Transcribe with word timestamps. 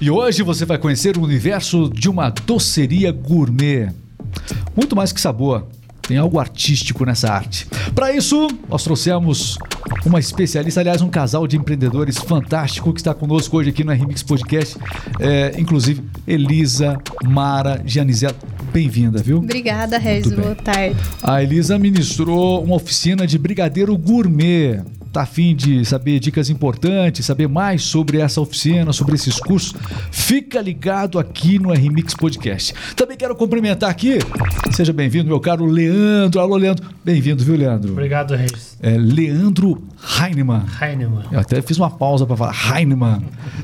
E 0.00 0.10
hoje 0.12 0.44
você 0.44 0.64
vai 0.64 0.78
conhecer 0.78 1.16
o 1.16 1.24
universo 1.24 1.90
de 1.92 2.08
uma 2.08 2.30
doceria 2.30 3.10
gourmet. 3.10 3.88
Muito 4.76 4.94
mais 4.94 5.10
que 5.10 5.20
sabor, 5.20 5.66
tem 6.06 6.16
algo 6.16 6.38
artístico 6.38 7.04
nessa 7.04 7.32
arte. 7.32 7.66
Para 7.96 8.12
isso, 8.12 8.46
nós 8.68 8.84
trouxemos 8.84 9.58
uma 10.06 10.20
especialista, 10.20 10.78
aliás, 10.78 11.02
um 11.02 11.08
casal 11.08 11.48
de 11.48 11.56
empreendedores 11.56 12.16
fantástico 12.16 12.92
que 12.92 13.00
está 13.00 13.12
conosco 13.12 13.56
hoje 13.56 13.70
aqui 13.70 13.82
no 13.82 13.90
RMix 13.90 14.22
Podcast, 14.22 14.78
é, 15.18 15.54
inclusive 15.58 16.00
Elisa, 16.28 16.96
Mara, 17.24 17.82
Gianizela. 17.84 18.36
Bem-vinda, 18.72 19.20
viu? 19.20 19.38
Obrigada, 19.38 19.98
Regis. 19.98 20.32
Boa 20.32 20.54
tarde. 20.54 20.94
A 21.24 21.42
Elisa 21.42 21.76
ministrou 21.76 22.62
uma 22.62 22.76
oficina 22.76 23.26
de 23.26 23.36
brigadeiro 23.36 23.96
gourmet 23.98 24.80
tá 25.18 25.22
afim 25.22 25.54
de 25.54 25.84
saber 25.84 26.20
dicas 26.20 26.48
importantes, 26.48 27.26
saber 27.26 27.48
mais 27.48 27.82
sobre 27.82 28.20
essa 28.20 28.40
oficina, 28.40 28.92
sobre 28.92 29.16
esses 29.16 29.36
cursos, 29.36 29.74
fica 30.12 30.60
ligado 30.60 31.18
aqui 31.18 31.58
no 31.58 31.72
RMix 31.72 32.14
Podcast. 32.14 32.72
Também 32.94 33.16
quero 33.16 33.34
cumprimentar 33.34 33.90
aqui, 33.90 34.18
seja 34.70 34.92
bem-vindo, 34.92 35.28
meu 35.28 35.40
caro 35.40 35.66
Leandro. 35.66 36.40
Alô, 36.40 36.56
Leandro. 36.56 36.88
Bem-vindo, 37.04 37.42
viu, 37.42 37.56
Leandro? 37.56 37.92
Obrigado, 37.92 38.36
Regis. 38.36 38.76
É 38.80 38.96
Leandro 38.96 39.82
Heinemann. 40.20 40.64
Heinemann. 40.80 41.24
Eu 41.32 41.40
até 41.40 41.60
fiz 41.60 41.78
uma 41.78 41.90
pausa 41.90 42.24
para 42.24 42.36
falar 42.36 42.78
Heinemann. 42.78 43.22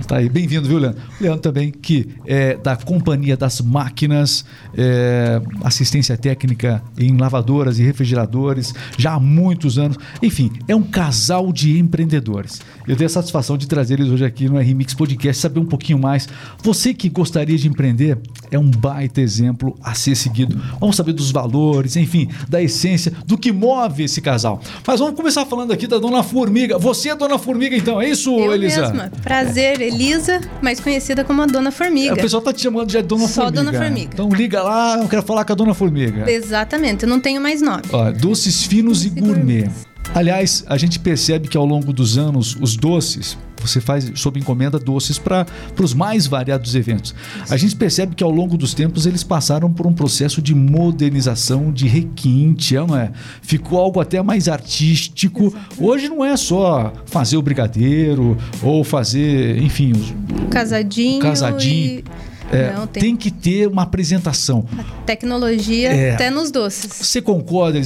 Tá 0.09 0.17
aí, 0.17 0.29
bem-vindo, 0.29 0.67
viu, 0.67 0.79
Leandro? 0.79 1.01
Leandro 1.21 1.41
também, 1.41 1.71
que 1.71 2.09
é 2.27 2.57
da 2.57 2.75
Companhia 2.75 3.37
das 3.37 3.61
Máquinas, 3.61 4.45
é, 4.77 5.41
assistência 5.63 6.17
técnica 6.17 6.83
em 6.99 7.17
lavadoras 7.17 7.79
e 7.79 7.85
refrigeradores, 7.85 8.75
já 8.99 9.13
há 9.13 9.21
muitos 9.21 9.79
anos. 9.79 9.97
Enfim, 10.21 10.51
é 10.67 10.75
um 10.75 10.83
casal 10.83 11.44
de 11.53 11.79
empreendedores. 11.79 12.61
Eu 12.87 12.97
tenho 12.97 13.07
a 13.07 13.11
satisfação 13.11 13.57
de 13.57 13.67
trazer 13.67 13.95
eles 14.01 14.11
hoje 14.11 14.25
aqui 14.25 14.49
no 14.49 14.59
RMix 14.59 14.95
Podcast, 14.95 15.41
saber 15.41 15.61
um 15.61 15.65
pouquinho 15.65 15.99
mais. 15.99 16.29
Você 16.63 16.93
que 16.95 17.09
gostaria 17.09 17.57
de 17.57 17.69
empreender, 17.69 18.19
é 18.51 18.59
um 18.59 18.71
baita 18.71 19.21
exemplo 19.21 19.77
a 19.83 19.95
ser 19.95 20.15
seguido. 20.15 20.61
Vamos 20.81 20.97
saber 20.97 21.13
dos 21.13 21.31
valores, 21.31 21.97
enfim, 21.97 22.29
da 22.49 22.63
essência, 22.63 23.13
do 23.27 23.37
que 23.39 23.53
move 23.53 24.05
esse 24.05 24.21
casal. 24.21 24.61
Mas 24.87 25.01
vamos 25.01 25.15
começar 25.15 25.45
falando 25.47 25.73
aqui 25.73 25.87
da 25.87 25.99
Dona 25.99 26.23
Formiga. 26.23 26.79
Você 26.79 27.09
é 27.09 27.17
Dona 27.17 27.39
Formiga, 27.39 27.77
então, 27.77 28.01
é 28.01 28.09
isso, 28.09 28.31
Eu 28.39 28.55
Elisa? 28.55 28.81
mesma. 28.83 29.11
Prazer, 29.23 29.81
Elisa, 29.81 30.41
mais 30.63 30.81
conhecida 30.81 31.25
como 31.25 31.43
a 31.43 31.47
Dona 31.47 31.71
Formiga. 31.71 32.11
É, 32.11 32.13
o 32.13 32.17
pessoal 32.17 32.43
tá 32.43 32.53
te 32.53 32.63
chamando 32.63 32.89
de 32.89 33.01
Dona 33.03 33.29
Só 33.29 33.43
Formiga. 33.45 33.65
Dona 33.65 33.79
Formiga. 33.79 34.11
Então 34.13 34.29
liga 34.29 34.63
lá, 34.63 34.99
eu 34.99 35.09
quero 35.09 35.23
falar 35.23 35.45
com 35.45 35.53
a 35.53 35.57
Dona 35.57 35.75
Formiga. 35.75 36.31
Exatamente, 36.31 37.05
eu 37.05 37.09
não 37.09 37.21
tenho 37.21 37.41
mais 37.41 37.61
nome. 37.63 37.83
Ó, 37.93 38.11
doces 38.13 38.63
finos 38.65 39.05
e 39.05 39.11
gourmet. 39.11 39.71
Aliás, 40.13 40.65
a 40.69 40.77
gente 40.77 40.99
percebe 40.99 41.49
que 41.49 41.57
ao 41.57 41.65
longo 41.65 41.93
dos 41.93 42.17
anos, 42.19 42.57
os 42.61 42.77
doces, 42.77 43.37
você 43.61 43.81
faz 43.81 44.13
sob 44.15 44.39
encomenda 44.39 44.79
doces 44.79 45.19
para 45.19 45.47
os 45.81 45.95
mais 45.95 46.27
variados 46.27 46.75
eventos. 46.75 47.15
A 47.49 47.57
gente 47.57 47.75
percebe 47.75 48.15
que 48.15 48.23
ao 48.23 48.31
longo 48.31 48.57
dos 48.57 48.75
tempos 48.75 49.07
eles 49.07 49.25
passaram 49.25 49.73
por 49.73 49.87
um 49.87 49.93
processo 49.93 50.41
de 50.43 50.55
modernização, 50.55 51.73
de 51.73 51.89
requinte, 51.89 52.77
é, 52.77 52.87
não 52.87 52.97
é? 52.97 53.11
Ficou 53.43 53.79
algo 53.81 54.01
até 54.01 54.23
mais 54.23 54.49
artístico. 54.49 55.53
Hoje 55.79 56.09
não 56.09 56.25
é 56.25 56.37
só 56.37 56.93
fazer 57.07 57.37
o 57.37 57.43
brigadeiro 57.43 58.37
ou 58.63 58.85
fazer, 58.85 59.61
enfim, 59.63 59.93
os- 59.93 60.15
Casadinho. 60.51 61.21
Casadinho. 61.21 61.99
e- 62.01 62.05
é, 62.53 62.73
Não, 62.73 62.87
tem, 62.87 63.03
tem 63.03 63.17
que 63.17 63.31
ter 63.31 63.67
uma 63.69 63.83
apresentação. 63.83 64.67
tecnologia 65.07 65.93
É. 65.93 66.15
até 66.15 66.31
nos 66.31 66.51
doces. 66.51 66.87
Você 67.01 67.21
concorda? 67.23 67.81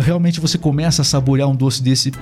Realmente 0.00 0.40
você 0.40 0.58
começa 0.58 1.02
a 1.02 1.04
saborear 1.04 1.48
um 1.48 1.54
doce 1.56 1.82
desse 1.82 2.12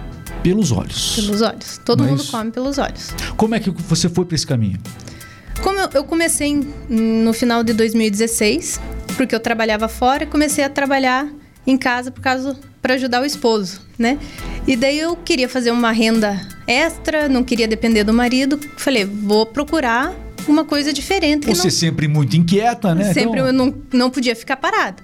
pelos 0.43 0.73
olhos. 0.73 1.15
Pelos 1.17 1.41
olhos. 1.43 1.79
Todo 1.85 2.01
Mas- 2.03 2.11
mundo 2.11 2.25
come 2.31 2.51
pelos 2.51 2.79
olhos. 2.79 3.11
Como 3.37 3.55
é 3.55 3.61
que 3.61 3.71
você 3.71 4.09
foi 4.09 4.25
para 4.25 4.35
esse 4.35 4.47
caminho? 4.47 4.79
Como 5.63 5.79
eu, 5.95 6.03
comecei 6.05 6.61
no 6.89 7.33
final 7.33 7.63
de 7.63 7.73
2016, 7.73 8.81
porque 9.17 9.35
eu 9.35 9.39
trabalhava 9.41 9.87
fora, 9.87 10.25
e 10.25 10.27
comecei 10.27 10.65
a 10.65 10.69
trabalhar 10.69 11.29
em 11.65 11.77
casa 11.77 12.11
por 12.11 12.21
causa 12.21 12.57
para 12.81 12.95
ajudar 12.95 13.23
o 13.23 13.25
esposo, 13.25 13.81
né? 13.97 14.19
E 14.67 14.75
daí 14.75 14.98
eu 14.98 15.15
queria 15.15 15.48
fazer 15.48 15.71
uma 15.71 15.92
renda 15.92 16.41
extra, 16.67 17.29
não 17.29 17.45
queria 17.45 17.69
depender 17.69 18.03
do 18.03 18.13
marido. 18.13 18.59
Falei, 18.77 19.05
vou 19.05 19.47
procurar 19.47 20.13
uma 20.51 20.64
coisa 20.64 20.92
diferente. 20.92 21.47
Você 21.47 21.64
não- 21.64 21.70
sempre 21.70 22.08
muito 22.08 22.36
inquieta, 22.36 22.95
né? 22.95 23.13
Sempre 23.13 23.23
Então, 23.41 23.47
eu 23.47 23.53
não, 23.53 23.75
não 23.92 24.11
podia 24.11 24.35
ficar 24.35 24.57
parada. 24.57 25.03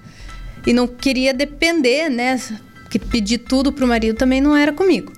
E 0.66 0.72
não 0.72 0.86
queria 0.86 1.32
depender, 1.32 2.08
né? 2.08 2.40
Que 2.90 2.98
pedir 2.98 3.38
tudo 3.38 3.72
pro 3.72 3.86
marido 3.86 4.16
também 4.16 4.40
não 4.40 4.56
era 4.56 4.72
comigo. 4.72 5.12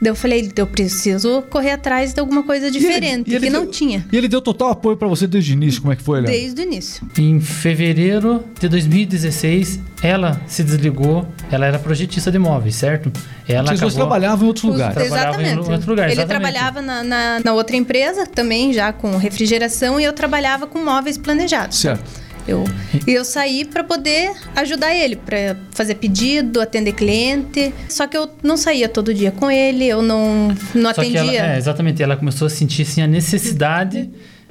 Daí 0.00 0.10
eu 0.10 0.14
falei, 0.14 0.52
eu 0.56 0.66
preciso 0.66 1.42
correr 1.48 1.70
atrás 1.70 2.12
de 2.12 2.20
alguma 2.20 2.42
coisa 2.42 2.66
ele- 2.66 2.78
diferente, 2.78 3.30
e 3.30 3.34
ele 3.34 3.46
que 3.46 3.52
não 3.52 3.62
deu- 3.62 3.70
tinha. 3.70 4.06
E 4.12 4.16
ele 4.16 4.28
deu 4.28 4.42
total 4.42 4.68
apoio 4.70 4.96
para 4.96 5.08
você 5.08 5.26
desde 5.26 5.52
o 5.52 5.54
início. 5.54 5.80
Como 5.80 5.92
é 5.92 5.96
que 5.96 6.02
foi, 6.02 6.20
Léo? 6.20 6.30
Desde 6.30 6.60
o 6.60 6.64
início. 6.64 7.06
Em 7.18 7.40
fevereiro 7.40 8.44
de 8.60 8.68
2016, 8.68 9.80
ela 10.02 10.40
se 10.46 10.62
desligou. 10.62 11.26
Ela 11.50 11.66
era 11.66 11.78
projetista 11.78 12.30
de 12.30 12.36
imóveis, 12.36 12.74
certo? 12.74 13.10
Ela 13.48 13.68
Vocês 13.68 13.80
dois 13.80 13.94
acabou... 13.94 14.08
trabalhavam 14.10 14.44
em 14.44 14.48
outros 14.48 14.64
Os- 14.64 14.70
lugares. 14.72 14.94
Trabalhava 14.94 15.42
em 15.42 15.56
outro 15.58 15.90
lugar, 15.90 16.04
Ele 16.10 16.12
exatamente. 16.20 16.52
trabalhava 16.52 16.82
na, 16.82 17.02
na, 17.02 17.40
na 17.44 17.52
outra 17.54 17.76
empresa 17.76 18.26
também, 18.26 18.72
já 18.72 18.92
com 18.92 19.16
refrigeração, 19.16 19.98
e 20.00 20.04
eu 20.04 20.12
trabalhava 20.12 20.66
com 20.66 20.84
móveis 20.84 21.16
planejados. 21.16 21.78
Certo. 21.78 22.25
Eu, 22.46 22.64
e 23.06 23.12
eu 23.12 23.24
saí 23.24 23.64
para 23.64 23.82
poder 23.82 24.32
ajudar 24.54 24.94
ele, 24.94 25.16
para 25.16 25.56
fazer 25.72 25.96
pedido, 25.96 26.60
atender 26.60 26.92
cliente. 26.92 27.74
Só 27.88 28.06
que 28.06 28.16
eu 28.16 28.30
não 28.42 28.56
saía 28.56 28.88
todo 28.88 29.12
dia 29.12 29.32
com 29.32 29.50
ele, 29.50 29.84
eu 29.86 30.00
não, 30.00 30.48
não 30.74 30.94
Só 30.94 31.00
atendia. 31.00 31.20
ela, 31.20 31.54
é, 31.54 31.58
exatamente, 31.58 32.02
ela 32.02 32.16
começou 32.16 32.46
a 32.46 32.50
sentir 32.50 32.82
assim, 32.82 33.02
a 33.02 33.06
necessidade 33.06 34.08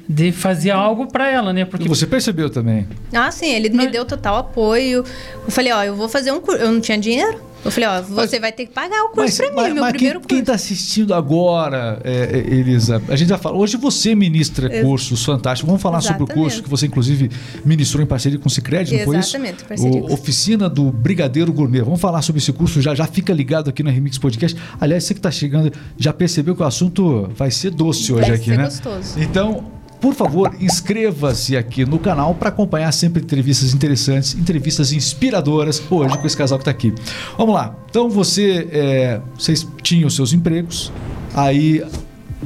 de 0.07 0.31
fazer 0.31 0.71
algo 0.71 1.07
para 1.07 1.29
ela, 1.29 1.51
né? 1.51 1.65
Porque 1.65 1.85
E 1.85 1.87
você 1.87 2.05
percebeu 2.05 2.49
também. 2.49 2.87
Ah, 3.13 3.31
sim, 3.31 3.47
ele 3.47 3.69
me 3.69 3.87
deu 3.87 4.05
total 4.05 4.37
apoio. 4.37 5.03
Eu 5.45 5.51
falei, 5.51 5.71
ó, 5.71 5.83
eu 5.83 5.95
vou 5.95 6.07
fazer 6.07 6.31
um 6.31 6.39
curso. 6.39 6.61
Eu 6.61 6.71
não 6.71 6.79
tinha 6.79 6.97
dinheiro. 6.97 7.41
Eu 7.65 7.71
falei, 7.71 7.89
ó, 7.89 8.01
você 8.03 8.39
vai 8.39 8.51
ter 8.51 8.67
que 8.67 8.71
pagar 8.71 9.03
o 9.05 9.09
curso 9.09 9.37
pra 9.37 9.49
mim, 9.63 9.73
meu 9.73 9.81
mas 9.81 9.93
primeiro 9.93 10.19
quem, 10.19 10.27
quem 10.27 10.37
curso. 10.37 10.51
tá 10.51 10.53
assistindo 10.53 11.13
agora, 11.15 11.99
é, 12.03 12.43
é, 12.47 12.53
Elisa, 12.53 13.01
a 13.09 13.15
gente 13.15 13.29
já 13.29 13.39
fala. 13.39 13.57
Hoje 13.57 13.75
você 13.75 14.13
ministra 14.13 14.71
Ex- 14.71 14.85
cursos 14.85 15.25
fantásticos. 15.25 15.65
Vamos 15.67 15.81
falar 15.81 15.99
sobre 16.01 16.21
o 16.21 16.25
Exatamente. 16.25 16.43
curso 16.43 16.63
que 16.63 16.69
você, 16.69 16.85
inclusive, 16.85 17.31
ministrou 17.65 18.03
em 18.03 18.05
parceria 18.05 18.37
com 18.37 18.47
o 18.47 18.51
Cicred, 18.51 18.95
não 18.95 19.03
foi 19.05 19.17
isso? 19.17 19.35
Exatamente, 19.35 19.63
parceria 19.65 19.99
O, 19.99 20.07
com- 20.07 20.13
Oficina 20.13 20.69
do 20.69 20.91
Brigadeiro 20.91 21.51
Gourmet. 21.51 21.81
Vamos 21.81 21.99
falar 21.99 22.21
sobre 22.21 22.39
esse 22.39 22.53
curso 22.53 22.81
já. 22.83 22.93
Já 22.93 23.07
fica 23.07 23.33
ligado 23.33 23.69
aqui 23.69 23.81
no 23.81 23.89
Remix 23.89 24.19
Podcast. 24.19 24.55
Aliás, 24.79 25.03
você 25.03 25.15
que 25.15 25.19
está 25.19 25.31
chegando, 25.31 25.73
já 25.97 26.13
percebeu 26.13 26.55
que 26.55 26.61
o 26.61 26.65
assunto 26.65 27.29
vai 27.35 27.49
ser 27.49 27.71
doce 27.71 28.13
hoje 28.13 28.27
Vai 28.27 28.35
aqui, 28.35 28.45
ser 28.51 28.57
né? 28.57 28.65
gostoso. 28.65 29.19
Então, 29.19 29.71
por 29.99 30.13
favor, 30.13 30.55
inscreva-se 30.59 31.57
aqui 31.57 31.85
no 31.85 31.97
canal 31.99 32.35
para 32.35 32.49
acompanhar 32.49 32.91
sempre 32.91 33.21
entrevistas 33.23 33.73
interessantes, 33.73 34.35
entrevistas 34.35 34.91
inspiradoras, 34.91 35.81
hoje 35.89 36.17
com 36.17 36.27
esse 36.27 36.37
casal 36.37 36.57
que 36.57 36.63
está 36.63 36.71
aqui. 36.71 36.93
Vamos 37.37 37.55
lá. 37.55 37.75
Então, 37.89 38.09
você, 38.09 38.67
é, 38.71 39.21
vocês 39.37 39.67
tinham 39.81 40.09
seus 40.09 40.33
empregos, 40.33 40.91
aí 41.33 41.83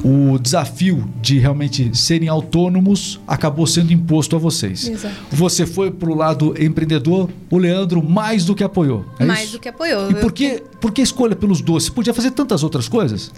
o 0.04 0.38
desafio 0.38 1.06
de 1.20 1.38
realmente 1.38 1.96
serem 1.96 2.28
autônomos 2.28 3.20
acabou 3.26 3.66
sendo 3.66 3.92
imposto 3.92 4.36
a 4.36 4.38
vocês. 4.38 4.88
Exato. 4.88 5.14
Você 5.30 5.66
foi 5.66 5.90
para 5.90 6.08
o 6.08 6.14
lado 6.14 6.54
empreendedor, 6.58 7.28
o 7.50 7.58
Leandro 7.58 8.02
mais 8.02 8.44
do 8.44 8.54
que 8.54 8.64
apoiou. 8.64 9.04
é 9.18 9.24
Mais 9.24 9.44
isso? 9.44 9.52
do 9.52 9.60
que 9.60 9.68
apoiou. 9.68 10.10
E 10.10 10.14
por 10.14 10.32
que, 10.32 10.62
por 10.80 10.92
que 10.92 11.02
escolha 11.02 11.36
pelos 11.36 11.60
doces? 11.60 11.90
Podia 11.90 12.14
fazer 12.14 12.30
tantas 12.30 12.62
outras 12.62 12.88
coisas? 12.88 13.30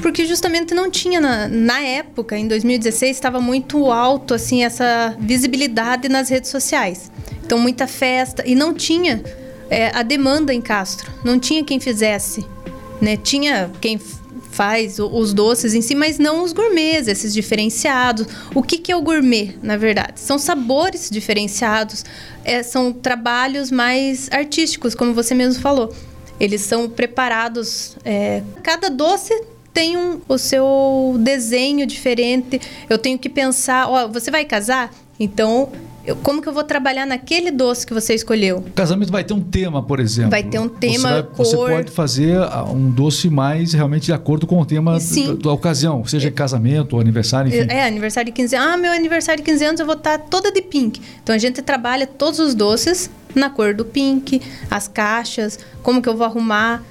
Porque 0.00 0.26
justamente 0.26 0.74
não 0.74 0.90
tinha 0.90 1.20
na, 1.20 1.48
na 1.48 1.80
época, 1.80 2.36
em 2.36 2.46
2016, 2.46 3.16
estava 3.16 3.40
muito 3.40 3.90
alto 3.90 4.34
assim 4.34 4.64
essa 4.64 5.16
visibilidade 5.18 6.08
nas 6.08 6.28
redes 6.28 6.50
sociais. 6.50 7.10
Então 7.44 7.58
muita 7.58 7.86
festa 7.86 8.42
e 8.46 8.54
não 8.54 8.74
tinha 8.74 9.22
é, 9.70 9.90
a 9.94 10.02
demanda 10.02 10.52
em 10.52 10.60
Castro, 10.60 11.10
não 11.24 11.38
tinha 11.38 11.64
quem 11.64 11.80
fizesse, 11.80 12.44
né? 13.00 13.16
Tinha 13.16 13.70
quem 13.80 13.98
faz 14.56 14.98
os 14.98 15.34
doces 15.34 15.74
em 15.74 15.82
si, 15.82 15.94
mas 15.94 16.18
não 16.18 16.42
os 16.42 16.52
gourmets, 16.52 17.08
esses 17.08 17.34
diferenciados. 17.34 18.26
O 18.54 18.62
que, 18.62 18.78
que 18.78 18.90
é 18.90 18.96
o 18.96 19.02
gourmet, 19.02 19.54
na 19.62 19.76
verdade? 19.76 20.18
São 20.18 20.38
sabores 20.38 21.10
diferenciados, 21.10 22.04
é, 22.42 22.62
são 22.62 22.90
trabalhos 22.90 23.70
mais 23.70 24.30
artísticos, 24.32 24.94
como 24.94 25.12
você 25.12 25.34
mesmo 25.34 25.60
falou. 25.60 25.94
Eles 26.40 26.62
são 26.62 26.88
preparados. 26.88 27.96
é, 28.04 28.42
cada 28.62 28.88
doce 28.88 29.34
tem 29.76 29.94
um, 29.94 30.20
o 30.26 30.38
seu 30.38 31.16
desenho 31.20 31.86
diferente. 31.86 32.58
Eu 32.88 32.96
tenho 32.96 33.18
que 33.18 33.28
pensar, 33.28 33.86
ó, 33.90 34.08
você 34.08 34.30
vai 34.30 34.42
casar? 34.46 34.90
Então, 35.20 35.68
eu- 36.06 36.16
como 36.16 36.40
que 36.40 36.48
eu 36.48 36.52
vou 36.54 36.64
trabalhar 36.64 37.04
naquele 37.04 37.50
doce 37.50 37.86
que 37.86 37.92
você 37.92 38.14
escolheu? 38.14 38.58
O 38.58 38.70
casamento 38.70 39.12
vai 39.12 39.22
ter 39.22 39.34
um 39.34 39.40
tema, 39.42 39.82
por 39.82 40.00
exemplo. 40.00 40.30
Vai 40.30 40.42
ter 40.44 40.58
um 40.58 40.66
tema, 40.68 40.94
Você, 40.94 41.02
vai- 41.02 41.26
você 41.36 41.56
cor. 41.56 41.70
pode 41.72 41.90
fazer 41.90 42.38
ah, 42.38 42.64
um 42.64 42.88
doce 42.90 43.28
mais 43.28 43.74
realmente 43.74 44.06
de 44.06 44.14
acordo 44.14 44.46
com 44.46 44.58
o 44.58 44.64
tema 44.64 44.98
da, 44.98 45.32
da 45.34 45.52
ocasião, 45.52 46.02
seja 46.06 46.30
casamento 46.30 46.94
ou 46.94 47.00
aniversário, 47.02 47.48
enfim. 47.54 47.70
É, 47.70 47.86
aniversário 47.86 48.32
de 48.32 48.32
15 48.32 48.56
anos. 48.56 48.74
Ah, 48.74 48.76
meu 48.78 48.92
aniversário 48.92 49.44
de 49.44 49.50
15 49.50 49.62
anos 49.62 49.78
eu 49.80 49.84
vou 49.86 49.94
estar 49.96 50.18
toda 50.20 50.50
de 50.50 50.62
pink. 50.62 51.02
Então 51.22 51.34
a 51.34 51.38
gente 51.38 51.60
trabalha 51.60 52.06
todos 52.06 52.38
os 52.40 52.54
doces 52.54 53.10
na 53.34 53.50
cor 53.50 53.74
do 53.74 53.84
pink, 53.84 54.40
as 54.70 54.88
caixas, 54.88 55.58
como 55.82 56.00
que 56.00 56.08
eu 56.08 56.16
vou 56.16 56.26
arrumar. 56.26 56.82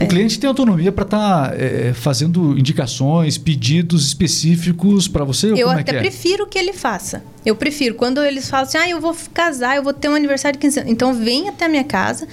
O 0.00 0.06
cliente 0.06 0.38
tem 0.38 0.46
autonomia 0.46 0.92
para 0.92 1.04
estar 1.04 1.50
tá, 1.50 1.56
é, 1.56 1.92
fazendo 1.92 2.58
indicações, 2.58 3.36
pedidos 3.38 4.06
específicos 4.06 5.08
para 5.08 5.24
você? 5.24 5.52
Eu 5.52 5.70
é 5.70 5.80
até 5.80 5.96
é? 5.96 5.98
prefiro 6.00 6.46
que 6.46 6.58
ele 6.58 6.72
faça. 6.72 7.22
Eu 7.44 7.56
prefiro. 7.56 7.94
Quando 7.94 8.22
eles 8.22 8.48
falam 8.48 8.66
assim, 8.66 8.78
ah, 8.78 8.88
eu 8.88 9.00
vou 9.00 9.16
casar, 9.32 9.76
eu 9.76 9.82
vou 9.82 9.92
ter 9.92 10.08
um 10.08 10.14
aniversário 10.14 10.58
de 10.58 10.60
15 10.60 10.80
anos. 10.80 10.92
Então, 10.92 11.14
vem 11.14 11.48
até 11.48 11.64
a 11.64 11.68
minha 11.68 11.84
casa 11.84 12.28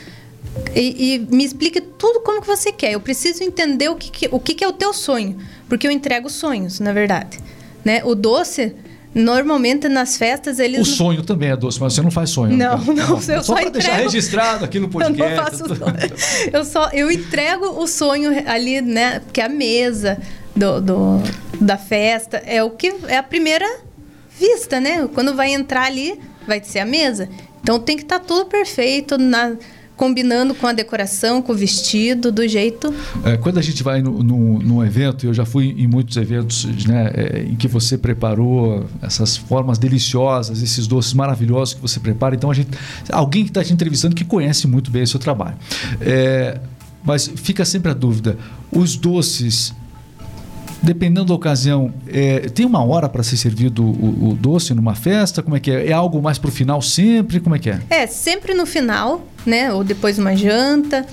e, 0.76 1.16
e 1.16 1.20
me 1.36 1.44
explique 1.44 1.82
tudo 1.82 2.20
como 2.22 2.42
que 2.42 2.48
você 2.48 2.72
quer. 2.72 2.92
Eu 2.94 3.00
preciso 3.00 3.44
entender 3.44 3.90
o 3.90 3.96
que, 3.96 4.12
que 4.12 4.30
o 4.32 4.40
que, 4.40 4.54
que 4.54 4.64
é 4.64 4.68
o 4.68 4.74
teu 4.74 4.94
sonho. 4.94 5.38
Porque 5.68 5.88
eu 5.88 5.92
entrego 5.92 6.30
sonhos, 6.30 6.80
na 6.80 6.94
verdade. 6.94 7.40
Né? 7.84 8.04
O 8.04 8.16
doce 8.16 8.76
Normalmente 9.16 9.88
nas 9.88 10.18
festas 10.18 10.60
eles. 10.60 10.82
O 10.82 10.84
sonho 10.84 11.24
também 11.24 11.50
é 11.50 11.56
doce, 11.56 11.80
mas 11.80 11.94
você 11.94 12.02
não 12.02 12.12
faz 12.12 12.32
sonho. 12.32 12.56
Não, 12.56 12.78
não, 12.78 12.94
não 12.94 13.16
eu 13.16 13.22
só, 13.22 13.44
só 13.44 13.56
para 13.56 13.70
deixar 13.70 13.94
registrado 13.94 14.66
aqui 14.66 14.78
no 14.78 14.90
podcast. 14.90 15.24
Eu 15.24 15.30
não 15.30 15.44
faço 15.46 15.76
sonho. 15.76 16.52
Eu 16.52 16.66
só 16.66 16.90
eu 16.92 17.10
entrego 17.10 17.66
o 17.82 17.88
sonho 17.88 18.32
ali, 18.46 18.82
né? 18.82 19.22
Porque 19.22 19.40
a 19.40 19.48
mesa 19.48 20.20
do, 20.54 20.82
do, 20.82 21.24
da 21.62 21.78
festa 21.78 22.44
é 22.46 22.62
o 22.62 22.72
que 22.72 22.94
é 23.08 23.18
a 23.18 23.24
primeira 23.24 23.66
vista, 24.38 24.82
né? 24.82 25.08
Quando 25.14 25.34
vai 25.34 25.54
entrar 25.54 25.86
ali, 25.86 26.20
vai 26.46 26.62
ser 26.62 26.80
a 26.80 26.86
mesa. 26.86 27.30
Então 27.62 27.80
tem 27.80 27.96
que 27.96 28.04
estar 28.04 28.20
tá 28.20 28.26
tudo 28.26 28.48
perfeito 28.48 29.18
na 29.18 29.56
combinando 29.96 30.54
com 30.54 30.68
a 30.68 30.74
decoração, 30.74 31.42
com 31.42 31.54
o 31.54 31.56
vestido, 31.56 32.32
do 32.32 32.48
jeito. 32.48 32.94
É, 33.24 33.38
quando 33.38 33.58
a 33.58 33.62
gente 33.62 33.82
vai 33.84 34.02
no, 34.02 34.24
no, 34.24 34.60
num 34.60 34.84
evento, 34.84 35.26
eu 35.26 35.34
já 35.34 35.46
fui 35.46 35.76
em 35.78 35.88
muitos 35.88 36.18
eventos 36.18 36.66
né, 36.86 37.12
é, 37.14 37.44
em 37.44 37.56
que 37.56 37.68
você 37.68 37.98
preparou 37.98 38.86
essas 39.02 39.38
formas 39.38 39.78
deliciosas, 39.78 40.62
esses 40.62 40.88
doces 40.88 41.14
maravilhosos 41.14 41.74
que 41.74 41.82
você 41.82 42.00
prepara. 42.00 42.36
Então, 42.36 42.52
a 42.52 42.54
gente, 42.54 42.70
alguém 43.10 43.44
que 43.44 43.50
está 43.50 43.64
te 43.64 43.74
entrevistando 43.74 44.16
que 44.16 44.26
conhece 44.26 44.68
muito 44.68 44.92
bem 44.92 45.04
o 45.04 45.08
seu 45.08 45.20
trabalho. 45.20 45.56
É, 46.02 46.60
mas 47.04 47.32
fica 47.36 47.64
sempre 47.64 47.92
a 47.92 47.94
dúvida: 47.94 48.38
os 48.72 48.96
doces 48.96 49.74
dependendo 50.82 51.26
da 51.26 51.34
ocasião, 51.34 51.94
é, 52.08 52.42
tem 52.50 52.66
uma 52.66 52.84
hora 52.84 53.10
para 53.10 53.24
ser 53.24 53.38
servido 53.38 53.84
o, 53.84 54.30
o, 54.30 54.34
doce 54.36 54.74
numa 54.74 54.96
festa? 54.96 55.42
Como 55.42 55.56
é 55.56 55.60
que 55.60 55.72
é? 55.72 55.90
É 55.90 55.94
algo 55.94 56.22
mais 56.22 56.38
para 56.38 56.50
o 56.50 56.52
final 56.52 56.82
sempre? 56.82 57.40
Como 57.40 57.56
é 57.56 57.60
que 57.60 57.70
é? 57.70 57.80
É, 57.90 58.08
sempre 58.08 58.54
no 58.54 58.66
final, 58.66 59.26
né? 59.46 59.74
Ou 59.74 59.84
depois 59.84 60.16
de 60.16 60.22
uma 60.22 60.36
janta. 60.36 61.06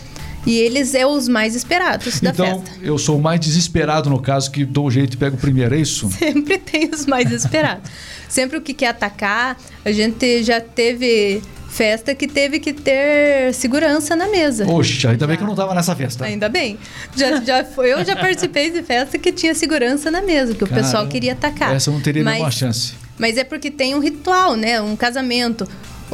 E 0.44 0.58
eles 0.58 0.94
é 0.94 1.06
os 1.06 1.28
mais 1.28 1.54
esperados 1.54 2.20
da 2.20 2.30
então, 2.30 2.46
festa. 2.46 2.70
Então, 2.76 2.84
eu 2.84 2.98
sou 2.98 3.16
o 3.16 3.22
mais 3.22 3.38
desesperado 3.38 4.10
no 4.10 4.20
caso 4.20 4.50
que 4.50 4.64
dou 4.64 4.86
um 4.88 4.90
jeito 4.90 5.14
e 5.14 5.16
pego 5.16 5.36
o 5.36 5.38
primeiro, 5.38 5.74
é 5.74 5.78
isso? 5.78 6.10
Sempre 6.18 6.58
tem 6.58 6.90
os 6.90 7.06
mais 7.06 7.30
esperados. 7.30 7.90
Sempre 8.28 8.58
o 8.58 8.60
que 8.60 8.74
quer 8.74 8.88
atacar. 8.88 9.56
A 9.84 9.92
gente 9.92 10.42
já 10.42 10.60
teve 10.60 11.40
festa 11.72 12.14
que 12.14 12.28
teve 12.28 12.60
que 12.60 12.74
ter 12.74 13.52
segurança 13.54 14.14
na 14.14 14.28
mesa. 14.28 14.66
Poxa, 14.66 15.08
ainda 15.08 15.20
já. 15.20 15.26
bem 15.26 15.36
que 15.38 15.42
eu 15.42 15.46
não 15.46 15.54
estava 15.54 15.74
nessa 15.74 15.96
festa. 15.96 16.26
Ainda 16.26 16.46
bem. 16.46 16.78
Já, 17.16 17.40
já 17.40 17.64
foi, 17.64 17.94
eu 17.94 18.04
já 18.04 18.14
participei 18.14 18.70
de 18.70 18.82
festa 18.82 19.18
que 19.18 19.32
tinha 19.32 19.54
segurança 19.54 20.10
na 20.10 20.20
mesa, 20.20 20.52
que 20.52 20.60
Cara, 20.60 20.70
o 20.70 20.74
pessoal 20.74 21.08
queria 21.08 21.32
atacar. 21.32 21.74
Essa 21.74 21.90
não 21.90 22.00
teria 22.00 22.22
mas, 22.22 22.34
nenhuma 22.34 22.50
chance. 22.50 22.92
Mas 23.18 23.38
é 23.38 23.44
porque 23.44 23.70
tem 23.70 23.94
um 23.94 24.00
ritual, 24.00 24.54
né? 24.54 24.82
Um 24.82 24.94
casamento. 24.94 25.66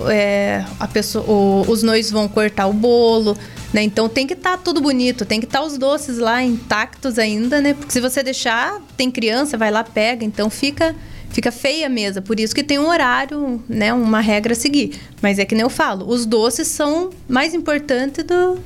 É, 0.09 0.65
a 0.79 0.87
pessoa, 0.87 1.25
o, 1.29 1.65
os 1.69 1.83
noivos 1.83 2.13
vão 2.13 2.29
cortar 2.29 2.69
o 2.69 2.73
bolo, 2.73 3.37
né? 3.73 3.83
Então 3.83 4.09
tem 4.09 4.29
que 4.29 4.35
estar 4.35 4.57
tá 4.57 4.59
tudo 4.59 4.81
bonito, 4.81 5.25
tem 5.25 5.41
que 5.41 5.47
estar 5.47 5.59
tá 5.59 5.65
os 5.65 5.77
doces 5.77 6.19
lá 6.19 6.41
intactos 6.41 7.19
ainda, 7.19 7.61
né? 7.61 7.75
Porque 7.75 7.93
se 7.93 8.01
você 8.01 8.23
deixar, 8.23 8.81
tem 8.97 9.11
criança, 9.11 9.59
vai 9.59 9.73
lá, 9.73 9.83
pega, 9.83 10.25
então 10.25 10.49
fica 10.49 10.95
fica 11.31 11.53
feia 11.53 11.87
a 11.87 11.91
mesa. 11.91 12.21
Por 12.21 12.39
isso 12.41 12.55
que 12.55 12.63
tem 12.63 12.79
um 12.79 12.89
horário, 12.89 13.63
né, 13.69 13.93
uma 13.93 14.21
regra 14.21 14.53
a 14.53 14.57
seguir. 14.57 14.99
Mas 15.21 15.39
é 15.39 15.45
que 15.45 15.55
nem 15.55 15.63
eu 15.63 15.71
falo, 15.71 16.09
os 16.09 16.27
doces 16.27 16.69
são 16.69 17.11
mais 17.29 17.55
importantes 17.55 18.25
do, 18.25 18.59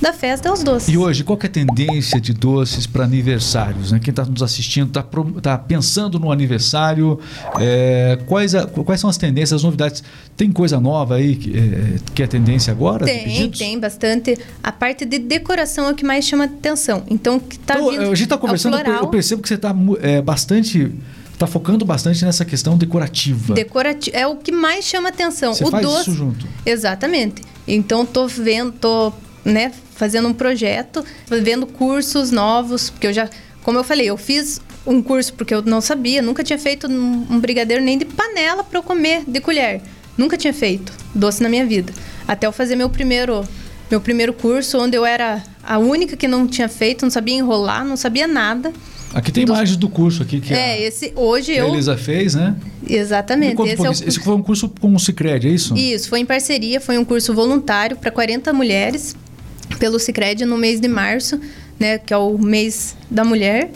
da 0.00 0.12
festa 0.12 0.48
é 0.48 0.52
os 0.52 0.62
doces. 0.62 0.88
E 0.88 0.96
hoje, 0.96 1.22
qual 1.22 1.38
é 1.42 1.46
a 1.46 1.48
tendência 1.48 2.20
de 2.20 2.32
doces 2.32 2.86
para 2.86 3.04
aniversários? 3.04 3.92
Né? 3.92 4.00
Quem 4.02 4.10
está 4.10 4.24
nos 4.24 4.42
assistindo 4.42 4.88
está 4.88 5.04
tá 5.42 5.58
pensando 5.58 6.18
no 6.18 6.32
aniversário. 6.32 7.20
É, 7.58 8.18
quais, 8.26 8.54
a, 8.54 8.66
quais 8.66 9.00
são 9.00 9.10
as 9.10 9.18
tendências, 9.18 9.58
as 9.58 9.62
novidades? 9.62 10.02
Tem 10.36 10.50
coisa 10.50 10.80
nova 10.80 11.16
aí 11.16 11.36
que 11.36 11.56
é, 11.56 11.98
que 12.14 12.22
é 12.22 12.26
tendência 12.26 12.70
agora? 12.70 13.04
Tem, 13.04 13.50
tem 13.50 13.78
bastante. 13.78 14.38
A 14.62 14.72
parte 14.72 15.04
de 15.04 15.18
decoração 15.18 15.88
é 15.88 15.92
o 15.92 15.94
que 15.94 16.04
mais 16.04 16.24
chama 16.24 16.44
atenção. 16.44 17.02
Então, 17.08 17.38
que 17.38 17.56
está 17.56 17.74
então, 17.74 17.90
vindo. 17.90 18.02
A 18.02 18.06
gente 18.06 18.22
está 18.22 18.38
conversando, 18.38 18.78
eu 18.78 19.08
percebo 19.08 19.42
que 19.42 19.48
você 19.48 19.54
está 19.54 19.74
é, 20.00 20.22
bastante 20.22 20.90
está 21.40 21.46
focando 21.46 21.86
bastante 21.86 22.22
nessa 22.22 22.44
questão 22.44 22.76
decorativa. 22.76 23.54
Decorativo 23.54 24.14
é 24.14 24.26
o 24.26 24.36
que 24.36 24.52
mais 24.52 24.84
chama 24.84 25.08
atenção. 25.08 25.54
Você 25.54 25.64
o 25.64 25.70
faz 25.70 25.82
doce, 25.82 26.10
isso 26.10 26.12
junto. 26.12 26.46
Exatamente. 26.66 27.42
Então 27.66 28.04
tô 28.04 28.26
vendo, 28.26 28.72
tô, 28.72 29.10
né, 29.42 29.72
fazendo 29.94 30.28
um 30.28 30.34
projeto, 30.34 31.02
vendo 31.28 31.66
cursos 31.66 32.30
novos, 32.30 32.90
porque 32.90 33.06
eu 33.06 33.12
já, 33.12 33.28
como 33.62 33.78
eu 33.78 33.84
falei, 33.84 34.10
eu 34.10 34.18
fiz 34.18 34.60
um 34.86 35.02
curso 35.02 35.32
porque 35.32 35.54
eu 35.54 35.62
não 35.62 35.80
sabia, 35.80 36.20
nunca 36.20 36.44
tinha 36.44 36.58
feito 36.58 36.86
um 36.86 37.40
brigadeiro 37.40 37.82
nem 37.82 37.96
de 37.96 38.04
panela 38.04 38.62
para 38.62 38.78
eu 38.78 38.82
comer 38.82 39.24
de 39.26 39.40
colher. 39.40 39.80
Nunca 40.18 40.36
tinha 40.36 40.52
feito 40.52 40.92
doce 41.14 41.42
na 41.42 41.48
minha 41.48 41.64
vida. 41.64 41.90
Até 42.28 42.46
eu 42.46 42.52
fazer 42.52 42.76
meu 42.76 42.90
primeiro 42.90 43.46
meu 43.90 44.00
primeiro 44.00 44.32
curso, 44.32 44.78
onde 44.78 44.96
eu 44.96 45.04
era 45.04 45.42
a 45.64 45.78
única 45.78 46.16
que 46.16 46.28
não 46.28 46.46
tinha 46.46 46.68
feito, 46.68 47.02
não 47.02 47.10
sabia 47.10 47.34
enrolar, 47.34 47.84
não 47.84 47.96
sabia 47.96 48.26
nada. 48.26 48.72
Aqui 49.12 49.32
tem 49.32 49.44
do... 49.44 49.52
imagens 49.52 49.76
do 49.76 49.88
curso 49.88 50.22
aqui 50.22 50.40
que 50.40 50.54
é 50.54 50.72
a, 50.72 50.80
esse 50.80 51.12
hoje 51.16 51.52
eu 51.52 51.66
a 51.66 51.68
Elisa 51.68 51.96
fez, 51.96 52.34
né? 52.34 52.54
Exatamente. 52.88 53.60
Esse, 53.62 53.86
é 53.86 53.88
o... 53.88 53.92
esse 53.92 54.20
foi 54.20 54.34
um 54.34 54.42
curso 54.42 54.68
com 54.80 54.94
o 54.94 55.00
Sicredi, 55.00 55.48
é 55.48 55.50
isso? 55.50 55.76
Isso, 55.76 56.08
foi 56.08 56.20
em 56.20 56.26
parceria, 56.26 56.80
foi 56.80 56.96
um 56.96 57.04
curso 57.04 57.34
voluntário 57.34 57.96
para 57.96 58.10
40 58.10 58.52
mulheres 58.52 59.16
pelo 59.78 59.98
Sicredi 59.98 60.44
no 60.44 60.56
mês 60.56 60.80
de 60.80 60.88
março, 60.88 61.40
né, 61.78 61.98
que 61.98 62.12
é 62.12 62.16
o 62.16 62.38
mês 62.38 62.96
da 63.10 63.24
mulher. 63.24 63.70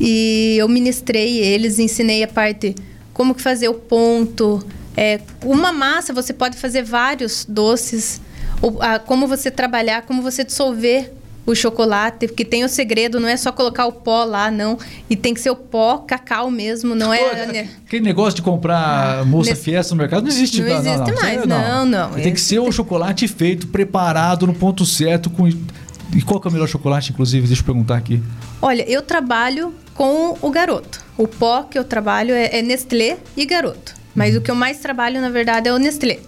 E 0.00 0.56
eu 0.58 0.68
ministrei 0.68 1.38
eles, 1.38 1.78
ensinei 1.78 2.22
a 2.24 2.28
parte 2.28 2.74
como 3.12 3.34
que 3.34 3.40
fazer 3.40 3.68
o 3.68 3.74
ponto, 3.74 4.64
é, 4.96 5.20
uma 5.44 5.72
massa 5.72 6.12
você 6.12 6.32
pode 6.32 6.56
fazer 6.56 6.82
vários 6.82 7.46
doces, 7.48 8.20
ou, 8.60 8.82
a, 8.82 8.98
como 8.98 9.26
você 9.26 9.50
trabalhar, 9.50 10.02
como 10.02 10.20
você 10.20 10.42
dissolver 10.42 11.12
o 11.46 11.54
chocolate, 11.54 12.26
que 12.28 12.44
tem 12.44 12.64
o 12.64 12.68
segredo, 12.68 13.20
não 13.20 13.28
é 13.28 13.36
só 13.36 13.52
colocar 13.52 13.86
o 13.86 13.92
pó 13.92 14.24
lá, 14.24 14.50
não. 14.50 14.78
E 15.10 15.16
tem 15.16 15.34
que 15.34 15.40
ser 15.40 15.50
o 15.50 15.56
pó 15.56 15.98
cacau 15.98 16.50
mesmo, 16.50 16.94
não 16.94 17.12
é. 17.12 17.46
Né? 17.46 17.68
Aquele 17.86 18.04
negócio 18.04 18.36
de 18.36 18.42
comprar 18.42 19.24
moça 19.26 19.50
nesse... 19.50 19.62
fiesta 19.62 19.94
no 19.94 19.98
mercado 19.98 20.22
não 20.22 20.28
existe. 20.28 20.62
Não, 20.62 20.68
não 20.68 20.76
existe 20.76 20.98
não, 20.98 21.06
não. 21.06 21.22
mais, 21.22 21.46
não, 21.46 21.86
não. 21.86 22.10
Tem 22.12 22.32
que 22.32 22.40
ser 22.40 22.58
o 22.58 22.72
chocolate 22.72 23.28
feito, 23.28 23.66
preparado 23.68 24.46
no 24.46 24.54
ponto 24.54 24.86
certo. 24.86 25.28
Com... 25.28 25.46
E 25.46 26.22
qual 26.24 26.40
é 26.42 26.48
o 26.48 26.52
melhor 26.52 26.68
chocolate, 26.68 27.12
inclusive? 27.12 27.46
Deixa 27.46 27.60
eu 27.60 27.66
perguntar 27.66 27.96
aqui. 27.96 28.22
Olha, 28.62 28.88
eu 28.88 29.02
trabalho 29.02 29.74
com 29.94 30.38
o 30.40 30.50
garoto. 30.50 31.02
O 31.16 31.28
pó 31.28 31.62
que 31.64 31.78
eu 31.78 31.84
trabalho 31.84 32.34
é, 32.34 32.58
é 32.58 32.62
Nestlé 32.62 33.18
e 33.36 33.44
garoto. 33.44 33.94
Mas 34.14 34.34
uhum. 34.34 34.40
o 34.40 34.42
que 34.42 34.50
eu 34.50 34.54
mais 34.54 34.78
trabalho, 34.78 35.20
na 35.20 35.28
verdade, 35.28 35.68
é 35.68 35.72
o 35.72 35.78
Nestlé. 35.78 36.20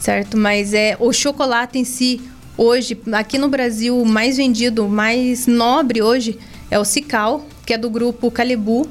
Certo? 0.00 0.36
Mas 0.36 0.72
é 0.72 0.96
o 1.00 1.12
chocolate 1.12 1.78
em 1.78 1.84
si, 1.84 2.20
Hoje, 2.58 2.98
aqui 3.12 3.36
no 3.36 3.48
Brasil, 3.48 4.00
o 4.00 4.06
mais 4.06 4.38
vendido, 4.38 4.86
o 4.86 4.88
mais 4.88 5.46
nobre 5.46 6.00
hoje 6.00 6.38
é 6.70 6.78
o 6.78 6.84
Cical, 6.84 7.46
que 7.66 7.74
é 7.74 7.78
do 7.78 7.90
grupo 7.90 8.30
Calibu, 8.30 8.88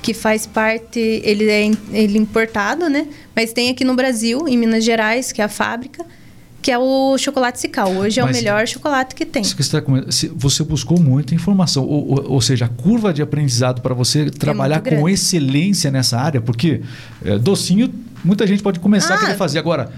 que 0.00 0.14
faz 0.14 0.46
parte, 0.46 1.00
ele 1.00 1.50
é 1.50 1.64
ele 1.92 2.16
é 2.16 2.20
importado, 2.20 2.88
né? 2.88 3.08
Mas 3.34 3.52
tem 3.52 3.70
aqui 3.70 3.84
no 3.84 3.94
Brasil, 3.94 4.46
em 4.46 4.56
Minas 4.56 4.84
Gerais, 4.84 5.32
que 5.32 5.42
é 5.42 5.44
a 5.44 5.48
fábrica, 5.48 6.06
que 6.62 6.70
é 6.70 6.78
o 6.78 7.18
chocolate 7.18 7.58
Cical. 7.58 7.90
Hoje 7.90 8.20
é 8.20 8.22
Mas, 8.22 8.36
o 8.36 8.38
melhor 8.38 8.66
chocolate 8.68 9.16
que 9.16 9.26
tem. 9.26 9.42
Você 9.42 10.62
buscou 10.62 11.00
muita 11.00 11.34
informação, 11.34 11.84
ou, 11.84 12.10
ou, 12.10 12.32
ou 12.32 12.40
seja, 12.40 12.66
a 12.66 12.68
curva 12.68 13.12
de 13.12 13.20
aprendizado 13.20 13.82
para 13.82 13.94
você 13.94 14.26
é 14.26 14.30
trabalhar 14.30 14.80
é 14.84 14.96
com 14.96 15.08
excelência 15.08 15.90
nessa 15.90 16.18
área, 16.18 16.40
porque 16.40 16.82
é, 17.24 17.36
docinho 17.36 17.92
muita 18.24 18.46
gente 18.46 18.62
pode 18.62 18.80
começar 18.80 19.14
ah, 19.14 19.16
a 19.16 19.20
querer 19.20 19.36
fazer 19.36 19.58
agora 19.58 19.90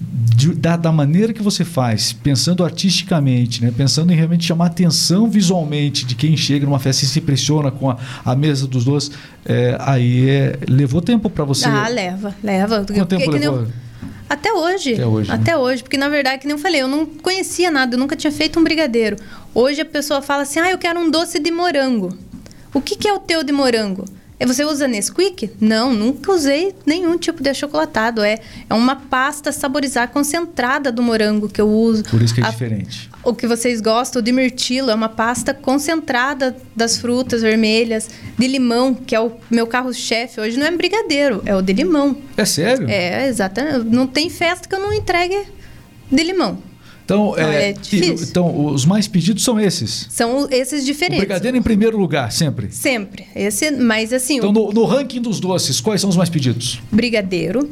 de, 0.00 0.54
da, 0.54 0.76
da, 0.76 0.90
maneira 0.90 1.32
que 1.32 1.42
você 1.42 1.64
faz, 1.64 2.12
pensando 2.12 2.64
artisticamente, 2.64 3.62
né? 3.62 3.72
pensando 3.76 4.10
em 4.12 4.16
realmente 4.16 4.46
chamar 4.46 4.66
atenção 4.66 5.28
visualmente 5.28 6.06
de 6.06 6.14
quem 6.14 6.36
chega 6.36 6.64
numa 6.64 6.78
festa 6.78 7.04
e 7.04 7.08
se 7.08 7.18
impressiona 7.18 7.70
com 7.70 7.90
a, 7.90 7.98
a 8.24 8.34
mesa 8.34 8.66
dos 8.66 8.84
dois, 8.84 9.10
é, 9.44 9.76
aí 9.80 10.30
é, 10.30 10.58
levou 10.66 11.02
tempo 11.02 11.28
para 11.28 11.44
você? 11.44 11.68
Ah, 11.68 11.88
leva, 11.88 12.34
leva. 12.42 12.84
Quanto 12.86 13.06
tempo 13.06 13.30
levou? 13.30 13.66
Até 14.28 14.52
hoje. 14.52 14.94
Até 14.94 15.06
hoje. 15.06 15.28
Né? 15.28 15.34
Até 15.34 15.56
hoje. 15.56 15.82
Porque, 15.82 15.96
na 15.96 16.08
verdade, 16.08 16.40
que 16.40 16.46
nem 16.46 16.56
eu 16.56 16.62
falei, 16.62 16.80
eu 16.80 16.88
não 16.88 17.04
conhecia 17.04 17.70
nada, 17.70 17.96
eu 17.96 17.98
nunca 17.98 18.14
tinha 18.14 18.30
feito 18.30 18.58
um 18.60 18.64
brigadeiro. 18.64 19.16
Hoje 19.52 19.80
a 19.80 19.84
pessoa 19.84 20.22
fala 20.22 20.44
assim: 20.44 20.60
ah, 20.60 20.70
eu 20.70 20.78
quero 20.78 21.00
um 21.00 21.10
doce 21.10 21.40
de 21.40 21.50
morango. 21.50 22.16
O 22.72 22.80
que, 22.80 22.94
que 22.96 23.08
é 23.08 23.12
o 23.12 23.18
teu 23.18 23.42
de 23.42 23.52
morango? 23.52 24.04
E 24.40 24.46
você 24.46 24.64
usa 24.64 24.88
Nesquik? 24.88 25.50
Não, 25.60 25.92
nunca 25.92 26.32
usei 26.32 26.74
nenhum 26.86 27.18
tipo 27.18 27.42
de 27.42 27.50
achocolatado. 27.50 28.22
É, 28.22 28.38
é 28.70 28.74
uma 28.74 28.96
pasta 28.96 29.52
saborizar 29.52 30.08
concentrada 30.08 30.90
do 30.90 31.02
morango 31.02 31.46
que 31.46 31.60
eu 31.60 31.68
uso. 31.68 32.04
Por 32.04 32.22
isso 32.22 32.34
que 32.34 32.40
é 32.40 32.46
a, 32.46 32.50
diferente. 32.50 33.10
O 33.22 33.34
que 33.34 33.46
vocês 33.46 33.82
gostam, 33.82 34.22
de 34.22 34.32
mirtilo, 34.32 34.90
é 34.90 34.94
uma 34.94 35.10
pasta 35.10 35.52
concentrada 35.52 36.56
das 36.74 36.96
frutas 36.96 37.42
vermelhas, 37.42 38.08
de 38.38 38.46
limão, 38.46 38.94
que 38.94 39.14
é 39.14 39.20
o 39.20 39.30
meu 39.50 39.66
carro-chefe. 39.66 40.40
Hoje 40.40 40.58
não 40.58 40.66
é 40.66 40.70
brigadeiro, 40.70 41.42
é 41.44 41.54
o 41.54 41.60
de 41.60 41.74
limão. 41.74 42.16
É 42.34 42.46
sério? 42.46 42.88
É, 42.88 43.28
exatamente. 43.28 43.84
Não 43.84 44.06
tem 44.06 44.30
festa 44.30 44.66
que 44.66 44.74
eu 44.74 44.80
não 44.80 44.94
entregue 44.94 45.38
de 46.10 46.22
limão. 46.22 46.69
Então, 47.10 47.36
é, 47.36 47.70
é 47.70 47.74
e- 47.92 48.22
então, 48.22 48.66
os 48.66 48.84
mais 48.84 49.08
pedidos 49.08 49.42
são 49.42 49.58
esses. 49.58 50.06
São 50.10 50.46
esses 50.48 50.82
O 50.82 50.86
diferentes. 50.86 51.18
brigadeiro 51.18 51.56
em 51.56 51.62
primeiro 51.62 51.98
lugar, 51.98 52.30
sempre. 52.30 52.70
Sempre. 52.70 53.26
Esse, 53.34 53.72
mas 53.72 54.12
assim, 54.12 54.36
Então, 54.36 54.50
o 54.50 54.52
no, 54.52 54.72
no 54.72 54.84
ranking 54.84 55.20
dos 55.20 55.40
doces, 55.40 55.80
quais 55.80 56.00
são 56.00 56.08
os 56.08 56.16
mais 56.16 56.28
pedidos? 56.30 56.80
brigadeiro, 56.92 57.68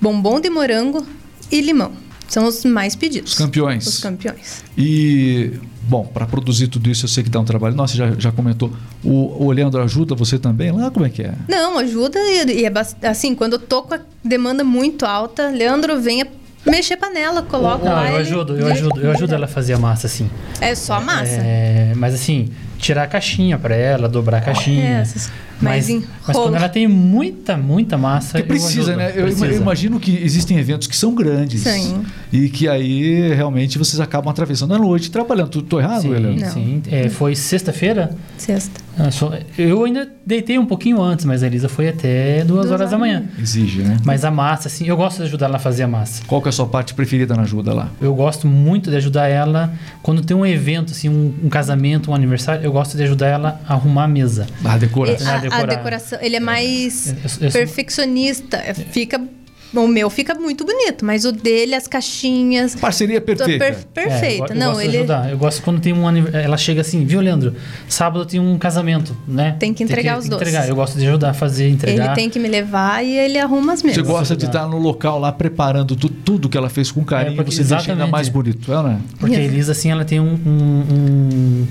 bombom 0.00 0.38
de 0.38 0.50
morango 0.50 1.06
e 1.50 1.60
limão. 1.62 1.92
São 2.28 2.46
os 2.46 2.64
mais 2.64 2.94
pedidos. 2.94 3.32
Os 3.32 3.38
campeões. 3.38 3.86
Os 3.86 3.98
campeões. 3.98 4.62
E, 4.76 5.52
bom, 5.82 6.04
para 6.06 6.26
produzir 6.26 6.66
tudo 6.68 6.90
isso, 6.90 7.04
eu 7.04 7.08
sei 7.08 7.22
que 7.22 7.28
dá 7.30 7.38
um 7.40 7.44
trabalho. 7.44 7.74
Nossa, 7.74 7.94
já, 7.94 8.10
já 8.18 8.32
comentou. 8.32 8.70
O, 9.04 9.44
o 9.46 9.50
Leandro 9.52 9.82
ajuda 9.82 10.14
você 10.14 10.38
também 10.38 10.70
lá? 10.72 10.90
Como 10.90 11.04
é 11.04 11.10
que 11.10 11.22
é? 11.22 11.34
Não, 11.48 11.78
ajuda 11.78 12.18
e, 12.18 12.60
e 12.60 12.64
é 12.66 12.72
assim, 13.08 13.34
quando 13.34 13.54
eu 13.54 13.58
tô 13.58 13.82
com 13.82 13.94
a 13.94 14.00
demanda 14.24 14.64
muito 14.64 15.04
alta, 15.04 15.48
Leandro, 15.48 16.00
venha 16.00 16.26
mexer 16.66 16.96
panela, 16.96 17.42
coloca 17.42 17.84
Não, 17.84 17.92
lá. 17.92 18.04
eu 18.06 18.14
ele- 18.14 18.22
ajudo, 18.22 18.56
eu 18.58 18.66
ajudo, 18.66 19.00
eu 19.00 19.10
ajudo 19.10 19.34
ela 19.34 19.44
a 19.46 19.48
fazer 19.48 19.72
a 19.74 19.78
massa 19.78 20.06
assim. 20.06 20.30
É 20.60 20.74
só 20.74 20.94
a 20.94 21.00
massa. 21.00 21.40
É, 21.42 21.92
mas 21.96 22.14
assim, 22.14 22.48
tirar 22.78 23.04
a 23.04 23.06
caixinha 23.06 23.58
pra 23.58 23.74
ela, 23.74 24.08
dobrar 24.08 24.38
a 24.38 24.40
caixinha. 24.40 24.98
É, 24.98 25.00
essas- 25.02 25.30
mas, 25.62 25.88
mas 26.26 26.36
quando 26.36 26.56
ela 26.56 26.68
tem 26.68 26.88
muita, 26.88 27.56
muita 27.56 27.98
massa. 27.98 28.38
Porque 28.38 28.42
eu 28.42 28.46
precisa, 28.46 28.80
ajudo, 28.92 28.96
né? 28.96 29.12
Eu, 29.14 29.22
precisa. 29.24 29.46
eu 29.46 29.56
imagino 29.56 30.00
que 30.00 30.16
existem 30.22 30.58
eventos 30.58 30.88
que 30.88 30.96
são 30.96 31.14
grandes. 31.14 31.62
Sim. 31.62 32.04
E 32.32 32.48
que 32.48 32.68
aí 32.68 33.34
realmente 33.34 33.78
vocês 33.78 34.00
acabam 34.00 34.30
atravessando 34.30 34.74
a 34.74 34.78
noite 34.78 35.10
trabalhando. 35.10 35.62
Tô 35.62 35.78
errado, 35.78 36.02
Sim? 36.02 36.36
Não. 36.38 36.50
sim. 36.50 36.82
É, 36.90 37.08
foi 37.08 37.34
sexta-feira. 37.36 38.16
Sexta. 38.38 38.80
Ah, 38.98 39.08
Eu 39.56 39.84
ainda 39.84 40.08
deitei 40.24 40.58
um 40.58 40.66
pouquinho 40.66 41.00
antes, 41.00 41.24
mas 41.24 41.42
a 41.42 41.46
Elisa 41.46 41.68
foi 41.68 41.88
até 41.88 42.44
duas 42.44 42.62
Duas 42.62 42.70
horas 42.70 42.90
da 42.90 42.98
manhã. 42.98 43.24
Exige, 43.40 43.82
né? 43.82 43.96
Mas 44.04 44.24
a 44.24 44.30
massa, 44.30 44.68
assim, 44.68 44.86
eu 44.86 44.96
gosto 44.96 45.18
de 45.18 45.24
ajudar 45.24 45.46
ela 45.46 45.56
a 45.56 45.58
fazer 45.58 45.82
a 45.82 45.88
massa. 45.88 46.22
Qual 46.26 46.40
que 46.40 46.48
é 46.48 46.50
a 46.50 46.52
sua 46.52 46.66
parte 46.66 46.94
preferida 46.94 47.34
na 47.34 47.42
ajuda 47.42 47.72
lá? 47.72 47.88
Eu 48.00 48.14
gosto 48.14 48.46
muito 48.46 48.90
de 48.90 48.96
ajudar 48.96 49.28
ela 49.28 49.72
quando 50.02 50.22
tem 50.22 50.36
um 50.36 50.46
evento, 50.46 50.92
assim, 50.92 51.08
um, 51.08 51.34
um 51.44 51.48
casamento, 51.48 52.10
um 52.10 52.14
aniversário. 52.14 52.62
Eu 52.62 52.72
gosto 52.72 52.96
de 52.96 53.02
ajudar 53.02 53.26
ela 53.26 53.60
a 53.66 53.74
arrumar 53.74 54.04
a 54.04 54.08
mesa. 54.08 54.46
A 54.64 54.76
decoração. 54.76 55.26
Ah, 55.26 55.42
a, 55.50 55.51
a 55.51 55.51
decorar. 55.60 55.76
decoração, 55.76 56.18
ele 56.22 56.36
é 56.36 56.40
mais 56.40 57.08
Eu- 57.08 57.14
eu- 57.14 57.20
eu 57.24 57.28
sou- 57.28 57.50
perfeccionista. 57.60 58.56
É, 58.56 58.74
Fica. 58.74 59.20
O 59.74 59.86
meu 59.88 60.10
fica 60.10 60.34
muito 60.34 60.66
bonito, 60.66 61.02
mas 61.02 61.24
o 61.24 61.32
dele, 61.32 61.74
as 61.74 61.86
caixinhas. 61.88 62.74
Parceria 62.74 63.22
perfeita. 63.22 63.58
per- 63.58 63.78
É, 64.04 64.06
perfeito. 64.06 64.42
eu, 64.42 64.48
eu 64.50 64.54
Não, 64.54 64.66
gosto 64.72 64.80
de 64.82 64.86
ele 64.88 64.96
ajudar. 64.98 65.30
Eu 65.30 65.38
gosto 65.38 65.62
quando 65.62 65.80
tem 65.80 65.94
um 65.94 66.06
aniversário. 66.06 66.44
Ela 66.44 66.58
chega 66.58 66.82
assim, 66.82 67.06
viu, 67.06 67.22
Leandro? 67.22 67.54
Sábado 67.88 68.26
tem 68.26 68.38
um 68.38 68.58
casamento, 68.58 69.16
né? 69.26 69.56
Tem 69.58 69.72
que 69.72 69.82
entregar 69.82 70.18
os 70.18 70.24
tem 70.24 70.30
que 70.32 70.36
doces. 70.36 70.48
entregar. 70.48 70.68
Eu 70.68 70.76
gosto 70.76 70.98
de 70.98 71.06
ajudar 71.08 71.30
a 71.30 71.32
fazer, 71.32 71.70
entregar. 71.70 72.04
ele 72.04 72.14
tem 72.14 72.28
que 72.28 72.38
me 72.38 72.48
levar 72.48 73.02
e 73.02 73.16
ele 73.16 73.38
arruma 73.38 73.72
as 73.72 73.80
Você 73.80 73.86
mesas. 73.86 74.06
gosta 74.06 74.36
de 74.36 74.44
estar 74.44 74.68
no 74.68 74.76
local 74.76 75.18
lá 75.18 75.32
preparando 75.32 75.96
tu- 75.96 76.10
tudo 76.10 76.50
que 76.50 76.58
ela 76.58 76.68
fez 76.68 76.92
com 76.92 77.02
carinho, 77.02 77.32
É, 77.32 77.36
porque- 77.36 77.50
você 77.52 77.60
deixa 77.62 77.74
ainda 77.76 77.92
exatamente. 77.92 78.10
mais 78.12 78.28
bonito, 78.28 78.70
é, 78.70 78.82
né? 78.82 79.00
Porque 79.18 79.36
a 79.36 79.40
Elisa, 79.40 79.72
assim, 79.72 79.90
ela 79.90 80.04
tem 80.04 80.20
um, 80.20 80.34
um- 80.46 80.84
um- 80.92 81.66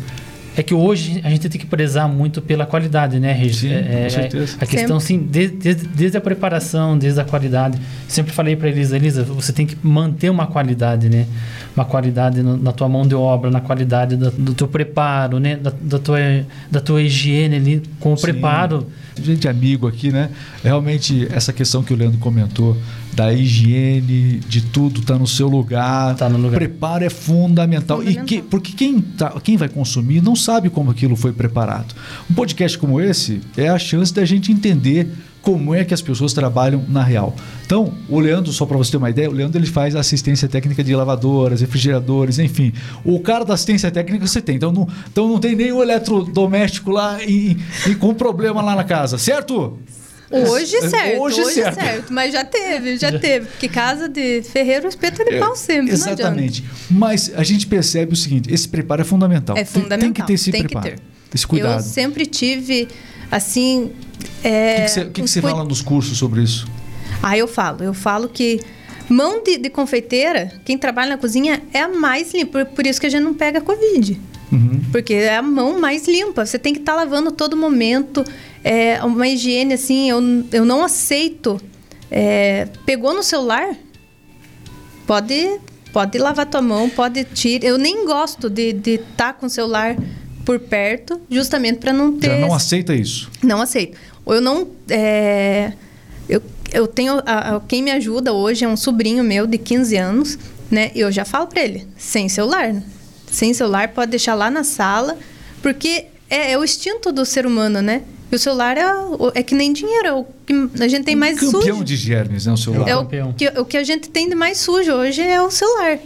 É 0.56 0.62
que 0.62 0.74
hoje 0.74 1.22
a 1.24 1.30
gente 1.30 1.48
tem 1.48 1.60
que 1.62 1.66
prezar 1.66 2.10
muito 2.10 2.42
pela 2.42 2.66
qualidade, 2.66 3.20
né, 3.22 3.32
Regis? 3.32 3.60
Sim, 3.62 3.72
é, 3.74 4.04
com 4.04 4.10
certeza. 4.10 4.58
A 4.60 4.66
questão, 4.66 4.98
assim, 4.98 5.18
desde, 5.18 5.56
desde, 5.56 5.88
desde 5.88 6.18
a 6.18 6.22
preparação, 6.22 6.98
desde 6.98 7.22
a 7.22 7.24
qualidade. 7.24 7.80
Sempre 8.08 8.34
falei 8.34 8.58
para 8.58 8.68
Elisa, 8.68 8.98
Elisa, 8.98 9.24
você 9.24 9.54
tem 9.54 9.66
que 9.66 9.78
manter 9.82 10.30
uma 10.30 10.46
qualidade, 10.48 11.08
né? 11.08 11.26
Uma 11.74 11.86
qualidade 11.86 12.44
no- 12.44 12.58
na 12.58 12.74
tua 12.74 12.90
mão 12.90 13.08
de 13.08 13.16
obra, 13.16 13.50
na 13.50 13.62
qualidade 13.62 14.18
da- 14.18 14.30
do, 14.30 14.54
teu 14.54 14.68
preparo, 14.68 15.40
né? 15.40 15.56
Da, 15.56 15.72
da 15.82 15.98
tua, 16.00 16.18
da 16.70 16.82
tua 16.82 17.02
higiene 17.02 17.56
ali, 17.56 17.82
com 18.00 18.12
o 18.12 18.18
Sim. 18.18 18.24
preparo. 18.24 18.88
Gente 19.22 19.48
amigo 19.48 19.88
aqui, 19.88 20.12
né? 20.12 20.30
Realmente 20.64 21.28
essa 21.32 21.52
questão 21.52 21.84
que 21.84 21.94
o 21.94 21.98
Leandro 21.98 22.20
comentou 22.20 22.78
da 23.14 23.34
higiene, 23.34 24.40
de 24.48 24.62
tudo 24.62 25.02
tá 25.02 25.18
no 25.18 25.28
seu 25.28 25.48
lugar. 25.48 26.16
Tá 26.16 26.30
no 26.30 26.38
lugar. 26.38 26.58
Preparo 26.58 27.04
é 27.04 27.10
fundamental. 27.10 27.98
Fundamental. 27.98 28.24
E 28.24 28.26
que- 28.28 28.42
porque 28.42 28.72
quem, 28.74 29.02
tá, 29.02 29.32
quem 29.44 29.58
vai 29.58 29.68
consumir 29.70 30.22
não 30.22 30.36
sabe 30.36 30.70
como 30.70 30.92
aquilo 30.92 31.16
foi 31.16 31.34
preparado. 31.34 31.94
Um 32.30 32.34
podcast 32.34 32.78
como 32.78 33.02
esse 33.02 33.42
é 33.58 33.68
a 33.70 33.78
chance 33.78 34.14
da 34.14 34.24
gente 34.26 34.52
entender 34.52 35.12
como 35.42 35.74
é 35.74 35.84
que 35.84 35.94
as 35.94 36.02
pessoas 36.02 36.34
trabalham 36.34 36.86
na 36.88 37.04
real. 37.04 37.36
Então, 37.66 37.94
o 38.08 38.20
Leandro, 38.20 38.52
só 38.54 38.66
para 38.66 38.78
você 38.78 38.92
ter 38.92 38.98
uma 38.98 39.10
ideia, 39.10 39.30
o 39.30 39.34
Leandro 39.34 39.58
ele 39.60 39.66
faz 39.68 39.96
assistência 39.96 40.48
técnica 40.48 40.84
de 40.84 40.96
lavadoras, 40.96 41.62
refrigeradores, 41.62 42.38
enfim. 42.38 42.72
O 43.04 43.20
cara 43.20 43.44
da 43.44 43.54
assistência 43.56 43.90
técnica 43.90 44.28
você 44.28 44.42
tem. 44.42 44.56
Então 44.58 44.72
não, 44.72 44.88
então 45.12 45.28
não 45.28 45.40
tem 45.40 45.56
nenhum 45.56 45.82
eletrodoméstico 45.82 46.92
lá 46.92 47.24
e, 47.24 47.58
e 47.88 47.96
com 47.96 48.14
problema 48.14 48.62
lá 48.62 48.76
na 48.76 48.84
casa, 48.84 49.18
certo? 49.18 49.80
Hoje 50.34 50.78
É, 50.78 50.90
certo, 50.90 51.22
hoje 51.22 51.42
hoje, 51.42 51.54
certo. 51.56 51.76
certo. 51.76 52.14
Mas 52.14 52.32
já 52.32 52.46
teve, 52.46 52.96
já 52.98 53.20
teve. 53.20 53.48
Porque 53.48 53.68
casa 53.68 54.08
de 54.08 54.42
ferreiro, 54.44 54.88
espeto 54.88 55.22
é 55.24 55.26
de 55.26 55.40
pau 55.40 55.56
sempre. 55.58 55.92
Exatamente. 55.92 56.64
Mas 56.90 57.32
a 57.36 57.44
gente 57.44 57.68
percebe 57.68 58.14
o 58.14 58.16
seguinte: 58.16 58.54
esse 58.54 58.66
preparo 58.70 59.02
é 59.02 59.06
fundamental. 59.06 59.58
É 59.58 59.64
Tem- 59.64 59.74
Tem, 59.74 59.82
fundamental. 59.84 60.14
que 60.14 60.24
ter 60.28 60.34
esse 60.34 60.50
tem 60.52 60.64
preparo. 60.64 60.86
que 60.90 60.96
ter. 60.96 61.02
Esse 61.34 61.46
cuidado. 61.46 61.80
Eu 61.80 61.84
sempre 61.84 62.26
tive, 62.26 62.88
assim. 63.30 63.92
O 64.44 64.48
É, 64.48 64.76
que 64.76 64.82
que 64.84 64.90
você, 64.90 65.02
o 65.02 65.12
que 65.12 65.22
você 65.22 65.42
fala 65.42 65.64
nos 65.64 65.82
cursos 65.82 66.18
sobre 66.18 66.42
isso? 66.42 66.68
Ah, 67.22 67.38
eu 67.38 67.48
falo. 67.48 67.84
Eu 67.84 67.94
falo 67.94 68.28
que 68.28 68.60
mão 69.10 69.44
de, 69.44 69.58
de 69.58 69.70
confeiteira, 69.70 70.52
quem 70.66 70.78
trabalha 70.78 71.12
na 71.12 71.18
cozinha 71.18 71.62
é 71.74 71.82
a 71.82 71.88
mais 71.88 72.34
limpa. 72.34 72.66
Por, 72.66 72.76
por 72.76 72.88
isso 72.88 73.00
que 73.00 73.08
a 73.08 73.10
gente 73.10 73.24
não 73.24 73.34
pega 73.34 73.62
Covid. 73.62 74.20
Uhum. 74.52 74.82
Porque 74.92 75.14
é 75.14 75.38
a 75.38 75.42
mão 75.42 75.80
mais 75.80 76.08
limpa. 76.08 76.46
Você 76.46 76.58
tem 76.60 76.74
que 76.74 76.80
estar 76.80 76.96
lavando 76.96 77.32
todo 77.32 77.56
momento. 77.56 78.24
É 78.64 79.04
uma 79.04 79.28
higiene, 79.28 79.74
assim, 79.74 80.10
eu, 80.10 80.20
eu 80.52 80.66
não 80.66 80.84
aceito. 80.84 81.60
É, 82.10 82.68
pegou 82.86 83.14
no 83.14 83.24
celular? 83.24 83.76
Pode, 85.08 85.60
pode 85.92 86.18
lavar 86.18 86.46
tua 86.46 86.62
mão, 86.62 86.90
pode 86.90 87.24
tirar. 87.26 87.66
Eu 87.66 87.78
nem 87.78 88.06
gosto 88.06 88.50
de 88.50 88.76
estar 88.86 89.34
com 89.34 89.46
o 89.46 89.50
celular 89.50 89.96
por 90.46 90.60
perto, 90.60 91.22
justamente 91.30 91.80
para 91.80 91.94
não 91.94 92.18
ter. 92.18 92.28
Já 92.30 92.38
não 92.40 92.54
aceita 92.54 92.94
isso. 92.96 93.30
Não 93.44 93.62
aceito. 93.62 93.98
Ou 94.26 94.36
eu 94.36 94.42
não. 94.42 94.68
é, 94.90 95.74
eu, 96.30 96.42
eu 96.74 96.88
tenho. 96.88 97.22
a- 97.26 97.56
a- 97.56 97.60
quem 97.68 97.82
me 97.84 97.92
ajuda 97.92 98.34
hoje 98.34 98.64
é 98.66 98.68
um 98.68 98.78
sobrinho 98.78 99.24
meu 99.24 99.46
de 99.48 99.58
15 99.58 99.96
anos, 99.98 100.38
né? 100.70 100.92
E 100.96 101.00
eu 101.00 101.12
já 101.12 101.26
falo 101.26 101.48
pra 101.48 101.62
ele: 101.62 101.88
sem 101.98 102.28
celular. 102.30 102.74
né? 102.74 102.84
Sem 103.32 103.54
celular, 103.54 103.88
pode 103.90 104.12
deixar 104.12 104.34
lá 104.36 104.50
na 104.52 104.64
sala, 104.64 105.18
porque 105.62 106.06
é, 106.30 106.52
é 106.52 106.58
o 106.58 106.64
instinto 106.64 107.12
do 107.12 107.26
ser 107.26 107.46
humano, 107.46 107.82
né? 107.82 108.02
E 108.32 108.36
o 108.36 108.40
celular 108.40 108.78
é, 108.78 108.84
é 109.36 109.44
que 109.44 109.54
nem 109.56 109.74
dinheiro, 109.74 110.08
é 110.08 110.14
o 110.14 110.26
que 110.46 110.54
a 110.84 110.88
gente 110.88 111.04
tem 111.04 111.16
mais 111.16 111.40
Campeão 111.40 111.62
sujo. 111.62 111.84
de 111.84 111.96
germes, 111.98 112.46
né? 112.46 112.54
O 112.54 112.58
celular. 112.58 112.88
É 112.90 112.96
o 112.96 113.00
campeão. 113.04 113.34
que, 113.34 113.48
o 113.60 113.66
que 113.66 113.78
a 113.78 113.84
gente 113.84 114.10
tem 114.10 114.30
de 114.30 114.36
mais 114.36 114.58
sujo 114.58 114.92
hoje 114.94 115.22
é 115.22 115.42
o 115.42 115.50
celular. 115.52 115.98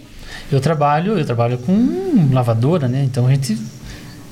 Eu 0.51 0.59
trabalho, 0.59 1.17
eu 1.17 1.25
trabalho 1.25 1.57
com 1.59 2.29
lavadora, 2.31 2.87
né? 2.87 3.03
Então 3.03 3.27
a 3.27 3.31
gente 3.31 3.57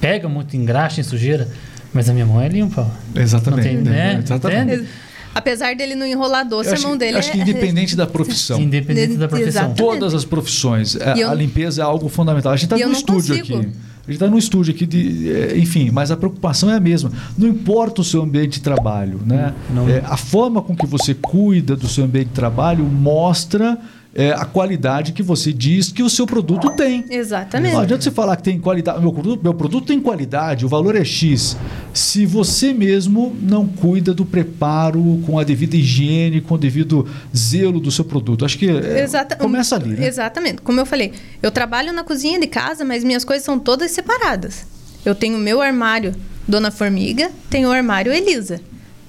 pega 0.01 0.27
muito 0.27 0.55
engraxa 0.57 1.01
em 1.01 1.03
sujeira, 1.03 1.47
mas 1.93 2.09
a 2.09 2.13
minha 2.13 2.25
mão 2.25 2.41
é 2.41 2.47
limpa. 2.47 2.81
ó. 3.15 3.19
Exatamente. 3.19 3.67
Não 3.75 3.83
tem, 3.83 3.91
né? 3.93 4.19
Exatamente. 4.23 4.73
Entende? 4.75 4.89
Apesar 5.35 5.75
dele 5.75 5.95
não 5.95 6.05
enrolar 6.05 6.47
doce, 6.47 6.69
Eu 6.69 6.73
a 6.73 6.75
acho, 6.77 6.87
mão 6.87 6.95
dele 6.95 7.17
acho 7.17 7.31
que 7.31 7.39
é. 7.39 7.41
independente 7.41 7.95
da 7.95 8.05
profissão. 8.05 8.61
Independente 8.61 9.15
da 9.17 9.27
profissão. 9.27 9.63
Exato. 9.63 9.75
Todas 9.75 10.13
as 10.13 10.23
profissões, 10.23 10.95
a, 10.95 11.17
E 11.17 11.21
eu- 11.21 11.29
a 11.31 11.33
limpeza 11.33 11.81
é 11.81 11.83
algo 11.85 12.07
fundamental. 12.07 12.51
A 12.51 12.55
gente 12.55 12.65
está 12.65 12.77
no 12.77 12.85
não 12.91 12.91
estúdio 12.91 13.37
consigo. 13.39 13.57
aqui. 13.59 13.67
A 14.05 14.11
gente 14.11 14.15
está 14.15 14.27
no 14.27 14.37
estúdio 14.37 14.73
aqui, 14.75 14.85
de, 14.85 15.31
é, 15.31 15.57
enfim, 15.57 15.89
mas 15.89 16.11
a 16.11 16.17
preocupação 16.17 16.69
é 16.69 16.75
a 16.75 16.79
mesma. 16.79 17.09
Não 17.37 17.47
importa 17.47 18.01
o 18.01 18.03
seu 18.03 18.21
ambiente 18.21 18.55
de 18.55 18.61
trabalho, 18.61 19.21
né? 19.25 19.53
Não. 19.73 19.87
É, 19.89 20.03
a 20.05 20.17
forma 20.17 20.61
com 20.61 20.75
que 20.75 20.85
você 20.85 21.13
cuida 21.15 21.75
do 21.75 21.87
seu 21.87 22.03
ambiente 22.03 22.27
de 22.27 22.33
trabalho 22.33 22.83
mostra 22.83 23.77
é, 24.15 24.31
a 24.31 24.45
qualidade 24.45 25.11
que 25.11 25.23
você 25.23 25.51
diz 25.51 25.91
que 25.91 26.03
o 26.03 26.09
seu 26.09 26.25
produto 26.27 26.69
tem. 26.71 27.03
Exatamente. 27.09 27.73
Não 27.73 27.81
adianta 27.81 28.03
você 28.03 28.11
falar 28.11 28.35
que 28.35 28.43
tem 28.43 28.59
qualidade. 28.59 28.99
Meu 29.01 29.11
produto, 29.11 29.41
meu 29.43 29.53
produto 29.53 29.87
tem 29.87 29.99
qualidade, 29.99 30.65
o 30.65 30.69
valor 30.69 30.95
é 30.95 31.03
X. 31.03 31.57
Se 31.93 32.25
você 32.25 32.73
mesmo 32.73 33.35
não 33.41 33.67
cuida 33.67 34.13
do 34.13 34.23
preparo 34.25 35.19
com 35.25 35.39
a 35.39 35.43
devida 35.43 35.75
higiene, 35.75 36.41
com 36.41 36.55
o 36.55 36.57
devido 36.57 37.07
zelo 37.35 37.79
do 37.79 37.91
seu 37.91 38.05
produto. 38.05 38.45
Acho 38.45 38.57
que 38.57 38.69
é, 38.69 39.01
Exata- 39.03 39.35
começa 39.35 39.75
ali, 39.75 39.89
né? 39.95 40.05
Exatamente. 40.07 40.61
Como 40.61 40.79
eu 40.79 40.85
falei, 40.85 41.11
eu 41.41 41.49
trabalho 41.51 41.91
na 41.91 42.03
cozinha 42.03 42.39
de 42.39 42.47
casa, 42.47 42.85
mas 42.85 43.03
minhas 43.03 43.25
coisas 43.25 43.43
são 43.43 43.57
todas 43.57 43.91
separadas. 43.91 44.65
Eu 45.05 45.15
tenho 45.15 45.37
o 45.37 45.39
meu 45.39 45.61
armário 45.61 46.13
Dona 46.47 46.69
Formiga, 46.71 47.31
tenho 47.49 47.69
o 47.69 47.71
armário 47.71 48.11
Elisa, 48.13 48.61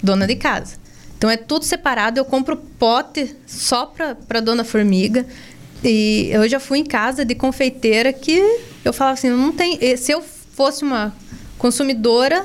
dona 0.02 0.26
de 0.26 0.36
casa. 0.36 0.76
Então 1.24 1.32
é 1.32 1.38
tudo 1.38 1.64
separado, 1.64 2.20
eu 2.20 2.24
compro 2.26 2.54
pote 2.78 3.34
só 3.46 3.86
para 3.86 4.40
Dona 4.40 4.62
Formiga. 4.62 5.24
E 5.82 6.28
eu 6.30 6.46
já 6.46 6.60
fui 6.60 6.80
em 6.80 6.84
casa 6.84 7.24
de 7.24 7.34
confeiteira 7.34 8.12
que 8.12 8.38
eu 8.84 8.92
falava 8.92 9.14
assim, 9.14 9.30
não 9.30 9.50
tem, 9.50 9.78
se 9.96 10.12
eu 10.12 10.20
fosse 10.20 10.84
uma 10.84 11.16
consumidora, 11.56 12.44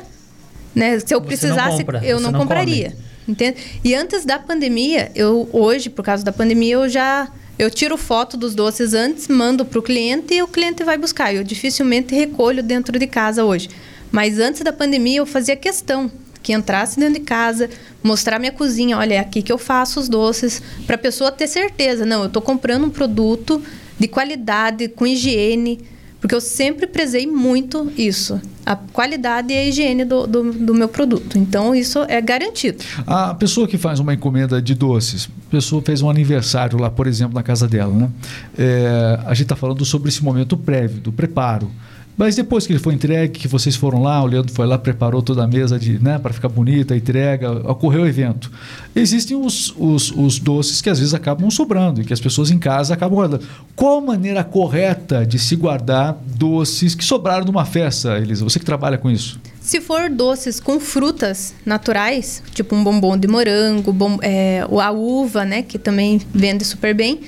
né, 0.74 0.98
se 0.98 1.13
eu 1.13 1.19
Você 1.19 1.19
não 1.19 1.21
precisasse, 1.25 1.79
compra, 1.79 2.05
eu 2.05 2.21
não 2.21 2.31
não 2.31 2.39
compraria. 2.39 2.91
come. 2.91 3.03
Entende? 3.27 3.57
E 3.83 3.93
antes 3.93 4.24
da 4.24 4.39
pandemia, 4.39 5.12
eu 5.13 5.50
hoje, 5.51 5.89
por 5.89 6.05
causa 6.05 6.24
da 6.24 6.31
pandemia, 6.31 6.75
eu 6.75 6.88
já 6.88 7.29
eu 7.57 7.69
tiro 7.69 7.98
foto 7.98 8.38
dos 8.38 8.55
doces 8.55 8.93
antes, 8.93 9.27
mando 9.27 9.65
para 9.65 9.79
o 9.79 9.81
cliente 9.81 10.33
e 10.33 10.41
o 10.41 10.48
cliente 10.48 10.86
vai 10.86 10.98
buscar. 10.98 11.36
Eu 11.36 11.43
dificilmente 11.43 12.15
recolho 12.15 12.63
dentro 12.63 12.98
de 12.98 13.07
casa 13.07 13.43
hoje. 13.43 13.69
Mas 14.09 14.39
antes 14.39 14.62
da 14.62 14.71
pandemia, 14.71 15.17
eu 15.17 15.25
fazia 15.25 15.57
questão 15.57 16.09
que 16.41 16.53
entrasse 16.53 17.00
dentro 17.00 17.15
de 17.15 17.25
casa, 17.25 17.69
mostrar 18.03 18.39
minha 18.39 18.51
cozinha, 18.51 18.98
olha, 18.98 19.15
é 19.15 19.20
aqui 19.20 19.41
que 19.41 19.51
eu 19.51 19.58
faço 19.58 20.00
os 20.00 20.08
doces, 20.08 20.62
para 20.86 20.96
a 20.96 21.00
pessoa 21.00 21.32
ter 21.32 21.48
certeza, 21.48 22.06
não, 22.06 22.22
eu 22.22 22.27
estou 22.27 22.41
comprando 22.41 22.86
um 22.86 22.89
produto 22.89 23.62
de 23.98 24.08
qualidade, 24.08 24.88
com 24.88 25.06
higiene, 25.06 25.79
porque 26.20 26.36
eu 26.36 26.41
sempre 26.41 26.86
prezei 26.86 27.25
muito 27.25 27.91
isso, 27.98 28.41
a 28.65 28.75
qualidade 28.75 29.53
e 29.53 29.58
a 29.58 29.65
higiene 29.65 30.03
do, 30.03 30.27
do, 30.27 30.51
do, 30.51 30.74
meu 30.74 30.89
produto. 30.89 31.38
Então, 31.38 31.74
isso 31.74 32.00
é 32.10 32.20
garantido. 32.20 32.84
A 33.08 33.34
pessoa 33.34 33.68
que 33.68 33.77
faz 33.77 34.00
uma 34.00 34.13
encomenda 34.13 34.62
de 34.62 34.75
doces, 34.75 35.29
a 35.48 35.51
pessoa 35.51 35.82
fez 35.82 36.01
um 36.01 36.10
aniversário 36.10 36.77
lá, 36.77 36.89
por 36.89 37.08
exemplo, 37.08 37.36
na 37.36 37.44
casa 37.44 37.68
dela, 37.68 37.94
né? 37.94 38.10
É, 38.58 39.20
a 39.25 39.34
gente 39.34 39.44
está 39.44 39.56
falando 39.56 39.84
sobre 39.86 40.10
esse 40.10 40.22
momento 40.22 40.58
prévio, 40.58 41.00
do 41.00 41.12
preparo. 41.12 41.72
Mas 42.20 42.36
depois 42.36 42.68
que 42.68 42.74
ele 42.74 42.80
foi 42.80 42.96
entregue, 42.96 43.40
que 43.40 43.48
vocês 43.48 43.78
foram 43.78 44.02
lá, 44.02 44.22
o 44.22 44.26
Leandro 44.26 44.52
foi 44.52 44.68
lá, 44.68 44.78
preparou 44.78 45.22
toda 45.22 45.46
a 45.46 45.48
mesa 45.48 45.80
de, 45.80 46.04
né, 46.04 46.20
para 46.20 46.34
ficar 46.34 46.50
bonita, 46.50 46.94
entrega, 46.94 47.50
ocorreu 47.72 48.02
o 48.02 48.06
evento. 48.06 48.52
Existem 48.94 49.38
os, 49.38 49.74
os, 49.78 50.12
os, 50.12 50.38
doces 50.38 50.82
que 50.82 50.90
às 50.90 51.00
vezes 51.00 51.14
acabam 51.14 51.50
sobrando 51.50 52.02
e 52.02 52.04
que 52.04 52.12
as 52.12 52.20
pessoas 52.20 52.52
em 52.52 52.60
casa 52.60 52.94
acabam 52.94 53.16
guardando. 53.16 53.48
Qual 53.74 54.00
a 54.00 54.02
maneira 54.02 54.44
correta 54.44 55.26
de 55.26 55.40
se 55.40 55.56
guardar 55.56 56.22
doces 56.26 56.94
que 56.94 57.06
sobraram 57.06 57.46
numa 57.46 57.64
festa, 57.64 58.20
Elisa? 58.20 58.44
Você 58.44 58.60
que 58.60 58.66
trabalha 58.66 58.98
com 58.98 59.10
isso. 59.10 59.40
Se 59.62 59.80
for 59.80 60.10
doces 60.10 60.60
com 60.60 60.78
frutas 60.78 61.56
naturais, 61.66 62.44
tipo 62.54 62.76
um 62.76 62.84
bombom 62.84 63.16
de 63.16 63.30
morango, 63.30 63.94
bom, 63.94 64.18
é, 64.22 64.68
a 64.70 64.92
uva, 64.92 65.46
né, 65.46 65.62
que 65.62 65.80
também 65.80 66.20
vende 66.34 66.66
super 66.66 66.94
bem, 66.94 67.22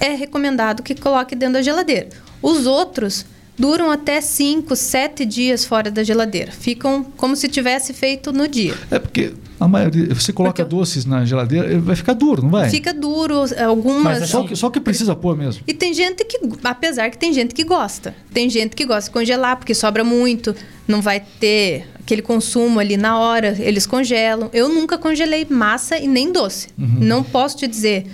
é 0.00 0.14
recomendado 0.14 0.82
que 0.82 0.94
coloque 0.94 1.34
dentro 1.36 1.56
da 1.56 1.62
geladeira. 1.62 2.08
Os 2.40 2.64
outros 2.64 3.26
duram 3.58 3.90
até 3.90 4.20
5, 4.20 4.74
7 4.74 5.24
dias 5.24 5.64
fora 5.64 5.90
da 5.90 6.02
geladeira. 6.02 6.52
Ficam 6.52 7.04
como 7.16 7.34
se 7.36 7.48
tivesse 7.48 7.92
feito 7.92 8.32
no 8.32 8.46
dia. 8.46 8.74
É 8.90 8.98
porque 8.98 9.32
a 9.58 9.66
maioria, 9.66 10.14
você 10.14 10.32
coloca 10.32 10.62
porque 10.62 10.76
doces 10.76 11.04
na 11.06 11.24
geladeira, 11.24 11.78
vai 11.80 11.96
ficar 11.96 12.12
duro, 12.12 12.42
não 12.42 12.50
vai? 12.50 12.68
Fica 12.68 12.92
duro, 12.92 13.44
algumas. 13.64 14.20
Mas 14.20 14.22
é 14.22 14.26
só, 14.26 14.42
que, 14.44 14.54
só 14.54 14.70
que 14.70 14.80
precisa 14.80 15.16
pôr 15.16 15.36
mesmo. 15.36 15.62
E 15.66 15.72
tem 15.72 15.94
gente 15.94 16.24
que, 16.24 16.38
apesar 16.62 17.10
que 17.10 17.16
tem 17.16 17.32
gente 17.32 17.54
que 17.54 17.64
gosta. 17.64 18.14
Tem 18.32 18.50
gente 18.50 18.76
que 18.76 18.84
gosta 18.84 19.08
de 19.08 19.10
congelar 19.10 19.56
porque 19.56 19.74
sobra 19.74 20.04
muito, 20.04 20.54
não 20.86 21.00
vai 21.00 21.20
ter 21.40 21.86
aquele 21.98 22.22
consumo 22.22 22.78
ali 22.78 22.96
na 22.96 23.18
hora, 23.18 23.56
eles 23.58 23.86
congelam. 23.86 24.50
Eu 24.52 24.68
nunca 24.68 24.98
congelei 24.98 25.46
massa 25.48 25.98
e 25.98 26.06
nem 26.06 26.30
doce. 26.30 26.68
Uhum. 26.78 26.98
Não 27.00 27.22
posso 27.22 27.56
te 27.56 27.66
dizer 27.66 28.06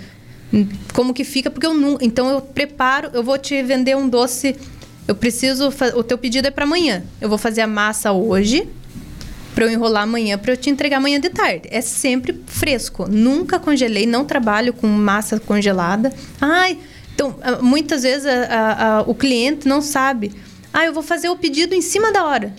como 0.93 1.13
que 1.13 1.23
fica 1.23 1.49
porque 1.49 1.65
eu 1.65 1.73
não, 1.73 1.97
então 1.99 2.29
eu 2.29 2.39
preparo, 2.39 3.09
eu 3.13 3.23
vou 3.23 3.37
te 3.39 3.61
vender 3.63 3.97
um 3.97 4.07
doce 4.07 4.55
eu 5.07 5.15
preciso. 5.15 5.69
O 5.95 6.03
teu 6.03 6.17
pedido 6.17 6.47
é 6.47 6.51
para 6.51 6.65
amanhã. 6.65 7.03
Eu 7.19 7.29
vou 7.29 7.37
fazer 7.37 7.61
a 7.61 7.67
massa 7.67 8.11
hoje 8.11 8.67
para 9.53 9.65
eu 9.65 9.69
enrolar 9.69 10.03
amanhã 10.03 10.37
para 10.37 10.53
eu 10.53 10.57
te 10.57 10.69
entregar 10.69 10.97
amanhã 10.97 11.19
de 11.19 11.29
tarde. 11.29 11.67
É 11.69 11.81
sempre 11.81 12.41
fresco. 12.47 13.07
Nunca 13.09 13.59
congelei, 13.59 14.05
não 14.05 14.25
trabalho 14.25 14.73
com 14.73 14.87
massa 14.87 15.39
congelada. 15.39 16.11
Ai, 16.41 16.79
então 17.13 17.35
ah, 17.41 17.61
muitas 17.61 18.03
vezes 18.03 18.25
a, 18.25 18.45
a, 18.45 18.97
a, 18.97 19.01
o 19.01 19.13
cliente 19.13 19.67
não 19.67 19.81
sabe. 19.81 20.33
Ah, 20.73 20.85
eu 20.85 20.93
vou 20.93 21.03
fazer 21.03 21.29
o 21.29 21.35
pedido 21.35 21.75
em 21.75 21.81
cima 21.81 22.11
da 22.11 22.25
hora. 22.25 22.53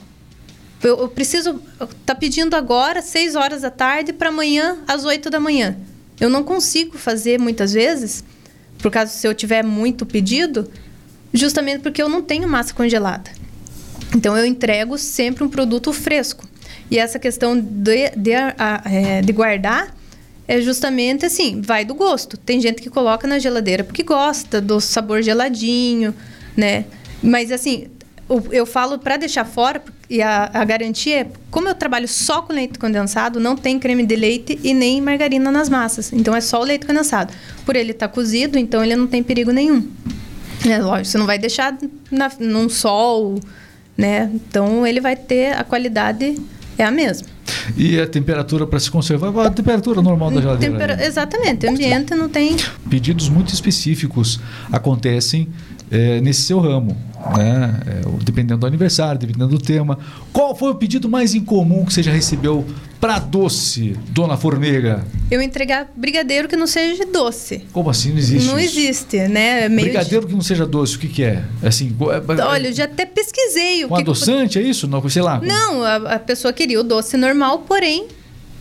Eu, 0.82 1.00
eu 1.00 1.08
preciso 1.08 1.60
tá 2.04 2.14
pedindo 2.14 2.54
agora, 2.54 3.02
6 3.02 3.34
horas 3.34 3.62
da 3.62 3.70
tarde, 3.70 4.12
para 4.12 4.28
amanhã 4.28 4.78
às 4.86 5.04
8 5.04 5.30
da 5.30 5.40
manhã. 5.40 5.76
Eu 6.20 6.28
não 6.30 6.44
consigo 6.44 6.96
fazer 6.96 7.40
muitas 7.40 7.72
vezes, 7.72 8.22
por 8.78 8.90
causa 8.90 9.10
se 9.10 9.26
eu 9.26 9.34
tiver 9.34 9.64
muito 9.64 10.06
pedido, 10.06 10.70
justamente 11.34 11.82
porque 11.82 12.00
eu 12.00 12.08
não 12.08 12.22
tenho 12.22 12.48
massa 12.48 12.72
congelada. 12.72 13.30
Então 14.14 14.36
eu 14.38 14.46
entrego 14.46 14.96
sempre 14.96 15.42
um 15.42 15.48
produto 15.48 15.92
fresco. 15.92 16.48
E 16.90 16.98
essa 16.98 17.18
questão 17.18 17.58
de, 17.58 18.10
de, 18.16 18.30
é, 18.30 19.20
de 19.22 19.32
guardar 19.32 19.94
é 20.46 20.60
justamente 20.60 21.26
assim, 21.26 21.60
vai 21.60 21.84
do 21.84 21.94
gosto. 21.94 22.36
Tem 22.36 22.60
gente 22.60 22.80
que 22.80 22.88
coloca 22.88 23.26
na 23.26 23.38
geladeira 23.38 23.82
porque 23.82 24.02
gosta 24.02 24.60
do 24.60 24.80
sabor 24.80 25.22
geladinho, 25.22 26.14
né? 26.56 26.84
Mas 27.22 27.50
assim, 27.50 27.88
eu 28.52 28.64
falo 28.64 28.98
para 28.98 29.16
deixar 29.16 29.44
fora 29.44 29.82
e 30.08 30.22
a, 30.22 30.50
a, 30.52 30.64
garantia 30.64 31.20
é, 31.20 31.26
como 31.50 31.68
eu 31.68 31.74
trabalho 31.74 32.06
só 32.06 32.42
com 32.42 32.52
leite 32.52 32.78
condensado, 32.78 33.40
não 33.40 33.56
tem 33.56 33.78
creme 33.78 34.04
de 34.06 34.14
leite 34.14 34.60
e 34.62 34.74
nem 34.74 35.00
margarina 35.00 35.50
nas 35.50 35.68
massas. 35.68 36.12
Então 36.12 36.36
é 36.36 36.40
só 36.40 36.60
o 36.60 36.64
leite 36.64 36.86
condensado. 36.86 37.32
Por 37.64 37.74
ele 37.74 37.92
estar 37.92 38.08
tá 38.08 38.14
cozido, 38.14 38.58
então 38.58 38.84
ele 38.84 38.94
não 38.94 39.06
tem 39.06 39.22
perigo 39.22 39.50
nenhum. 39.50 39.88
É 40.68 40.78
lógico, 40.78 41.06
você 41.06 41.18
não 41.18 41.26
vai 41.26 41.38
deixar 41.38 41.76
na, 42.10 42.30
num 42.38 42.68
sol, 42.68 43.38
né? 43.96 44.30
Então 44.32 44.86
ele 44.86 45.00
vai 45.00 45.16
ter 45.16 45.52
a 45.52 45.64
qualidade 45.64 46.36
é 46.78 46.84
a 46.84 46.90
mesma. 46.90 47.28
E 47.76 48.00
a 48.00 48.06
temperatura 48.06 48.66
para 48.66 48.78
se 48.80 48.90
conservar, 48.90 49.46
a 49.46 49.50
temperatura 49.50 50.02
normal 50.02 50.30
da 50.30 50.40
geladeira. 50.40 50.72
Tempera 50.72 50.96
né? 50.96 51.06
exatamente, 51.06 51.66
o 51.66 51.70
ambiente 51.70 52.14
não 52.14 52.28
tem. 52.28 52.56
Pedidos 52.88 53.28
muito 53.28 53.52
específicos 53.52 54.40
acontecem 54.72 55.48
é, 55.90 56.20
nesse 56.20 56.42
seu 56.42 56.58
ramo, 56.58 56.96
né? 57.36 57.80
É, 57.86 58.24
dependendo 58.24 58.60
do 58.60 58.66
aniversário, 58.66 59.18
dependendo 59.18 59.48
do 59.48 59.58
tema. 59.58 59.98
Qual 60.32 60.54
foi 60.54 60.70
o 60.70 60.74
pedido 60.74 61.08
mais 61.08 61.34
incomum 61.34 61.84
que 61.84 61.92
você 61.92 62.02
já 62.02 62.12
recebeu 62.12 62.64
para 63.00 63.18
doce, 63.18 63.96
dona 64.10 64.36
Formiga? 64.36 65.04
Eu 65.30 65.40
entregar 65.40 65.90
brigadeiro 65.96 66.48
que 66.48 66.56
não 66.56 66.66
seja 66.66 67.04
doce. 67.06 67.64
Como 67.72 67.90
assim? 67.90 68.10
Não 68.10 68.18
existe? 68.18 68.46
Não 68.48 68.58
isso? 68.58 68.78
existe, 68.78 69.28
né? 69.28 69.64
É 69.64 69.68
meio 69.68 69.88
brigadeiro 69.88 70.22
de... 70.22 70.30
que 70.30 70.34
não 70.34 70.42
seja 70.42 70.66
doce, 70.66 70.96
o 70.96 70.98
que, 70.98 71.08
que 71.08 71.22
é? 71.22 71.44
Assim, 71.62 71.94
é, 72.00 72.42
Olha, 72.42 72.68
eu 72.68 72.72
já 72.72 72.84
até 72.84 73.06
pesquisei. 73.06 73.84
O 73.84 73.88
com 73.88 73.96
que 73.96 74.02
adoçante, 74.02 74.58
que... 74.58 74.64
é 74.64 74.68
isso? 74.68 74.86
Não, 74.86 75.06
sei 75.08 75.22
lá. 75.22 75.40
Não, 75.40 75.82
a, 75.82 76.14
a 76.14 76.18
pessoa 76.18 76.52
queria 76.52 76.80
o 76.80 76.82
doce 76.82 77.16
normal, 77.16 77.60
porém 77.60 78.06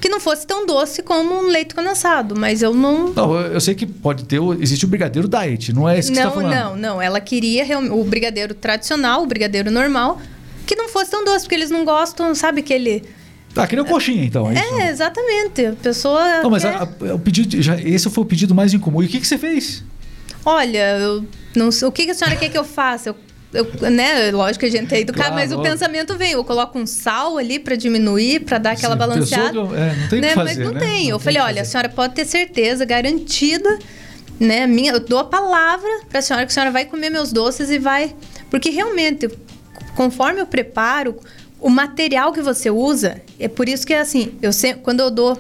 que 0.04 0.10
não 0.10 0.20
fosse 0.20 0.46
tão 0.46 0.66
doce 0.66 1.02
como 1.02 1.34
um 1.34 1.48
leite 1.48 1.74
condensado, 1.74 2.36
mas 2.36 2.62
eu 2.62 2.74
não. 2.74 3.14
Não, 3.14 3.40
eu 3.40 3.62
sei 3.62 3.74
que 3.74 3.86
pode 3.86 4.26
ter. 4.26 4.38
Existe 4.60 4.84
o 4.84 4.88
brigadeiro 4.90 5.30
diet, 5.30 5.72
não 5.72 5.88
é 5.88 5.98
esse 5.98 6.12
que 6.12 6.20
não, 6.20 6.24
você 6.24 6.30
tá 6.30 6.42
falando? 6.42 6.54
Não, 6.54 6.76
não. 6.76 7.02
Ela 7.02 7.22
queria 7.22 7.80
o 7.80 8.04
brigadeiro 8.04 8.54
tradicional, 8.54 9.24
o 9.24 9.26
brigadeiro 9.26 9.72
normal, 9.72 10.20
que 10.68 10.76
não 10.76 10.90
fosse 10.90 11.10
tão 11.10 11.24
doce, 11.24 11.46
porque 11.46 11.56
eles 11.56 11.70
não 11.70 11.86
gostam, 11.86 12.36
sabe, 12.36 12.60
aquele. 12.60 13.02
Ah, 13.56 13.66
que 13.66 13.78
nem 13.78 13.86
coxinha, 13.86 14.26
então. 14.26 14.52
É, 14.52 14.82
é 14.82 14.90
exatamente. 14.90 15.68
A 15.68 15.72
pessoa. 15.72 16.42
Não, 16.42 16.50
mas 16.50 16.64
quer... 16.64 16.76
a, 16.76 16.82
a, 16.82 17.16
o 17.16 17.20
pedido. 17.20 17.62
Já, 17.62 17.80
esse 17.80 18.10
foi 18.10 18.24
o 18.26 18.28
pedido 18.28 18.54
mais 18.54 18.74
incomum. 18.74 19.02
E 19.04 19.06
o 19.06 19.10
que, 19.10 19.22
que 19.22 19.28
você 19.28 19.38
fez? 19.38 19.86
Olha, 20.44 20.98
eu 21.00 21.26
não 21.56 21.72
sei. 21.72 21.88
O 21.88 21.94
que, 21.94 22.04
que 22.04 22.12
a 22.12 22.14
senhora 22.14 22.36
quer 22.36 22.50
que 22.50 22.58
eu 22.58 22.66
faça? 22.66 23.08
Eu 23.08 23.16
eu, 23.54 23.92
né, 23.92 24.32
lógico 24.32 24.62
que 24.62 24.66
a 24.66 24.72
gente 24.72 24.94
é 24.94 25.02
educado, 25.02 25.30
claro, 25.30 25.36
mas 25.36 25.52
o 25.52 25.62
pensamento 25.62 26.18
vem. 26.18 26.32
Eu 26.32 26.44
coloco 26.44 26.78
um 26.78 26.86
sal 26.86 27.38
ali 27.38 27.60
para 27.60 27.76
diminuir, 27.76 28.42
para 28.42 28.58
dar 28.58 28.72
aquela 28.72 28.94
Sim, 28.94 29.00
balanceada. 29.00 29.60
é, 29.60 29.96
não 29.96 30.08
tem 30.10 30.22
né? 30.22 30.34
fazer, 30.34 30.56
mas 30.56 30.58
não 30.58 30.74
né? 30.74 30.80
tem. 30.80 31.04
Não 31.06 31.12
eu 31.12 31.20
falei, 31.20 31.42
olha, 31.42 31.62
a 31.62 31.66
senhora 31.66 31.88
pode 31.88 32.16
ter 32.16 32.26
certeza, 32.26 32.84
garantida, 32.84 33.78
né? 34.40 34.66
Minha, 34.66 34.94
eu 34.94 35.00
dou 35.00 35.20
a 35.20 35.26
palavra 35.26 35.90
para 36.10 36.20
a 36.20 36.22
senhora 36.22 36.46
que 36.46 36.52
a 36.52 36.54
senhora 36.54 36.72
vai 36.72 36.86
comer 36.86 37.10
meus 37.10 37.32
doces 37.32 37.70
e 37.70 37.78
vai. 37.78 38.16
Porque 38.50 38.70
realmente, 38.70 39.30
conforme 39.96 40.42
eu 40.42 40.46
preparo, 40.46 41.20
o 41.60 41.70
material 41.70 42.34
que 42.34 42.42
você 42.42 42.70
usa, 42.70 43.22
é 43.40 43.48
por 43.48 43.70
isso 43.70 43.86
que 43.86 43.94
é 43.94 44.00
assim, 44.00 44.34
eu 44.42 44.52
sempre, 44.52 44.82
quando 44.82 45.00
eu 45.00 45.12
dou 45.12 45.40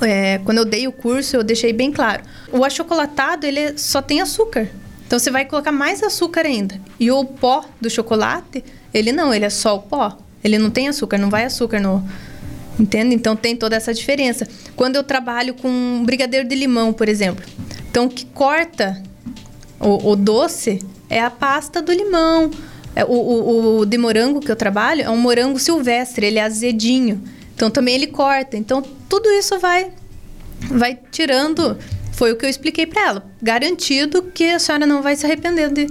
é, 0.00 0.38
quando 0.44 0.58
eu 0.58 0.64
dei 0.64 0.88
o 0.88 0.92
curso, 0.92 1.36
eu 1.36 1.44
deixei 1.44 1.72
bem 1.72 1.92
claro. 1.92 2.22
O 2.50 2.64
achocolatado, 2.64 3.46
ele 3.46 3.78
só 3.78 4.02
tem 4.02 4.20
açúcar. 4.20 4.68
Então 5.14 5.20
você 5.20 5.30
vai 5.30 5.44
colocar 5.44 5.70
mais 5.70 6.02
açúcar 6.02 6.44
ainda. 6.44 6.80
E 6.98 7.08
o 7.08 7.24
pó 7.24 7.64
do 7.80 7.88
chocolate, 7.88 8.64
ele 8.92 9.12
não, 9.12 9.32
ele 9.32 9.44
é 9.44 9.48
só 9.50 9.76
o 9.76 9.78
pó. 9.78 10.18
Ele 10.42 10.58
não 10.58 10.70
tem 10.70 10.88
açúcar, 10.88 11.18
não 11.18 11.30
vai 11.30 11.44
açúcar 11.44 11.78
no. 11.78 12.04
Entende? 12.80 13.14
Então 13.14 13.36
tem 13.36 13.54
toda 13.54 13.76
essa 13.76 13.94
diferença. 13.94 14.44
Quando 14.74 14.96
eu 14.96 15.04
trabalho 15.04 15.54
com 15.54 16.02
brigadeiro 16.04 16.48
de 16.48 16.56
limão, 16.56 16.92
por 16.92 17.08
exemplo. 17.08 17.44
Então 17.88 18.06
o 18.06 18.08
que 18.08 18.26
corta 18.26 19.00
o, 19.78 20.10
o 20.10 20.16
doce 20.16 20.80
é 21.08 21.20
a 21.20 21.30
pasta 21.30 21.80
do 21.80 21.92
limão. 21.92 22.50
É, 22.96 23.04
o, 23.04 23.12
o, 23.12 23.78
o 23.78 23.86
de 23.86 23.96
morango 23.96 24.40
que 24.40 24.50
eu 24.50 24.56
trabalho 24.56 25.02
é 25.02 25.10
um 25.10 25.16
morango 25.16 25.60
silvestre, 25.60 26.26
ele 26.26 26.40
é 26.40 26.42
azedinho. 26.42 27.22
Então 27.54 27.70
também 27.70 27.94
ele 27.94 28.08
corta. 28.08 28.56
Então 28.56 28.82
tudo 29.08 29.30
isso 29.30 29.60
vai 29.60 29.92
vai 30.72 30.98
tirando 31.12 31.78
foi 32.14 32.32
o 32.32 32.36
que 32.36 32.46
eu 32.46 32.50
expliquei 32.50 32.86
para 32.86 33.06
ela. 33.08 33.26
Garantido 33.42 34.22
que 34.22 34.44
a 34.44 34.58
senhora 34.58 34.86
não 34.86 35.02
vai 35.02 35.16
se 35.16 35.26
arrepender 35.26 35.70
de, 35.70 35.86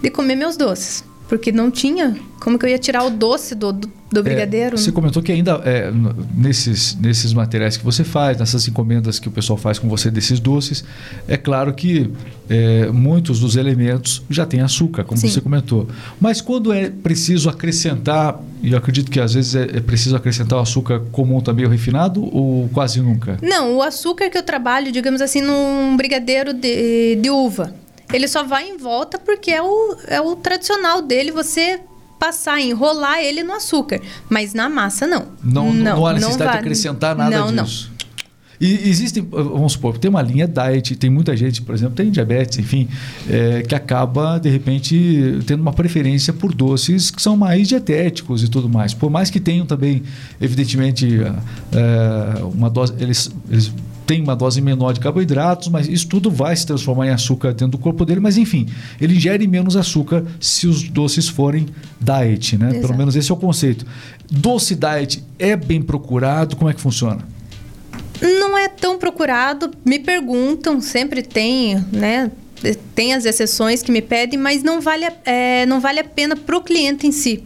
de 0.00 0.10
comer 0.10 0.36
meus 0.36 0.56
doces. 0.56 1.04
Porque 1.28 1.50
não 1.50 1.70
tinha. 1.70 2.16
Como 2.40 2.58
que 2.58 2.64
eu 2.64 2.70
ia 2.70 2.78
tirar 2.78 3.02
o 3.04 3.10
doce 3.10 3.54
do, 3.54 3.72
do, 3.72 3.90
do 4.12 4.20
é, 4.20 4.22
brigadeiro? 4.22 4.76
É, 4.76 4.78
você 4.78 4.92
comentou 4.92 5.22
que 5.22 5.32
ainda 5.32 5.60
é, 5.64 5.90
nesses, 6.36 6.94
nesses 6.94 7.32
materiais 7.32 7.76
que 7.76 7.84
você 7.84 8.04
faz, 8.04 8.38
nessas 8.38 8.68
encomendas 8.68 9.18
que 9.18 9.26
o 9.26 9.30
pessoal 9.30 9.56
faz 9.56 9.78
com 9.78 9.88
você 9.88 10.10
desses 10.10 10.38
doces, 10.38 10.84
é 11.26 11.36
claro 11.36 11.74
que 11.74 12.10
é, 12.48 12.86
muitos 12.92 13.40
dos 13.40 13.56
elementos 13.56 14.22
já 14.30 14.46
têm 14.46 14.60
açúcar, 14.60 15.02
como 15.02 15.20
Sim. 15.20 15.28
você 15.28 15.40
comentou. 15.40 15.88
Mas 16.20 16.40
quando 16.40 16.72
é 16.72 16.90
preciso 16.90 17.48
acrescentar, 17.48 18.40
e 18.62 18.72
eu 18.72 18.78
acredito 18.78 19.10
que 19.10 19.18
às 19.18 19.34
vezes 19.34 19.56
é, 19.56 19.62
é 19.62 19.80
preciso 19.80 20.14
acrescentar 20.14 20.58
o 20.58 20.62
açúcar 20.62 21.00
comum 21.10 21.40
também, 21.40 21.66
o 21.66 21.68
refinado, 21.68 22.22
ou 22.24 22.68
quase 22.68 23.00
nunca? 23.00 23.38
Não, 23.42 23.76
o 23.76 23.82
açúcar 23.82 24.30
que 24.30 24.38
eu 24.38 24.42
trabalho, 24.42 24.92
digamos 24.92 25.20
assim, 25.20 25.40
num 25.40 25.96
brigadeiro 25.96 26.52
de, 26.52 27.16
de 27.16 27.30
uva 27.30 27.74
ele 28.12 28.28
só 28.28 28.44
vai 28.44 28.68
em 28.68 28.76
volta 28.76 29.18
porque 29.18 29.50
é 29.50 29.62
o, 29.62 29.96
é 30.06 30.20
o 30.20 30.36
tradicional 30.36 31.02
dele 31.02 31.32
você 31.32 31.80
passar, 32.18 32.60
enrolar 32.60 33.18
ele 33.20 33.42
no 33.42 33.52
açúcar. 33.52 34.00
Mas 34.28 34.54
na 34.54 34.68
massa, 34.68 35.06
não. 35.06 35.26
Não, 35.42 35.72
não, 35.72 35.96
não 35.96 36.06
há 36.06 36.12
necessidade 36.12 36.44
não 36.44 36.52
de 36.52 36.58
acrescentar 36.58 37.16
nada 37.16 37.38
não, 37.38 37.64
disso. 37.64 37.90
Não. 37.90 37.96
E 38.60 38.88
existem, 38.88 39.22
vamos 39.22 39.72
supor, 39.72 39.98
tem 39.98 40.08
uma 40.08 40.22
linha 40.22 40.48
diet, 40.48 40.96
tem 40.96 41.10
muita 41.10 41.36
gente, 41.36 41.60
por 41.60 41.74
exemplo, 41.74 41.94
tem 41.94 42.10
diabetes, 42.10 42.58
enfim, 42.58 42.88
é, 43.28 43.62
que 43.62 43.74
acaba, 43.74 44.38
de 44.38 44.48
repente, 44.48 45.40
tendo 45.46 45.60
uma 45.60 45.72
preferência 45.72 46.32
por 46.32 46.54
doces 46.54 47.10
que 47.10 47.20
são 47.20 47.36
mais 47.36 47.68
dietéticos 47.68 48.42
e 48.42 48.48
tudo 48.48 48.68
mais. 48.68 48.94
Por 48.94 49.10
mais 49.10 49.28
que 49.28 49.40
tenham 49.40 49.66
também, 49.66 50.02
evidentemente, 50.40 51.20
é, 51.20 52.42
uma 52.44 52.70
dose. 52.70 52.94
Eles, 52.98 53.30
eles 53.50 53.72
tem 54.06 54.22
uma 54.22 54.36
dose 54.36 54.60
menor 54.60 54.92
de 54.92 55.00
carboidratos, 55.00 55.68
mas 55.68 55.88
isso 55.88 56.06
tudo 56.06 56.30
vai 56.30 56.54
se 56.54 56.64
transformar 56.64 57.08
em 57.08 57.10
açúcar 57.10 57.48
dentro 57.48 57.72
do 57.72 57.78
corpo 57.78 58.04
dele. 58.04 58.20
Mas 58.20 58.38
enfim, 58.38 58.68
ele 59.00 59.16
ingere 59.16 59.46
menos 59.46 59.76
açúcar 59.76 60.24
se 60.40 60.66
os 60.66 60.88
doces 60.88 61.28
forem 61.28 61.66
diet, 62.00 62.56
né? 62.56 62.70
Exato. 62.70 62.86
Pelo 62.86 62.96
menos 62.96 63.16
esse 63.16 63.30
é 63.30 63.34
o 63.34 63.36
conceito. 63.36 63.84
Doce 64.30 64.76
diet 64.76 65.22
é 65.38 65.56
bem 65.56 65.82
procurado? 65.82 66.56
Como 66.56 66.70
é 66.70 66.74
que 66.74 66.80
funciona? 66.80 67.26
Não 68.22 68.56
é 68.56 68.68
tão 68.68 68.96
procurado. 68.96 69.70
Me 69.84 69.98
perguntam, 69.98 70.80
sempre 70.80 71.22
tem, 71.22 71.84
né? 71.92 72.30
Tem 72.94 73.12
as 73.12 73.24
exceções 73.24 73.82
que 73.82 73.90
me 73.90 74.00
pedem, 74.00 74.38
mas 74.38 74.62
não 74.62 74.80
vale, 74.80 75.04
a, 75.04 75.12
é, 75.24 75.66
não 75.66 75.80
vale 75.80 76.00
a 76.00 76.04
pena 76.04 76.34
para 76.36 76.56
o 76.56 76.60
cliente 76.62 77.06
em 77.06 77.12
si. 77.12 77.44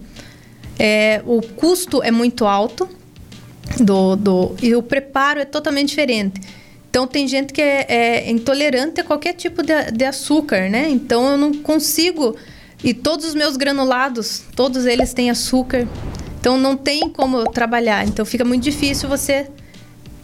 É, 0.78 1.22
o 1.26 1.42
custo 1.42 2.02
é 2.02 2.10
muito 2.10 2.46
alto 2.46 2.88
do, 3.78 4.16
do, 4.16 4.56
e 4.62 4.74
o 4.74 4.82
preparo 4.82 5.40
é 5.40 5.44
totalmente 5.44 5.88
diferente. 5.90 6.40
Então, 6.90 7.06
tem 7.06 7.28
gente 7.28 7.52
que 7.52 7.62
é, 7.62 7.86
é 7.88 8.30
intolerante 8.30 9.00
a 9.00 9.04
qualquer 9.04 9.34
tipo 9.34 9.62
de, 9.62 9.92
de, 9.92 10.04
açúcar, 10.04 10.68
né? 10.68 10.88
Então, 10.88 11.30
eu 11.30 11.38
não 11.38 11.54
consigo. 11.54 12.34
E 12.82 12.92
todos 12.92 13.26
os 13.26 13.34
meus 13.34 13.56
granulados, 13.56 14.42
todos 14.56 14.86
eles 14.86 15.12
têm 15.12 15.30
açúcar. 15.30 15.86
Então, 16.40 16.58
não 16.58 16.76
tem 16.76 17.08
como 17.08 17.44
trabalhar. 17.52 18.04
Então, 18.08 18.24
fica 18.24 18.44
muito 18.44 18.64
difícil 18.64 19.08
você 19.08 19.46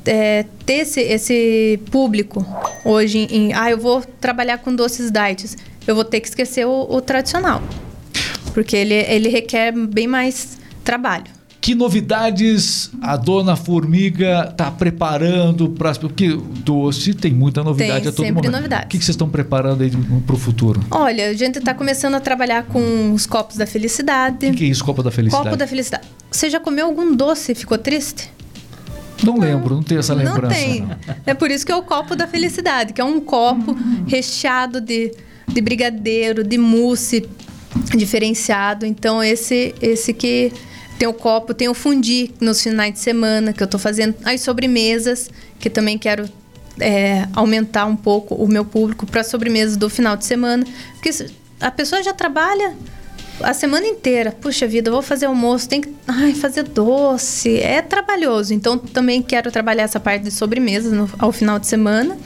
é, 0.05 0.45
ter 0.65 0.79
esse, 0.79 1.01
esse 1.01 1.81
público 1.91 2.45
hoje 2.85 3.29
em, 3.31 3.53
ah, 3.53 3.71
eu 3.71 3.79
vou 3.79 4.03
trabalhar 4.21 4.59
com 4.59 4.75
doces 4.75 5.13
diets. 5.13 5.57
Eu 5.87 5.95
vou 5.95 6.05
ter 6.05 6.21
que 6.21 6.27
esquecer 6.27 6.67
o, 6.67 6.87
o 6.91 7.01
tradicional. 7.01 7.63
Porque 8.53 8.77
ele, 8.77 8.95
ele 8.95 9.29
requer 9.29 9.71
bem 9.71 10.09
mais 10.09 10.59
trabalho. 10.83 11.36
Que 11.67 11.75
novidades 11.75 12.93
a 13.03 13.17
dona 13.17 13.57
Formiga 13.57 14.47
está 14.53 14.71
preparando 14.71 15.69
para 15.71 15.93
porque 15.97 16.39
doce 16.61 17.13
tem 17.13 17.33
muita 17.33 17.65
novidade 17.65 18.03
tem, 18.03 18.09
a 18.09 18.13
todo 18.13 18.25
sempre 18.25 18.35
momento. 18.35 18.53
Novidades. 18.53 18.85
O 18.85 18.89
que, 18.89 18.99
vocês 18.99 19.09
estão 19.09 19.29
preparando 19.29 19.83
aí 19.83 19.91
para 20.25 20.37
o 20.37 20.39
futuro? 20.39 20.81
Olha, 20.93 21.29
a 21.29 21.33
gente 21.33 21.59
está 21.59 21.75
começando 21.75 22.15
a 22.15 22.21
trabalhar 22.21 22.63
com 22.67 23.13
os 23.13 23.27
copos 23.27 23.57
da 23.57 23.67
felicidade. 23.67 24.47
O 24.47 24.51
que, 24.53 24.59
que, 24.59 24.65
é 24.65 24.69
isso, 24.69 24.85
copo 24.85 25.03
da 25.03 25.11
felicidade? 25.11 25.43
Copo 25.43 25.57
da 25.57 25.67
felicidade. 25.67 26.07
Você 26.31 26.49
já 26.49 26.61
comeu 26.61 26.87
algum 26.87 27.17
doce 27.17 27.51
e 27.51 27.55
ficou 27.57 27.77
triste? 27.77 28.31
Não, 29.25 29.35
não 29.35 29.41
lembro, 29.41 29.75
não 29.75 29.83
tenho 29.83 29.99
essa 29.99 30.15
lembrança. 30.15 30.43
Não 30.43 30.49
tem. 30.49 30.89
É 31.27 31.35
por 31.35 31.51
isso 31.51 31.67
que 31.67 31.73
é 31.73 31.77
o 31.77 31.83
copo 31.83 32.15
da 32.15 32.29
felicidade, 32.29 32.93
que 32.93 33.01
é 33.01 33.05
um 33.05 33.21
copo 33.21 33.77
recheado 34.07 34.81
de, 34.81 35.11
de 35.49 35.61
brigadeiro, 35.61 36.45
de 36.45 36.59
mousse 36.59 37.29
diferenciado. 37.91 38.87
Então 38.87 39.21
esse 39.21 39.75
esse 39.83 40.13
que 40.13 40.53
tem 40.99 41.07
o 41.07 41.13
copo, 41.13 41.53
tem 41.53 41.69
o 41.69 41.75
fundi 41.75 42.31
nos 42.41 42.63
finais 42.63 42.93
de 42.93 42.99
semana, 42.99 43.53
que 43.53 43.63
eu 43.63 43.67
estou 43.67 43.79
fazendo 43.79 44.15
as 44.25 44.41
sobremesas, 44.41 45.31
que 45.59 45.69
também 45.69 45.99
quero 45.99 46.29
é, 46.81 47.27
aumentar 47.35 47.87
um 47.87 47.97
pouco 47.97 48.35
o 48.35 48.49
meu 48.49 48.65
público 48.65 49.07
para 49.07 49.23
sobremesas 49.23 49.77
do 49.77 49.91
final 49.91 50.17
de 50.17 50.25
semana. 50.25 50.65
Porque 50.95 51.11
a 51.61 51.71
pessoa 51.71 52.03
já 52.03 52.13
trabalha 52.13 52.75
a 53.41 53.53
semana 53.53 53.87
inteira. 53.87 54.33
Puxa 54.33 54.67
vida, 54.67 54.91
vou 54.91 55.03
fazer 55.03 55.27
almoço, 55.27 55.69
tem 55.69 55.81
que 55.81 55.95
ai, 56.07 56.33
fazer 56.33 56.63
doce. 56.63 57.59
É 57.59 57.83
trabalhoso. 57.83 58.55
Então, 58.55 58.79
também 58.79 59.23
quero 59.23 59.51
trabalhar 59.51 59.85
essa 59.85 60.01
parte 60.01 60.25
de 60.25 60.31
sobremesas 60.31 60.93
no, 60.93 61.11
ao 61.19 61.33
final 61.33 61.59
de 61.59 61.67
semana. 61.67 62.17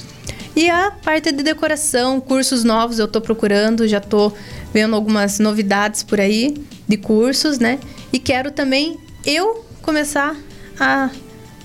E 0.55 0.69
a 0.69 0.91
parte 0.91 1.31
de 1.33 1.43
decoração, 1.43 2.21
cursos 2.21 2.65
novos 2.65 2.99
eu 2.99 3.07
estou 3.07 3.23
procurando, 3.23 3.87
já 3.87 3.99
estou 3.99 4.37
vendo 4.75 4.95
algumas 4.95 5.39
novidades 5.39 6.03
por 6.03 6.21
aí 6.21 6.55
de 6.89 6.97
cursos, 6.97 7.59
né? 7.59 7.79
E 8.13 8.19
quero 8.19 8.51
também 8.51 8.99
eu 9.25 9.65
começar 9.83 10.37
a 10.79 11.11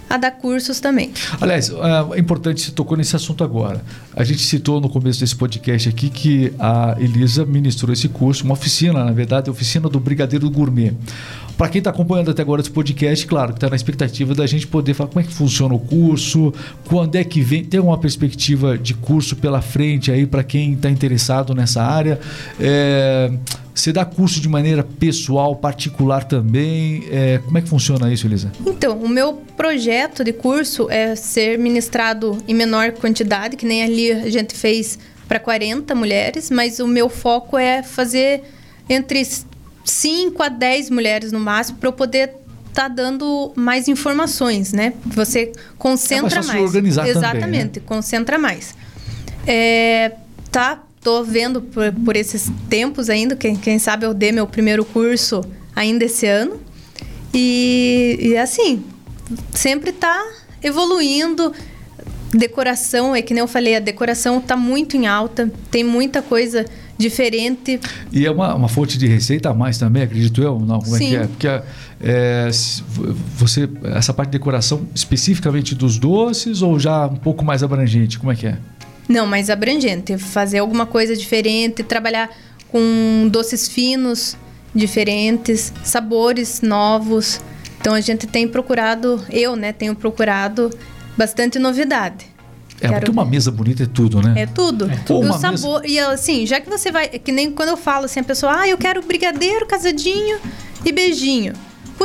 a 0.09 0.17
dar 0.17 0.31
cursos 0.31 0.79
também. 0.79 1.11
Aliás, 1.41 1.71
é 2.13 2.19
importante, 2.19 2.61
você 2.61 2.71
tocou 2.71 2.97
nesse 2.97 3.15
assunto 3.15 3.43
agora. 3.43 3.83
A 4.15 4.23
gente 4.23 4.39
citou 4.39 4.79
no 4.79 4.89
começo 4.89 5.19
desse 5.19 5.35
podcast 5.35 5.89
aqui 5.89 6.09
que 6.09 6.53
a 6.59 6.95
Elisa 6.99 7.45
ministrou 7.45 7.91
esse 7.91 8.07
curso, 8.07 8.43
uma 8.43 8.53
oficina, 8.53 9.03
na 9.03 9.11
verdade, 9.11 9.49
oficina 9.49 9.89
do 9.89 9.99
Brigadeiro 9.99 10.49
Gourmet. 10.49 10.93
Para 11.57 11.69
quem 11.69 11.79
está 11.79 11.89
acompanhando 11.89 12.31
até 12.31 12.41
agora 12.41 12.61
esse 12.61 12.69
podcast, 12.69 13.25
claro, 13.25 13.53
que 13.53 13.57
está 13.57 13.69
na 13.69 13.75
expectativa 13.75 14.35
da 14.35 14.45
gente 14.45 14.67
poder 14.67 14.93
falar 14.93 15.09
como 15.09 15.21
é 15.21 15.23
que 15.23 15.33
funciona 15.33 15.73
o 15.73 15.79
curso, 15.79 16.53
quando 16.85 17.15
é 17.15 17.23
que 17.23 17.41
vem, 17.41 17.63
tem 17.63 17.79
uma 17.79 17.97
perspectiva 17.97 18.77
de 18.77 18.93
curso 18.93 19.37
pela 19.37 19.61
frente 19.61 20.11
aí 20.11 20.25
para 20.25 20.43
quem 20.43 20.73
está 20.73 20.89
interessado 20.89 21.55
nessa 21.55 21.81
área. 21.81 22.19
É, 22.59 23.31
você 23.75 23.91
dá 23.91 24.05
curso 24.05 24.39
de 24.39 24.47
maneira 24.47 24.83
pessoal, 24.83 25.55
particular 25.55 26.23
também? 26.23 27.05
É, 27.11 27.39
como 27.43 27.57
é 27.57 27.61
que 27.61 27.67
funciona 27.67 28.11
isso, 28.11 28.25
Elisa? 28.25 28.51
Então, 28.65 28.97
o 28.97 29.09
meu 29.09 29.33
projeto 29.57 30.23
de 30.23 30.31
curso 30.31 30.89
é 30.89 31.15
ser 31.15 31.59
ministrado 31.59 32.37
em 32.47 32.53
menor 32.53 32.93
quantidade, 32.93 33.57
que 33.57 33.65
nem 33.65 33.83
ali 33.83 34.11
a 34.11 34.29
gente 34.29 34.55
fez 34.55 34.97
para 35.27 35.39
40 35.39 35.93
mulheres, 35.93 36.49
mas 36.49 36.79
o 36.79 36.87
meu 36.87 37.09
foco 37.09 37.57
é 37.57 37.83
fazer 37.83 38.43
entre 38.89 39.27
5 39.83 40.41
a 40.41 40.47
10 40.47 40.89
mulheres 40.89 41.31
no 41.33 41.39
máximo 41.39 41.77
para 41.77 41.89
eu 41.89 41.93
poder 41.93 42.33
estar 42.69 42.83
tá 42.83 42.87
dando 42.87 43.51
mais 43.55 43.89
informações, 43.89 44.71
né? 44.71 44.93
Você 45.07 45.51
concentra 45.77 46.39
é 46.39 46.43
mais. 46.43 46.61
organizar 46.61 47.07
Exatamente, 47.07 47.41
também, 47.41 47.63
né? 47.63 47.81
concentra 47.85 48.37
mais. 48.37 48.73
É, 49.45 50.13
tá, 50.49 50.84
tô 51.05 51.23
vendo 51.23 51.61
por, 51.61 51.93
por 51.93 52.15
esses 52.15 52.51
tempos 52.67 53.11
ainda, 53.11 53.35
quem, 53.35 53.55
quem 53.55 53.77
sabe 53.77 54.07
eu 54.07 54.13
dê 54.13 54.31
meu 54.31 54.47
primeiro 54.47 54.83
curso 54.83 55.41
ainda 55.75 56.03
esse 56.03 56.25
ano. 56.25 56.59
E, 57.31 58.17
e 58.19 58.37
assim, 58.37 58.83
sempre 59.51 59.91
tá 59.91 60.19
evoluindo. 60.63 61.53
Decoração, 62.33 63.15
é 63.15 63.21
que 63.21 63.35
nem 63.35 63.41
eu 63.41 63.47
falei, 63.47 63.75
a 63.75 63.79
decoração 63.79 64.41
tá 64.41 64.57
muito 64.57 64.97
em 64.97 65.05
alta, 65.05 65.49
tem 65.69 65.83
muita 65.83 66.23
coisa 66.23 66.65
diferente. 66.97 67.79
E 68.11 68.25
é 68.25 68.31
uma, 68.31 68.55
uma 68.55 68.67
fonte 68.67 68.97
de 68.97 69.05
receita 69.05 69.51
a 69.51 69.53
mais 69.53 69.77
também, 69.77 70.03
acredito 70.03 70.41
eu? 70.41 70.59
Não, 70.59 70.79
como 70.79 70.97
Sim. 70.97 71.05
é 71.05 71.09
que 71.09 71.15
é? 71.15 71.27
Porque 71.27 71.47
é, 72.01 72.49
você, 73.37 73.69
essa 73.95 74.11
parte 74.11 74.31
de 74.31 74.39
decoração 74.39 74.87
especificamente 74.93 75.75
dos 75.75 75.99
doces 75.99 76.61
ou 76.63 76.79
já 76.79 77.05
um 77.05 77.15
pouco 77.15 77.45
mais 77.45 77.61
abrangente? 77.61 78.17
Como 78.17 78.31
é 78.31 78.35
que 78.35 78.47
é? 78.47 78.57
Não, 79.07 79.25
mais 79.25 79.49
abrangente. 79.49 80.17
Fazer 80.17 80.59
alguma 80.59 80.85
coisa 80.85 81.15
diferente, 81.15 81.83
trabalhar 81.83 82.29
com 82.71 83.27
doces 83.29 83.67
finos 83.67 84.37
diferentes, 84.73 85.71
sabores 85.83 86.61
novos. 86.61 87.39
Então 87.79 87.93
a 87.93 88.01
gente 88.01 88.27
tem 88.27 88.47
procurado, 88.47 89.23
eu, 89.29 89.55
né, 89.55 89.71
tenho 89.71 89.95
procurado 89.95 90.69
bastante 91.17 91.57
novidade. 91.57 92.25
É, 92.81 92.87
Quero... 92.87 92.93
porque 92.95 93.11
uma 93.11 93.25
mesa 93.25 93.51
bonita 93.51 93.83
é 93.83 93.85
tudo, 93.85 94.21
né? 94.21 94.33
É 94.35 94.45
tudo. 94.45 94.91
É 94.91 94.97
tudo. 94.97 95.29
o 95.29 95.33
sabor. 95.33 95.81
Mesa... 95.81 95.93
E 95.93 95.99
assim, 95.99 96.45
já 96.45 96.59
que 96.59 96.69
você 96.69 96.91
vai. 96.91 97.07
Que 97.07 97.31
nem 97.31 97.51
quando 97.51 97.69
eu 97.69 97.77
falo 97.77 98.05
assim, 98.05 98.19
a 98.19 98.23
pessoa, 98.23 98.61
ah, 98.61 98.67
eu 98.67 98.77
quero 98.77 99.01
brigadeiro, 99.01 99.65
casadinho 99.65 100.37
e 100.83 100.91
beijinho. 100.91 101.53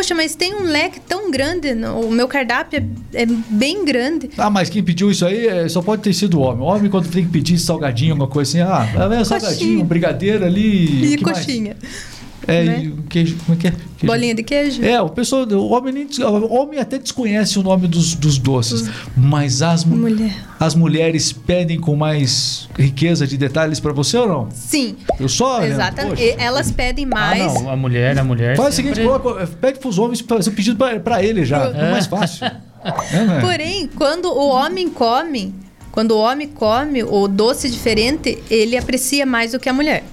Puxa, 0.01 0.15
mas 0.15 0.35
tem 0.35 0.55
um 0.55 0.63
leque 0.63 0.99
tão 0.99 1.31
grande, 1.31 1.75
o 1.75 2.11
meu 2.11 2.27
cardápio 2.27 2.83
é, 3.13 3.23
é, 3.23 3.27
bem 3.27 3.85
grande. 3.85 4.31
Ah, 4.39 4.49
mas 4.49 4.71
quem 4.71 4.83
pediu 4.83 5.11
isso 5.11 5.27
aí 5.27 5.47
é, 5.47 5.69
só 5.69 5.83
pode 5.83 6.01
ter 6.01 6.15
sido 6.15 6.39
o 6.39 6.41
homem. 6.41 6.63
O 6.63 6.65
homem, 6.65 6.91
quando 6.91 7.07
tem 7.11 7.23
que 7.23 7.31
pedir 7.31 7.59
salgadinho, 7.59 8.13
alguma 8.13 8.27
coisa 8.27 8.51
assim, 8.51 8.61
ah, 8.63 8.89
é 9.15 9.25
salgadinho, 9.25 9.83
um 9.83 9.85
brigadeiro 9.85 10.47
ali. 10.47 11.13
E 11.13 11.19
coxinha. 11.19 11.77
Mais? 11.83 12.20
É, 12.47 12.65
né? 12.65 12.93
queijo, 13.09 13.37
como 13.45 13.57
é 13.57 13.61
que 13.61 13.69
é? 13.69 13.71
Queijo. 13.71 14.07
Bolinha 14.07 14.35
de 14.35 14.43
queijo? 14.43 14.83
É, 14.83 15.01
o 15.01 15.09
pessoal, 15.09 15.47
o 15.47 15.73
homem, 15.73 15.93
nem, 15.93 16.09
o 16.25 16.55
homem 16.55 16.79
até 16.81 16.99
desconhece 16.99 17.59
o 17.59 17.63
nome 17.63 17.87
dos, 17.87 18.15
dos 18.15 18.39
doces, 18.39 18.83
Os... 18.83 18.91
mas 19.17 19.63
as, 19.63 19.85
Mulher. 19.85 20.35
as 20.59 20.75
mulheres 20.75 21.33
pedem 21.33 21.79
com 21.79 21.95
mais 21.95 22.69
riqueza 22.79 23.27
de 23.27 23.37
detalhes 23.37 23.79
para 23.79 23.93
você 23.93 24.17
ou 24.17 24.29
não? 24.29 24.49
Sim. 24.51 24.97
Eu 25.19 25.29
só. 25.29 25.63
Exatamente. 25.63 26.23
Né? 26.23 26.35
Elas 26.39 26.71
pedem 26.71 27.07
mais. 27.07 27.43
Ah, 27.43 27.61
não, 27.61 27.71
a 27.71 27.77
mulher, 27.77 28.19
a 28.19 28.25
mulher. 28.25 28.57
Faz 28.57 28.75
sempre... 28.75 28.93
o 28.93 28.95
seguinte, 28.95 29.07
coloca, 29.07 29.47
pede 29.61 29.79
para 29.79 29.89
os 29.89 29.99
homens 29.99 30.21
fazer 30.21 30.51
um 30.51 30.55
pedido 30.55 30.85
para 31.05 31.23
ele 31.23 31.45
já. 31.45 31.67
É. 31.67 31.89
é 31.89 31.91
mais 31.91 32.07
fácil. 32.07 32.47
é, 33.13 33.25
né? 33.25 33.41
Porém, 33.41 33.89
quando 33.95 34.27
o 34.27 34.49
homem 34.49 34.89
come, 34.89 35.55
quando 35.93 36.13
o 36.13 36.19
homem 36.19 36.49
come 36.49 37.03
o 37.03 37.29
doce 37.29 37.69
diferente, 37.69 38.43
ele 38.51 38.77
aprecia 38.77 39.27
mais 39.27 39.53
do 39.53 39.61
que 39.61 39.69
a 39.69 39.73
mulher. 39.73 40.05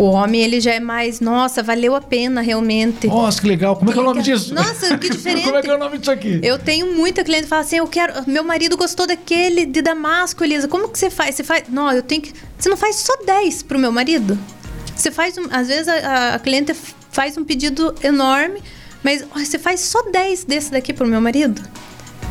O 0.00 0.12
homem, 0.12 0.40
ele 0.40 0.62
já 0.62 0.72
é 0.72 0.80
mais, 0.80 1.20
nossa, 1.20 1.62
valeu 1.62 1.94
a 1.94 2.00
pena 2.00 2.40
realmente. 2.40 3.06
Nossa, 3.06 3.38
que 3.38 3.46
legal. 3.46 3.76
Como 3.76 3.90
é 3.90 3.92
que 3.92 3.98
é 3.98 4.02
o 4.02 4.04
nome 4.06 4.22
disso? 4.22 4.54
Nossa, 4.54 4.96
que 4.96 5.10
diferente. 5.10 5.44
Como 5.44 5.58
é 5.58 5.60
que 5.60 5.68
é 5.68 5.74
o 5.74 5.78
nome 5.78 5.98
disso 5.98 6.10
aqui? 6.10 6.40
Eu 6.42 6.58
tenho 6.58 6.96
muita 6.96 7.22
cliente 7.22 7.42
que 7.42 7.48
fala 7.50 7.60
assim, 7.60 7.76
eu 7.76 7.86
quero, 7.86 8.14
meu 8.26 8.42
marido 8.42 8.78
gostou 8.78 9.06
daquele 9.06 9.66
de 9.66 9.82
Damasco, 9.82 10.42
Elisa. 10.42 10.66
Como 10.66 10.88
que 10.88 10.98
você 10.98 11.10
faz? 11.10 11.34
Você 11.34 11.44
faz, 11.44 11.64
não, 11.68 11.92
eu 11.92 12.02
tenho 12.02 12.22
que, 12.22 12.32
você 12.58 12.70
não 12.70 12.78
faz 12.78 12.96
só 12.96 13.14
10 13.26 13.62
pro 13.64 13.78
meu 13.78 13.92
marido? 13.92 14.38
Você 14.96 15.10
faz, 15.10 15.36
um, 15.36 15.46
às 15.50 15.68
vezes 15.68 15.86
a, 15.86 16.36
a 16.36 16.38
cliente 16.38 16.74
faz 17.10 17.36
um 17.36 17.44
pedido 17.44 17.94
enorme, 18.02 18.62
mas 19.02 19.22
você 19.34 19.58
faz 19.58 19.80
só 19.80 20.00
10 20.10 20.44
desse 20.44 20.70
daqui 20.70 20.94
pro 20.94 21.06
meu 21.06 21.20
marido? 21.20 21.60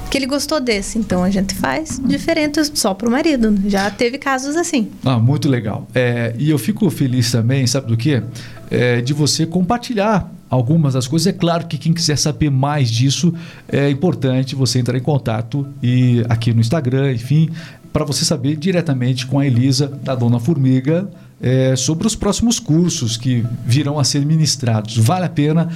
Que 0.09 0.17
ele 0.17 0.25
gostou 0.25 0.59
desse. 0.59 0.97
Então 0.97 1.23
a 1.23 1.29
gente 1.29 1.53
faz 1.53 2.01
diferente 2.03 2.59
só 2.77 2.93
pro 2.93 3.09
marido. 3.09 3.55
Já 3.67 3.89
teve 3.89 4.17
casos 4.17 4.55
assim. 4.55 4.89
Ah, 5.05 5.19
muito 5.19 5.47
legal. 5.47 5.87
É, 5.93 6.33
e 6.37 6.49
eu 6.49 6.57
fico 6.57 6.89
feliz 6.89 7.31
também, 7.31 7.65
sabe 7.67 7.87
do 7.87 7.97
quê? 7.97 8.23
É, 8.71 9.01
de 9.01 9.13
você 9.13 9.45
compartilhar 9.45 10.31
algumas 10.49 10.93
das 10.93 11.07
coisas. 11.07 11.27
É 11.27 11.33
claro 11.33 11.67
que 11.67 11.77
quem 11.77 11.93
quiser 11.93 12.17
saber 12.17 12.49
mais 12.49 12.89
disso, 12.89 13.33
é 13.67 13.89
importante 13.89 14.55
você 14.55 14.79
entrar 14.79 14.97
em 14.97 15.01
contato 15.01 15.67
e 15.81 16.23
aqui 16.27 16.53
no 16.53 16.59
Instagram, 16.59 17.13
enfim, 17.13 17.49
para 17.93 18.03
você 18.03 18.25
saber 18.25 18.55
diretamente 18.55 19.25
com 19.25 19.39
a 19.39 19.45
Elisa 19.45 19.87
da 19.87 20.15
Dona 20.15 20.39
Formiga 20.39 21.09
é, 21.41 21.75
sobre 21.75 22.05
os 22.05 22.15
próximos 22.15 22.59
cursos 22.59 23.15
que 23.17 23.45
virão 23.65 23.97
a 23.99 24.03
ser 24.03 24.25
ministrados. 24.25 24.97
Vale 24.97 25.25
a 25.25 25.29
pena, 25.29 25.69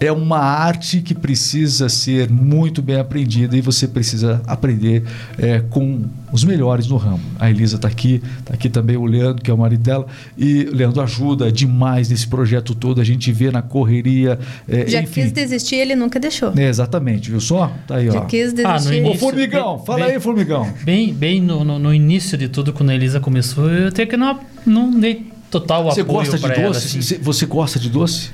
é 0.00 0.10
uma 0.10 0.38
arte 0.38 1.00
que 1.02 1.14
precisa 1.14 1.88
ser 1.88 2.30
muito 2.30 2.80
bem 2.82 2.96
aprendida 2.96 3.56
e 3.56 3.60
você 3.60 3.86
precisa 3.86 4.40
aprender 4.46 5.04
é, 5.38 5.60
com 5.60 6.02
os 6.32 6.44
melhores 6.44 6.86
no 6.86 6.96
ramo. 6.96 7.20
A 7.38 7.50
Elisa 7.50 7.76
está 7.76 7.88
aqui, 7.88 8.22
está 8.38 8.54
aqui 8.54 8.68
também 8.70 8.96
o 8.96 9.04
Leandro, 9.04 9.42
que 9.42 9.50
é 9.50 9.54
o 9.54 9.58
marido 9.58 9.82
dela, 9.82 10.06
e 10.38 10.64
o 10.64 10.74
Leandro 10.76 11.02
ajuda 11.02 11.50
demais 11.50 12.08
nesse 12.08 12.26
projeto 12.26 12.74
todo, 12.74 13.00
a 13.00 13.04
gente 13.04 13.30
vê 13.32 13.50
na 13.50 13.62
correria. 13.62 14.38
É, 14.68 14.86
Já 14.86 15.02
enfim. 15.02 15.22
quis 15.22 15.32
desistir, 15.32 15.76
ele 15.76 15.94
nunca 15.96 16.18
deixou. 16.20 16.52
É, 16.56 16.68
exatamente, 16.68 17.30
viu 17.30 17.40
só? 17.40 17.72
Tá 17.86 17.96
aí, 17.96 18.10
Já 18.10 18.20
ó. 18.20 18.24
quis 18.26 18.52
Ah, 18.64 18.72
no 18.74 18.78
desistir. 18.78 18.94
Ô, 18.94 18.96
início- 18.98 19.18
Formigão, 19.18 19.76
bem- 19.76 19.86
fala 19.86 20.04
bem- 20.06 20.14
aí, 20.14 20.20
Formigão. 20.20 20.72
Bem, 20.84 21.12
bem 21.12 21.40
no, 21.42 21.64
no, 21.64 21.78
no 21.78 21.92
início 21.92 22.38
de 22.38 22.48
tudo, 22.48 22.72
quando 22.72 22.90
a 22.90 22.94
Elisa 22.94 23.18
começou, 23.20 23.68
eu 23.68 23.88
até 23.88 24.06
que 24.06 24.16
não, 24.16 24.38
não 24.66 24.90
dei 24.98 25.30
total 25.50 25.84
Você 25.84 26.00
apoio 26.02 26.18
gosta 26.18 26.36
de 26.38 26.42
pra 26.44 26.54
ela, 26.54 26.68
doce? 26.72 26.98
assim. 26.98 27.18
Você- 27.22 27.46
gosta 27.46 27.78
de 27.78 27.88
doce? 27.90 28.30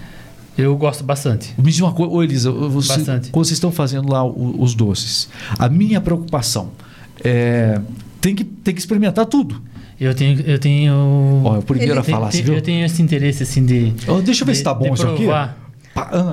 Eu 0.59 0.75
gosto 0.77 1.05
bastante. 1.05 1.53
Me 1.59 1.71
diz 1.71 1.81
uma 1.81 1.93
coisa, 1.93 2.13
ô 2.13 2.23
Elisa, 2.23 2.51
você, 2.51 2.97
Bastante. 2.97 3.31
quando 3.31 3.45
vocês 3.45 3.57
estão 3.57 3.71
fazendo 3.71 4.11
lá 4.11 4.25
os 4.25 4.75
doces, 4.75 5.29
a 5.59 5.69
minha 5.69 6.01
preocupação 6.01 6.71
é 7.23 7.79
tem 8.21 8.35
que, 8.35 8.43
tem 8.45 8.75
que 8.75 8.81
experimentar 8.81 9.27
tudo. 9.27 9.61
Eu 10.01 10.15
tenho. 10.15 10.41
Eu 10.47 10.59
tenho. 10.59 11.43
Ó, 11.45 11.57
é 11.57 11.59
o 11.59 11.63
primeiro 11.63 11.93
Ele 11.93 12.01
a 12.01 12.03
falar, 12.03 12.29
tem- 12.29 12.41
você 12.41 12.45
viu? 12.47 12.55
eu 12.55 12.63
tenho 12.63 12.85
esse 12.85 13.01
interesse 13.03 13.43
assim 13.43 13.65
de. 13.65 13.93
Ó, 14.09 14.21
deixa 14.21 14.43
eu 14.43 14.47
ver 14.47 14.53
de- 14.53 14.59
se 14.59 14.65
tá 14.65 14.75
bom 14.75 14.93
isso 14.93 15.07
aqui. 15.09 15.31
ah, 15.31 15.55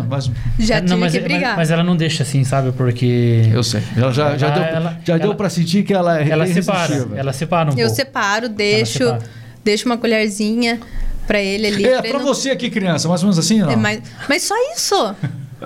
mas 0.10 0.30
Já 0.60 0.76
É, 0.76 0.80
tive 0.82 0.90
não, 0.92 0.98
mas, 1.00 1.14
que 1.14 1.20
mas- 1.20 1.28
brigar. 1.32 1.56
Mas, 1.56 1.72
ela 1.72 1.84
não 1.84 1.96
deixa 1.96 2.24
assim, 2.24 2.44
sabe? 2.44 2.72
Porque. 2.74 3.50
eu 3.54 3.64
sei. 3.64 3.82
Ela 3.96 4.12
já, 4.12 4.38
já 4.38 4.48
Ela- 4.48 4.56
deu, 4.56 4.64
ela- 4.76 5.00
já 5.06 5.18
deu 5.18 5.26
ela- 5.28 5.36
para 5.36 5.50
sentir 5.50 5.84
que 5.84 5.94
ela 5.94 6.20
é 6.22 6.28
Ela 6.30 6.46
separa. 6.48 7.08
Ela 7.16 7.32
separa 7.34 7.70
um 7.70 7.74
Eu 7.74 7.78
pouco. 7.88 7.96
separo, 7.96 8.50
deixo, 8.50 8.94
separa. 9.00 9.24
Deixo 9.64 9.86
uma 9.88 9.98
colherzinha 9.98 10.80
pra 11.28 11.42
ele 11.42 11.68
ali. 11.68 11.86
É, 11.86 12.02
pra 12.02 12.20
não- 12.20 12.26
você 12.26 12.50
aqui, 12.52 12.70
criança, 12.70 13.08
mais 13.08 13.22
ou 13.22 13.28
menos 13.28 13.40
assim, 13.40 13.60
não? 13.60 13.72
É, 13.72 13.76
mas, 13.76 14.02
mas 14.28 14.44
só 14.44 14.56
isso. 14.76 15.16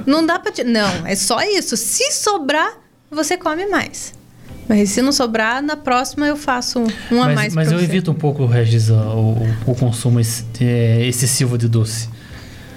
Não 0.05 0.25
dá 0.25 0.37
pra. 0.39 0.51
ti- 0.51 0.63
Não, 0.63 1.05
é 1.07 1.15
só 1.15 1.41
isso. 1.41 1.75
Se 1.75 2.11
sobrar, 2.11 2.71
você 3.09 3.35
come 3.37 3.65
mais. 3.67 4.13
Mas 4.69 4.89
se 4.89 5.01
não 5.01 5.11
sobrar, 5.13 5.63
na 5.63 5.77
próxima 5.77 6.27
eu 6.27 6.35
faço 6.35 6.79
um 7.11 7.21
a 7.23 7.25
mas 7.27 7.35
mais 7.35 7.53
mas 7.55 7.67
pra 7.69 7.77
eu 7.77 7.79
você. 7.79 7.85
evito 7.85 8.11
um 8.11 8.13
pouco, 8.13 8.45
Regis, 8.45 8.89
o, 8.89 8.95
o- 8.95 9.55
o 9.71 9.75
consumo 9.75 10.19
ex- 10.19 10.45
é, 10.59 11.05
excessivo 11.05 11.57
de 11.57 11.67
doce. 11.69 12.09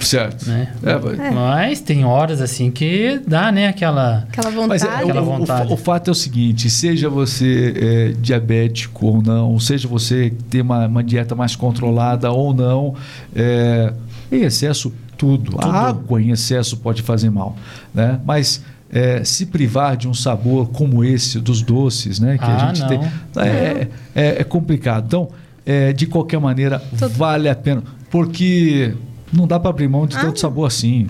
Certo. 0.00 0.46
Né? 0.48 0.72
É, 0.82 0.98
mas- 0.98 1.18
É. 1.18 1.30
Mas 1.30 1.80
tem 1.80 2.04
horas 2.04 2.40
assim 2.40 2.70
que 2.70 3.20
dá, 3.26 3.50
né? 3.52 3.68
Aquela. 3.68 4.26
Aquela 4.28 4.50
Mas 4.50 4.82
vontade. 4.82 4.84
é, 4.84 5.04
Aquela 5.04 5.20
o, 5.20 5.24
o- 5.24 5.38
vontade. 5.38 5.72
o 5.72 5.76
fato 5.76 6.08
é 6.08 6.10
o 6.10 6.14
seguinte: 6.14 6.68
seja 6.70 7.08
você 7.08 7.74
é, 7.76 8.12
diabético 8.20 9.06
ou 9.06 9.22
não, 9.22 9.58
seja 9.58 9.86
você 9.88 10.32
ter 10.48 10.62
uma, 10.62 10.86
uma 10.86 11.02
dieta 11.04 11.34
mais 11.34 11.54
controlada 11.56 12.30
ou 12.30 12.52
não, 12.54 12.94
é, 13.34 13.92
em 14.32 14.42
excesso, 14.42 14.92
tudo. 15.16 15.50
Tudo. 15.52 15.66
A 15.66 15.88
água 15.88 16.20
em 16.22 16.30
excesso 16.30 16.76
pode 16.78 17.02
fazer 17.02 17.28
mal. 17.30 17.54
Né? 17.94 18.18
Mas 18.24 18.62
é, 18.90 19.22
se 19.22 19.44
privar 19.46 19.96
de 19.96 20.08
um 20.08 20.14
sabor 20.14 20.68
como 20.70 21.04
esse 21.04 21.38
dos 21.38 21.60
doces, 21.62 22.18
né? 22.18 22.38
Que 22.38 22.44
Ah, 22.44 22.56
a 22.56 22.58
gente 22.74 22.80
não. 22.80 22.88
tem. 22.88 23.00
É, 23.36 23.88
é, 24.14 24.40
é 24.40 24.44
complicado. 24.44 25.04
Então, 25.06 25.28
é, 25.66 25.92
de 25.92 26.06
qualquer 26.06 26.40
maneira, 26.40 26.82
Tudo. 26.98 27.10
vale 27.10 27.48
a 27.48 27.54
pena. 27.54 27.82
Porque. 28.10 28.94
Não 29.32 29.46
dá 29.46 29.60
para 29.60 29.70
abrir 29.70 29.88
mão 29.88 30.06
de 30.06 30.16
Ah, 30.16 30.20
tanto 30.22 30.40
sabor 30.40 30.66
assim. 30.66 31.06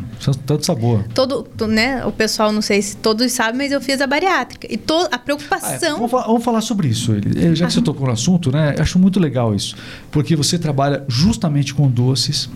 Tanto 0.47 0.67
sabor. 0.67 1.05
Todo, 1.15 1.43
to- 1.43 1.67
né? 1.67 2.05
O 2.05 2.13
pessoal, 2.13 2.53
não 2.53 2.61
sei 2.61 2.83
se 2.83 2.97
todos 2.97 3.33
sabem, 3.33 3.57
mas 3.57 3.73
eu 3.73 3.81
fiz 3.81 4.01
a 4.01 4.07
bariátrica. 4.07 4.67
E 4.71 4.77
to, 4.77 4.95
a 4.95 5.09
Ah, 5.13 5.15
é, 5.15 5.19
preocupação. 5.19 5.95
vamos, 5.97 6.11
falar, 6.11 6.27
vamos 6.27 6.45
falar 6.45 6.61
sobre 6.61 6.89
isso. 6.89 7.13
Já 7.55 7.67
que 7.67 7.73
você 7.73 7.81
tocou 7.81 8.07
no 8.07 8.13
assunto, 8.13 8.53
né? 8.53 8.75
eu 8.77 8.83
Acho 8.83 8.99
muito 8.99 9.19
legal 9.19 9.55
isso. 9.55 9.75
Porque 10.11 10.37
você 10.37 10.59
trabalha 10.59 11.05
justamente 11.09 11.73
com 11.75 11.89
doces. 11.89 12.49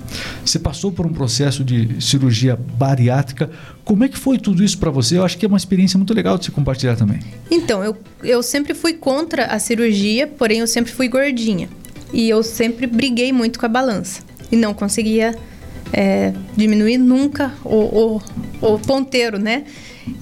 Você 0.44 0.59
passou 0.59 0.92
por 0.92 1.07
um 1.07 1.12
processo 1.12 1.64
de 1.64 1.96
cirurgia 2.03 2.57
bariátrica. 2.79 3.50
Como 3.85 4.05
é 4.05 4.09
que 4.09 4.18
foi 4.18 4.38
tudo 4.38 4.62
isso 4.62 4.77
para 4.79 4.90
você? 4.90 5.16
Eu 5.16 5.24
acho 5.24 5.38
que 5.38 5.44
é 5.46 5.48
uma 5.48 5.57
experiência 5.57 5.96
muito 5.96 6.12
legal 6.12 6.37
de 6.37 6.44
se 6.46 6.50
compartilhar 6.50 6.96
também. 6.96 7.20
Então, 7.50 7.83
eu, 7.83 7.96
eu 8.22 8.42
sempre 8.42 8.74
fui 8.74 8.92
contra 8.94 9.46
a 9.46 9.59
cirurgia, 9.59 10.27
porém 10.27 10.59
eu 10.61 10.66
sempre 10.66 10.92
fui 10.92 11.09
gordinha. 11.09 11.68
E 12.12 12.29
eu 12.29 12.42
sempre 12.42 12.87
briguei 12.87 13.33
muito 13.33 13.59
com 13.59 13.64
a 13.66 13.68
balança. 13.68 14.20
E 14.53 14.57
não 14.57 14.72
conseguia 14.74 15.35
é, 15.94 16.33
diminuir 16.57 16.98
nunca 16.98 17.54
o, 17.64 18.20
o, 18.61 18.72
o 18.74 18.78
ponteiro, 18.80 19.38
né? 19.38 19.64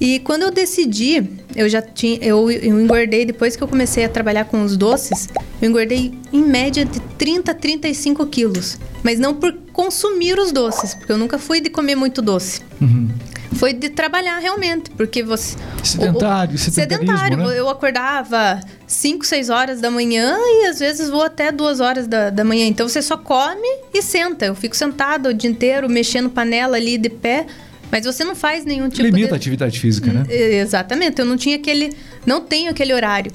E 0.00 0.20
quando 0.20 0.42
eu 0.42 0.50
decidi, 0.50 1.24
eu 1.56 1.68
já 1.68 1.82
tinha. 1.82 2.18
Eu, 2.20 2.50
eu 2.50 2.80
engordei, 2.80 3.24
depois 3.24 3.56
que 3.56 3.62
eu 3.62 3.68
comecei 3.68 4.04
a 4.04 4.08
trabalhar 4.08 4.44
com 4.44 4.62
os 4.62 4.76
doces, 4.76 5.28
eu 5.60 5.68
engordei 5.68 6.12
em 6.32 6.42
média 6.42 6.84
de 6.84 7.00
30 7.18 7.50
a 7.50 7.54
35 7.54 8.26
quilos. 8.26 8.78
Mas 9.02 9.18
não 9.18 9.34
por 9.34 9.52
consumir 9.72 10.38
os 10.38 10.52
doces, 10.52 10.94
porque 10.94 11.10
eu 11.10 11.18
nunca 11.18 11.38
fui 11.38 11.60
de 11.60 11.70
comer 11.70 11.96
muito 11.96 12.22
doce. 12.22 12.60
Uhum. 12.80 13.08
Foi 13.56 13.72
de 13.72 13.90
trabalhar 13.90 14.38
realmente, 14.38 14.90
porque 14.90 15.22
você. 15.22 15.56
Sedentário, 15.84 16.54
o- 16.54 16.58
sedentário. 16.58 17.36
né? 17.38 17.58
Eu 17.58 17.68
acordava 17.68 18.60
5, 18.86 19.24
6 19.26 19.50
horas 19.50 19.80
da 19.80 19.90
manhã 19.90 20.36
e 20.38 20.66
às 20.66 20.78
vezes 20.78 21.08
vou 21.10 21.22
até 21.22 21.52
2 21.52 21.80
horas 21.80 22.06
da, 22.06 22.30
da 22.30 22.44
manhã. 22.44 22.66
Então 22.66 22.88
você 22.88 23.02
só 23.02 23.16
come 23.16 23.66
e 23.92 24.00
senta. 24.02 24.46
Eu 24.46 24.54
fico 24.54 24.76
sentada 24.76 25.28
o 25.28 25.34
dia 25.34 25.50
inteiro, 25.50 25.88
mexendo 25.88 26.30
panela 26.30 26.76
ali 26.76 26.96
de 26.98 27.08
pé. 27.10 27.46
Mas 27.90 28.06
você 28.06 28.24
não 28.24 28.34
faz 28.34 28.64
nenhum 28.64 28.88
tipo 28.88 29.02
Limita 29.02 29.26
a 29.26 29.30
de. 29.30 29.34
atividade 29.36 29.78
física, 29.78 30.10
né? 30.10 30.24
É, 30.30 30.60
Exatamente, 30.60 31.18
eu 31.20 31.26
não 31.26 31.36
tinha 31.36 31.56
aquele. 31.56 31.94
Não 32.24 32.40
tenho 32.40 32.70
aquele 32.70 32.94
horário. 32.94 33.30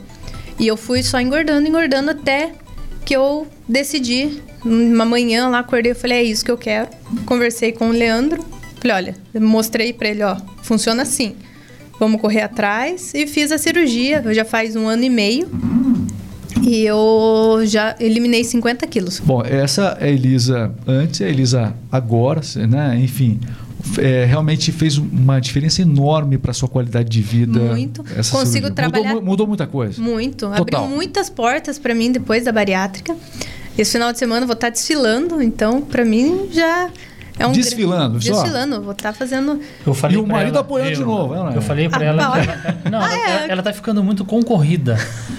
E 0.59 0.65
eu 0.65 0.75
fui 0.75 1.03
só 1.03 1.21
engordando, 1.21 1.67
engordando 1.67 2.09
até 2.11 2.53
que 3.05 3.15
eu 3.15 3.47
decidi. 3.69 4.41
Uma 4.65 5.05
manhã 5.05 5.47
lá, 5.47 5.59
acordei 5.59 5.91
e 5.91 5.95
falei: 5.95 6.17
é 6.17 6.23
isso 6.23 6.43
que 6.43 6.49
eu 6.49 6.57
quero. 6.57 6.89
Conversei 7.27 7.71
com 7.71 7.89
o 7.89 7.91
Leandro. 7.91 8.43
Falei: 8.79 8.95
olha, 8.95 9.15
mostrei 9.39 9.93
pra 9.93 10.07
ele: 10.09 10.23
ó, 10.23 10.37
funciona 10.61 11.01
assim. 11.03 11.35
Vamos 11.99 12.21
correr 12.21 12.41
atrás. 12.41 13.11
E 13.15 13.25
fiz 13.25 13.51
a 13.51 13.57
cirurgia, 13.57 14.21
eu 14.23 14.33
já 14.33 14.45
faz 14.45 14.75
um 14.75 14.87
ano 14.87 15.03
e 15.03 15.09
meio. 15.09 15.49
E 16.61 16.83
eu 16.83 17.61
já 17.65 17.95
eliminei 17.99 18.43
50 18.43 18.85
quilos. 18.87 19.19
Bom, 19.19 19.41
essa 19.43 19.97
é 20.01 20.05
a 20.05 20.09
Elisa 20.09 20.73
antes 20.85 21.21
a 21.21 21.25
Elisa 21.29 21.73
agora, 21.91 22.41
né? 22.67 22.99
Enfim, 22.99 23.39
é, 23.99 24.25
realmente 24.25 24.71
fez 24.71 24.97
uma 24.97 25.39
diferença 25.39 25.81
enorme 25.81 26.37
para 26.37 26.51
sua 26.53 26.67
qualidade 26.67 27.09
de 27.09 27.21
vida. 27.21 27.59
Muito. 27.59 28.03
essa 28.15 28.31
Consigo 28.31 28.51
cirurgia. 28.67 28.71
trabalhar- 28.75 29.07
Mudou, 29.09 29.21
mu- 29.21 29.27
mudou 29.31 29.47
muita 29.47 29.65
coisa. 29.67 30.01
Muito. 30.01 30.47
Total. 30.49 30.83
Abriu 30.83 30.95
muitas 30.95 31.29
portas 31.29 31.79
pra 31.79 31.95
mim 31.95 32.11
depois 32.11 32.43
da 32.45 32.51
bariátrica. 32.51 33.15
Esse 33.77 33.93
final 33.93 34.11
de 34.11 34.19
semana 34.19 34.41
eu 34.41 34.47
vou 34.47 34.55
estar 34.55 34.69
desfilando, 34.69 35.41
então 35.41 35.81
pra 35.81 36.03
mim 36.03 36.49
já 36.51 36.89
é 37.39 37.47
um 37.47 37.51
Desfilando, 37.51 38.19
gra- 38.19 38.33
só? 38.33 38.41
Desfilando, 38.41 38.81
vou 38.81 38.91
estar 38.93 39.13
fazendo 39.13 39.59
Eu 39.85 39.93
falei 39.93 40.17
E 40.17 40.19
o 40.19 40.25
marido 40.27 40.51
ela, 40.55 40.61
apoiando 40.61 40.89
de 40.91 40.95
viu? 40.97 41.05
novo, 41.07 41.33
é, 41.33 41.37
não 41.37 41.49
é? 41.49 41.55
Eu 41.57 41.61
falei 41.61 41.87
pra 41.89 41.99
Ah, 41.99 42.03
ela 42.05 42.31
que 42.31 42.39
ah, 42.39 42.43
ela, 42.43 42.91
não, 42.91 42.99
Ah, 43.01 43.13
ela, 43.13 43.45
é. 43.45 43.51
ela 43.51 43.63
tá 43.63 43.73
ficando 43.73 44.03
muito 44.03 44.25
concorrida. 44.25 44.95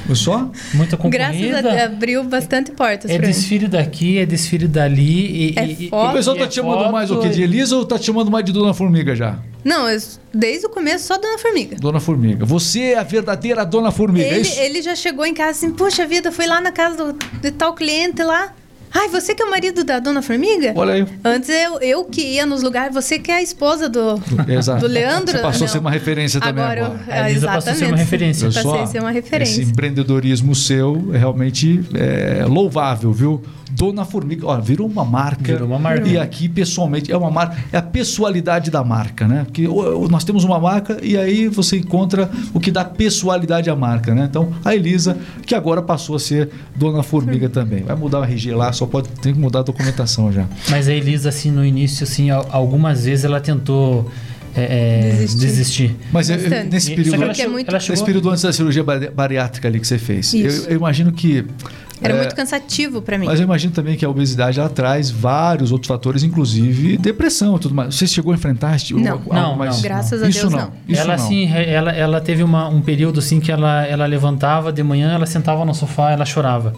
Viu 0.06 0.16
só? 0.16 0.50
Muito 0.74 0.96
Graças 0.96 1.36
a 1.36 1.46
concorrida. 1.46 1.62
Deus, 1.62 1.82
abriu 1.82 2.24
bastante 2.24 2.70
portas 2.72 3.10
É 3.10 3.16
pra 3.18 3.26
mim. 3.26 3.32
desfile 3.32 3.66
daqui, 3.68 4.18
é 4.18 4.26
desfile 4.26 4.66
dali. 4.68 5.52
E, 5.52 5.58
É 5.58 5.66
e- 5.66 5.86
e- 5.86 5.88
foto. 5.90 6.10
O 6.10 6.12
pessoal 6.14 6.36
tá 6.36 6.44
é 6.44 6.46
te 6.46 6.54
chamando 6.56 6.90
mais 6.92 7.10
o 7.10 7.14
foto 7.14 7.24
quê? 7.26 7.30
De 7.30 7.42
Elisa 7.42 7.76
ou 7.76 7.84
tá 7.84 7.98
te 7.98 8.06
chamando 8.06 8.30
mais 8.30 8.44
de 8.44 8.52
Dona 8.52 8.72
Formiga 8.74 9.14
já? 9.16 9.38
Não, 9.64 9.88
eu, 9.90 9.98
desde 10.32 10.66
o 10.66 10.70
começo 10.70 11.06
só 11.06 11.18
Dona 11.18 11.36
Formiga. 11.38 11.76
Dona 11.76 12.00
Formiga. 12.00 12.44
Você 12.46 12.80
é 12.92 12.98
a 12.98 13.02
verdadeira 13.02 13.64
Dona 13.66 13.90
Formiga, 13.90 14.26
é 14.26 14.32
Ele, 14.34 14.40
isso? 14.42 14.60
ele 14.60 14.82
já 14.82 14.94
chegou 14.94 15.26
em 15.26 15.34
casa 15.34 15.50
assim, 15.50 15.70
puxa 15.72 16.06
vida, 16.06 16.30
fui 16.32 16.46
lá 16.46 16.60
na 16.60 16.70
casa 16.72 16.96
do, 17.12 17.18
de 17.40 17.50
tal 17.50 17.74
cliente 17.74 18.22
lá. 18.22 18.52
Ai, 18.92 19.08
você 19.08 19.34
que 19.34 19.42
é 19.42 19.46
o 19.46 19.50
marido 19.50 19.84
da 19.84 19.98
Dona 19.98 20.22
Formiga? 20.22 20.72
Olha 20.74 20.94
aí. 20.94 21.06
Antes 21.24 21.48
eu, 21.50 21.78
eu 21.80 22.04
que 22.04 22.20
ia 22.22 22.46
nos 22.46 22.62
lugares, 22.62 22.94
você 22.94 23.18
que 23.18 23.30
é 23.30 23.36
a 23.36 23.42
esposa 23.42 23.88
do, 23.88 24.20
Exato. 24.48 24.80
do 24.80 24.86
Leandro. 24.86 25.32
Você 25.36 25.42
passou 25.42 25.64
a 25.64 25.66
Não. 25.66 25.72
ser 25.72 25.78
uma 25.78 25.90
referência 25.90 26.40
também 26.40 26.64
agora. 26.64 26.86
agora. 26.86 27.00
eu- 27.06 27.12
A 27.24 27.30
Elisa 27.30 27.46
passou 27.46 27.58
a 27.58 27.62
ser 27.62 27.70
exatamente. 27.70 27.90
uma 27.92 27.96
referência. 27.98 28.48
Viu 28.48 28.62
Passei 28.62 28.80
a 28.82 28.86
ser 28.86 29.00
uma 29.00 29.10
referência. 29.10 29.60
Esse 29.62 29.70
empreendedorismo 29.70 30.54
seu 30.54 31.10
é 31.12 31.18
realmente 31.18 31.80
é, 31.94 32.44
louvável, 32.46 33.12
viu? 33.12 33.42
Dona 33.70 34.04
Formiga, 34.04 34.46
ó, 34.46 34.60
virou 34.60 34.86
uma 34.86 35.04
marca. 35.04 35.52
Virou 35.52 35.68
uma 35.68 35.78
marca. 35.78 36.08
E 36.08 36.18
aqui, 36.18 36.48
pessoalmente, 36.48 37.10
é 37.12 37.16
uma 37.16 37.30
marca, 37.30 37.56
é 37.72 37.76
a 37.76 37.82
pessoalidade 37.82 38.70
da 38.70 38.82
marca, 38.82 39.26
né? 39.28 39.44
Porque 39.44 39.66
nós 40.10 40.24
temos 40.24 40.44
uma 40.44 40.58
marca 40.58 40.98
e 41.02 41.16
aí 41.16 41.48
você 41.48 41.76
encontra 41.78 42.30
o 42.54 42.60
que 42.60 42.70
dá 42.70 42.84
pessoalidade 42.84 43.68
à 43.70 43.76
marca, 43.76 44.14
né? 44.14 44.26
Então, 44.28 44.52
a 44.64 44.74
Elisa, 44.74 45.16
que 45.46 45.54
agora 45.54 45.82
passou 45.82 46.16
a 46.16 46.18
ser 46.20 46.50
Dona 46.76 47.02
Formiga 47.02 47.48
também. 47.48 47.82
Vai 47.82 47.96
mudar 47.96 48.20
o 48.20 48.24
RG 48.24 48.52
lá, 48.52 48.72
só 48.72 48.86
pode 48.86 49.08
tem 49.20 49.32
que 49.34 49.38
mudar 49.40 49.60
a 49.60 49.62
documentação 49.62 50.32
já. 50.32 50.46
Mas 50.70 50.88
a 50.88 50.92
Elisa, 50.92 51.28
assim, 51.28 51.50
no 51.50 51.64
início, 51.64 52.04
assim, 52.04 52.30
al- 52.30 52.46
algumas 52.50 53.04
vezes 53.04 53.24
ela 53.24 53.40
tentou 53.40 54.10
é, 54.56 54.62
é, 54.62 55.12
Desistir. 55.18 55.46
desistir. 55.46 55.96
Mas 56.10 56.30
eu- 56.30 56.36
eu- 56.36 56.64
nesse 56.64 56.94
período, 56.94 57.22
ela, 57.22 57.32
é 57.32 57.46
muito- 57.46 57.68
ela 57.68 57.78
chegou- 57.78 57.92
nesse 57.92 58.04
período 58.04 58.30
antes 58.30 58.42
da 58.42 58.52
cirurgia 58.52 58.82
bari- 58.82 59.10
bariátrica 59.10 59.68
ali 59.68 59.78
que 59.78 59.86
você 59.86 59.98
fez, 59.98 60.32
eu, 60.34 60.50
eu 60.70 60.76
imagino 60.76 61.12
que. 61.12 61.44
Era 62.00 62.14
é, 62.14 62.16
muito 62.18 62.34
cansativo 62.34 63.02
para 63.02 63.18
mim. 63.18 63.26
Mas 63.26 63.40
eu 63.40 63.44
imagino 63.44 63.72
também 63.72 63.96
que 63.96 64.04
a 64.04 64.08
obesidade 64.10 64.58
ela 64.60 64.68
traz 64.68 65.10
vários 65.10 65.72
outros 65.72 65.88
fatores, 65.88 66.22
inclusive 66.22 66.96
depressão 66.96 67.56
e 67.56 67.58
tudo 67.58 67.74
mais. 67.74 67.94
Você 67.94 68.06
chegou 68.06 68.32
a 68.32 68.34
enfrentar 68.36 68.76
esse 68.76 68.86
tipo- 68.86 69.00
Não. 69.00 69.12
algo 69.12 69.34
Não, 69.34 69.56
mais- 69.56 69.76
não. 69.76 69.82
Graças 69.82 70.22
a 70.22 70.28
isso 70.28 70.40
Deus, 70.42 70.52
não. 70.52 70.60
não. 70.60 70.72
Isso 70.88 71.00
ela 71.00 71.16
não. 71.16 71.24
assim, 71.24 71.48
ela, 71.52 71.92
ela 71.92 72.20
teve 72.20 72.42
uma- 72.42 72.68
um 72.68 72.80
período 72.80 73.18
assim 73.18 73.40
que 73.40 73.50
ela, 73.50 73.84
ela 73.86 74.06
levantava 74.06 74.72
de 74.72 74.82
manhã, 74.82 75.12
ela 75.12 75.26
sentava 75.26 75.64
no 75.64 75.74
sofá, 75.74 76.12
ela 76.12 76.24
chorava. 76.24 76.72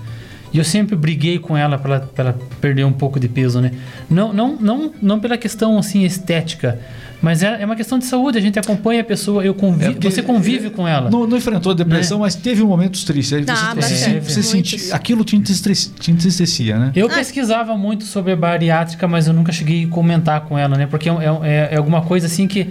E 0.52 0.59
eu 0.59 0.64
sempre 0.64 0.96
briguei 0.96 1.38
com 1.38 1.56
ela 1.56 1.78
para 1.78 1.94
ela, 1.96 2.11
pra 2.12 2.24
ela 2.24 2.38
perder 2.61 2.85
um 2.85 2.92
pouco 2.92 3.20
de 3.20 3.28
peso, 3.28 3.61
né? 3.61 3.70
Não, 4.09 4.33
não, 4.33 4.56
não, 4.61 4.92
não 5.00 5.20
pela 5.20 5.37
questão 5.38 5.78
assim 5.78 6.02
estética, 6.02 6.80
mas 7.22 7.42
é, 7.42 7.61
é 7.61 7.64
uma 7.66 7.76
questão 7.76 7.98
de 7.98 8.04
saúde. 8.06 8.38
A 8.38 8.40
gente 8.40 8.59
acompanha 8.59 9.02
a 9.02 9.04
pessoa, 9.04 9.44
eu 9.44 9.54
convi 9.54 9.85
É 9.87 10.11
você 10.11 10.22
convive 10.22 10.70
com 10.70 10.87
ela. 10.88 11.11
Não, 11.11 11.26
não 11.26 11.37
enfrentou 11.37 11.74
depressão, 11.74 12.20
mas 12.20 12.35
teve 12.35 12.62
momentos 12.62 13.04
tristes. 13.04 13.33
Aí 13.35 13.44
Ah, 13.48 13.74
você, 13.74 13.94
você, 13.94 14.20
você 14.20 14.42
sentia, 14.42 14.94
aquilo 14.94 15.24
te, 15.24 15.37
entristecia, 15.37 15.92
te 15.98 16.11
entristecia, 16.11 16.78
né? 16.78 16.92
Eu 16.94 17.06
Ah. 17.06 17.14
pesquisava 17.14 17.76
muito 17.76 18.04
sobre 18.04 18.33
a 18.33 18.37
bariátrica, 18.37 19.06
mas 19.06 19.26
eu 19.26 19.33
nunca 19.35 19.52
cheguei 19.52 19.85
a 19.85 19.88
comentar 19.88 20.40
com 20.42 20.56
ela, 20.59 20.76
né? 20.76 20.87
Porque 20.87 21.09
é, 21.09 21.14
é, 21.42 21.68
é 21.72 21.76
alguma 21.76 22.02
coisa 22.02 22.26
assim 22.26 22.46
que 22.48 22.68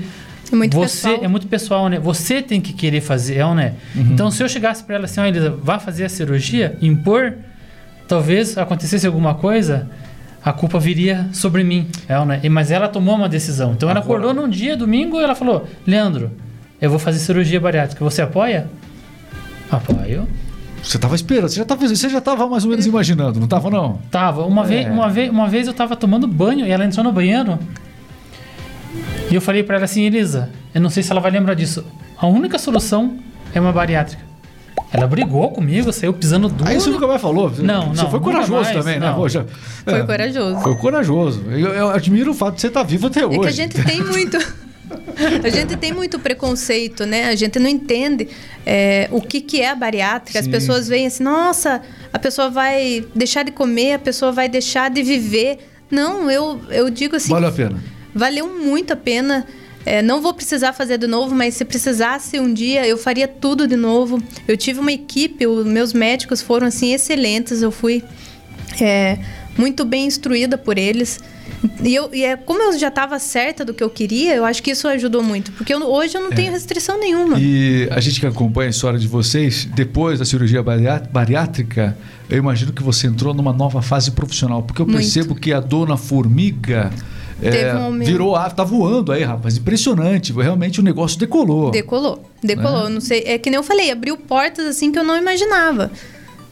É 0.52 0.56
muito 0.56 0.76
você 0.76 1.08
pessoal. 1.10 1.24
é 1.24 1.28
muito 1.28 1.48
pessoal, 1.48 1.90
né? 1.90 2.00
Você 2.00 2.42
tem 2.42 2.60
que 2.60 2.74
querer 2.74 3.02
fazer, 3.02 3.36
é, 3.38 3.54
né? 3.54 3.74
Então, 3.96 4.32
se 4.32 4.42
eu 4.42 4.50
chegasse 4.50 4.84
para 4.84 4.96
ela 4.96 5.06
assim, 5.06 5.20
ó, 5.20 5.26
Elisa, 5.26 5.52
vá 5.52 5.78
fazer 5.78 6.06
a 6.06 6.10
cirurgia, 6.10 6.76
impor, 6.82 7.34
talvez 8.08 8.58
acontecesse 8.58 9.06
alguma 9.06 9.36
coisa, 9.36 9.88
a 10.44 10.54
culpa 10.54 10.80
viria 10.80 11.28
sobre 11.34 11.64
mim, 11.64 11.88
é, 12.08 12.18
ou 12.20 12.26
né? 12.26 12.40
E- 12.44 12.50
Mas 12.50 12.72
ela 12.72 12.88
tomou 12.88 13.16
uma 13.16 13.28
decisão. 13.30 13.74
Então, 13.74 13.90
ela 13.90 14.00
Agora- 14.00 14.20
acordou 14.24 14.42
num 14.44 14.50
dia, 14.50 14.76
domingo, 14.78 15.20
e 15.20 15.24
ela 15.24 15.36
falou: 15.36 15.68
Leandro, 15.86 16.32
eu 16.82 16.90
vou 16.90 17.00
fazer 17.00 17.20
cirurgia 17.20 17.60
bariátrica. 17.60 18.04
Você 18.04 18.22
apoia? 18.22 18.70
Apoio. 19.72 20.28
Você 20.82 20.96
estava 20.98 21.14
esperando, 21.14 21.50
você 21.50 21.58
já 21.58 21.64
estava 21.64 21.88
você 21.88 22.10
já 22.10 22.22
tava 22.22 22.48
mais 22.48 22.64
ou 22.64 22.70
menos 22.70 22.86
imaginando, 22.86 23.38
não 23.38 23.46
estava 23.46 23.70
não? 23.70 24.00
Tava. 24.10 24.46
Uma, 24.46 24.64
vez, 24.64 24.88
É. 24.88 24.90
uma, 24.90 25.10
vez, 25.10 25.30
uma 25.30 25.48
vez 25.48 25.68
eu 25.68 25.74
tava 25.74 25.96
tomando 25.98 26.26
banho 26.26 26.66
e 26.66 26.72
ela 26.72 26.86
entrou 26.86 27.04
no 27.04 27.12
banheiro. 27.12 27.60
E 29.30 29.36
eu 29.36 29.42
falei 29.42 29.62
pra 29.62 29.76
ela 29.76 29.86
assim, 29.86 30.04
Elisa, 30.04 30.50
eu 30.74 30.80
não 30.82 30.90
sei 30.90 31.04
se 31.04 31.12
ela 31.12 31.20
vai 31.22 31.32
lembrar 31.32 31.54
disso. 31.54 31.86
A 32.18 32.26
única 32.28 32.58
solução 32.58 33.18
é 33.54 33.60
uma 33.60 33.72
bariátrica. 33.74 34.24
Ela 34.92 35.06
brigou 35.08 35.52
comigo, 35.52 35.94
saiu 35.94 36.12
pisando 36.14 36.50
duro. 36.50 36.68
Aí 36.70 36.80
você 36.80 36.90
nunca 36.90 37.06
mais 37.06 37.22
falou. 37.22 37.52
Não, 37.60 37.90
Você 37.94 38.02
não, 38.04 38.10
foi 38.10 38.20
nunca 38.20 38.32
corajoso 38.32 38.52
mais, 38.64 38.72
também, 38.78 39.00
né? 39.00 39.08
não. 39.08 39.16
Poxa, 39.16 39.46
Foi 39.84 39.94
é, 40.00 40.04
corajoso. 40.04 40.60
Foi 40.62 40.76
corajoso. 40.78 41.44
Eu, 41.52 41.70
eu 41.74 41.90
admiro 41.92 42.32
o 42.32 42.34
fato 42.34 42.56
de 42.56 42.62
você 42.62 42.68
estar 42.68 42.82
vivo 42.84 43.08
até 43.08 43.22
É 43.22 43.26
hoje. 43.28 43.40
que 43.40 43.48
a 43.48 43.52
gente 43.52 43.84
tem 43.84 44.04
muito. 44.04 44.38
A 45.44 45.50
gente 45.50 45.78
tem 45.78 45.94
muito 45.94 46.18
preconceito, 46.18 47.06
né? 47.06 47.28
A 47.28 47.36
gente 47.36 47.60
não 47.60 47.70
entende 47.70 48.28
é, 48.66 49.08
o 49.12 49.22
que, 49.22 49.40
que 49.40 49.62
é 49.62 49.70
a 49.70 49.76
bariátrica. 49.76 50.40
As 50.40 50.46
Sim. 50.46 50.52
pessoas 50.52 50.88
veem 50.88 51.06
assim, 51.06 51.22
nossa, 51.24 51.82
a 52.12 52.18
pessoa 52.18 52.50
vai 52.50 53.06
deixar 53.14 53.44
de 53.44 53.52
comer, 53.52 53.94
a 53.94 54.00
pessoa 54.00 54.32
vai 54.32 54.50
deixar 54.50 54.90
de 54.90 55.04
viver. 55.04 55.60
Não, 55.92 56.32
eu, 56.32 56.60
eu 56.72 56.90
digo 56.90 57.16
assim, 57.16 57.30
Valeu 57.30 57.50
a 57.50 57.52
pena. 57.52 57.78
valeu 58.16 58.48
muito 58.48 58.92
a 58.92 58.96
pena. 58.96 59.46
É, 59.86 60.02
não 60.02 60.22
vou 60.22 60.34
precisar 60.34 60.74
fazer 60.74 60.98
de 60.98 61.08
novo, 61.08 61.34
mas 61.34 61.54
se 61.56 61.66
precisasse 61.66 62.40
um 62.40 62.54
dia, 62.54 62.86
eu 62.86 62.98
faria 62.98 63.28
tudo 63.28 63.68
de 63.68 63.76
novo. 63.76 64.22
Eu 64.48 64.56
tive 64.58 64.80
uma 64.80 64.92
equipe, 64.92 65.48
os 65.48 65.66
meus 65.66 65.94
médicos 65.94 66.42
foram 66.42 66.68
assim 66.68 66.94
excelentes. 66.94 67.62
Eu 67.62 67.72
fui 67.72 68.04
é, 68.80 69.18
muito 69.58 69.86
bem 69.86 70.06
instruída 70.06 70.58
por 70.58 70.78
eles. 70.78 71.20
E, 71.84 71.94
eu, 71.96 72.10
e 72.14 72.24
é, 72.24 72.38
como 72.38 72.62
eu 72.62 72.78
já 72.78 72.90
estava 72.90 73.18
certa 73.20 73.66
do 73.66 73.74
que 73.74 73.84
eu 73.84 73.90
queria, 73.90 74.36
eu 74.36 74.46
acho 74.46 74.62
que 74.62 74.72
isso 74.72 74.88
ajudou 74.88 75.24
muito. 75.24 75.52
Porque 75.54 75.74
eu- 75.74 75.82
hoje 75.84 76.16
eu 76.16 76.22
não 76.22 76.30
tenho 76.30 76.52
restrição 76.52 76.98
nenhuma. 77.00 77.38
E 77.40 77.88
a 77.92 78.00
gente 78.00 78.20
que 78.20 78.26
acompanha 78.26 78.68
a 78.68 78.72
história 78.72 79.00
de 79.00 79.08
vocês, 79.08 79.66
depois 79.66 80.20
da 80.20 80.26
cirurgia 80.26 80.62
bariá- 80.62 81.02
bariátrica, 81.12 81.98
eu 82.30 82.38
imagino 82.38 82.72
que 82.72 82.84
você 82.84 83.08
entrou 83.08 83.34
numa 83.34 83.52
nova 83.52 83.82
fase 83.82 84.12
profissional. 84.12 84.62
Porque 84.64 84.82
eu 84.82 84.86
Muito. 84.86 85.00
percebo 85.00 85.36
que 85.36 85.52
a 85.52 85.60
dona 85.60 85.98
formiga 85.98 86.92
é, 87.42 87.76
um 87.76 87.98
virou 88.00 88.36
ave, 88.36 88.56
tá 88.56 88.64
voando 88.64 89.12
aí, 89.12 89.24
rapaz. 89.24 89.58
Impressionante. 89.58 90.32
Realmente 90.34 90.80
o 90.80 90.84
negócio 90.84 91.18
decolou. 91.20 91.72
Decolou, 91.72 92.24
decolou. 92.44 92.84
Né? 92.86 92.90
Não 92.90 93.02
sei, 93.02 93.24
é 93.26 93.38
que 93.38 93.50
nem 93.50 93.58
eu 93.58 93.64
falei, 93.64 93.92
abriu 93.92 94.18
portas 94.18 94.66
assim 94.66 94.92
que 94.92 95.00
eu 95.00 95.04
não 95.04 95.18
imaginava. 95.18 95.92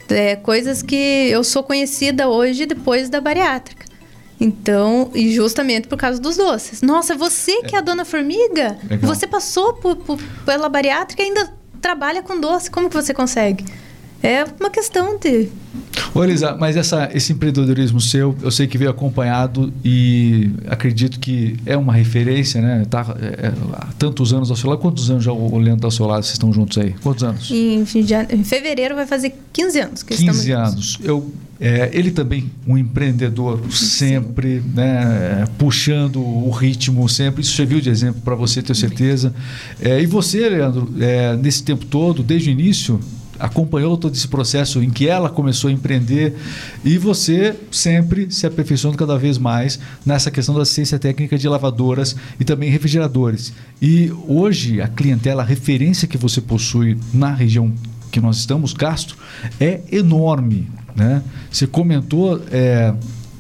É, 0.09 0.35
coisas 0.37 0.81
que 0.81 0.95
eu 0.95 1.43
sou 1.43 1.61
conhecida 1.63 2.29
hoje 2.29 2.65
depois 2.65 3.09
da 3.09 3.19
bariátrica. 3.19 3.85
Então, 4.39 5.09
e 5.15 5.31
justamente 5.33 5.87
por 5.87 5.97
causa 5.97 6.21
dos 6.21 6.37
doces. 6.37 6.81
Nossa, 6.81 7.15
você 7.15 7.63
que 7.63 7.75
é 7.75 7.79
a 7.79 7.81
dona 7.81 8.05
formiga? 8.05 8.77
Legal. 8.89 9.13
Você 9.13 9.25
passou 9.25 9.73
por, 9.73 9.95
por- 9.95 10.19
pela 10.45 10.69
bariátrica 10.69 11.23
e 11.23 11.25
ainda 11.25 11.51
trabalha 11.81 12.21
com 12.21 12.39
doce. 12.39 12.69
Como 12.69 12.87
que 12.89 12.95
você 12.95 13.13
consegue? 13.13 13.65
É 14.21 14.43
uma 14.59 14.69
questão 14.69 15.17
de. 15.17 15.49
Ô, 16.13 16.23
Elisa, 16.23 16.55
mas 16.55 16.75
essa, 16.75 17.09
esse 17.13 17.33
empreendedorismo 17.33 18.01
seu, 18.01 18.35
eu 18.41 18.49
sei 18.49 18.65
que 18.65 18.77
veio 18.77 18.89
acompanhado 18.89 19.71
e 19.85 20.49
acredito 20.67 21.19
que 21.19 21.55
é 21.65 21.77
uma 21.77 21.93
referência, 21.93 22.61
né? 22.61 22.85
Tá, 22.89 23.15
é, 23.21 23.51
há 23.73 23.87
tantos 23.97 24.33
anos 24.33 24.49
ao 24.49 24.57
seu 24.57 24.69
lado. 24.69 24.79
Quantos 24.79 25.09
anos 25.11 25.23
já 25.23 25.31
o 25.31 25.57
Leandro 25.57 25.75
está 25.75 25.87
ao 25.87 25.91
seu 25.91 26.07
lado? 26.07 26.23
Vocês 26.23 26.33
estão 26.33 26.51
juntos 26.51 26.77
aí? 26.77 26.95
Quantos 27.03 27.23
anos? 27.23 27.51
Em, 27.51 27.81
em 27.81 28.43
fevereiro 28.43 28.95
vai 28.95 29.05
fazer 29.05 29.33
15 29.53 29.79
anos 29.79 30.03
que 30.03 30.15
15 30.15 30.23
estamos 30.23 30.49
anos. 30.49 30.97
Eu, 31.03 31.31
é, 31.59 31.89
ele 31.93 32.11
também, 32.11 32.51
um 32.67 32.77
empreendedor, 32.77 33.61
sempre 33.71 34.61
né, 34.73 35.43
é, 35.43 35.45
puxando 35.57 36.19
o 36.21 36.49
ritmo, 36.49 37.07
sempre. 37.09 37.41
Isso 37.41 37.55
serviu 37.55 37.81
de 37.81 37.89
exemplo 37.89 38.21
para 38.21 38.35
você, 38.35 38.61
tenho 38.61 38.75
certeza. 38.75 39.33
É, 39.81 40.01
e 40.01 40.05
você, 40.05 40.47
Leandro, 40.49 40.91
é, 40.99 41.35
nesse 41.35 41.63
tempo 41.63 41.85
todo, 41.85 42.21
desde 42.21 42.49
o 42.49 42.51
início, 42.51 42.99
acompanhou 43.39 43.97
todo 43.97 44.13
esse 44.13 44.27
processo 44.27 44.81
em 44.81 44.89
que 44.89 45.07
ela 45.07 45.29
começou 45.29 45.69
a 45.69 45.73
empreender 45.73 46.35
e 46.83 46.97
você 46.97 47.55
sempre 47.71 48.31
se 48.31 48.45
aperfeiçoando 48.45 48.97
cada 48.97 49.17
vez 49.17 49.37
mais 49.37 49.79
nessa 50.05 50.31
questão 50.31 50.55
da 50.55 50.61
assistência 50.61 50.99
técnica 50.99 51.37
de 51.37 51.47
lavadoras 51.47 52.15
e 52.39 52.43
também 52.43 52.69
refrigeradores. 52.69 53.53
E 53.81 54.11
hoje 54.27 54.81
a 54.81 54.87
clientela, 54.87 55.43
a 55.43 55.45
referência 55.45 56.07
que 56.07 56.17
você 56.17 56.41
possui 56.41 56.97
na 57.13 57.33
região 57.33 57.73
que 58.11 58.19
nós 58.19 58.37
estamos, 58.37 58.73
Castro, 58.73 59.17
é 59.59 59.81
enorme. 59.91 60.69
Né? 60.95 61.21
Você 61.51 61.67
comentou 61.67 62.41
é, 62.51 62.93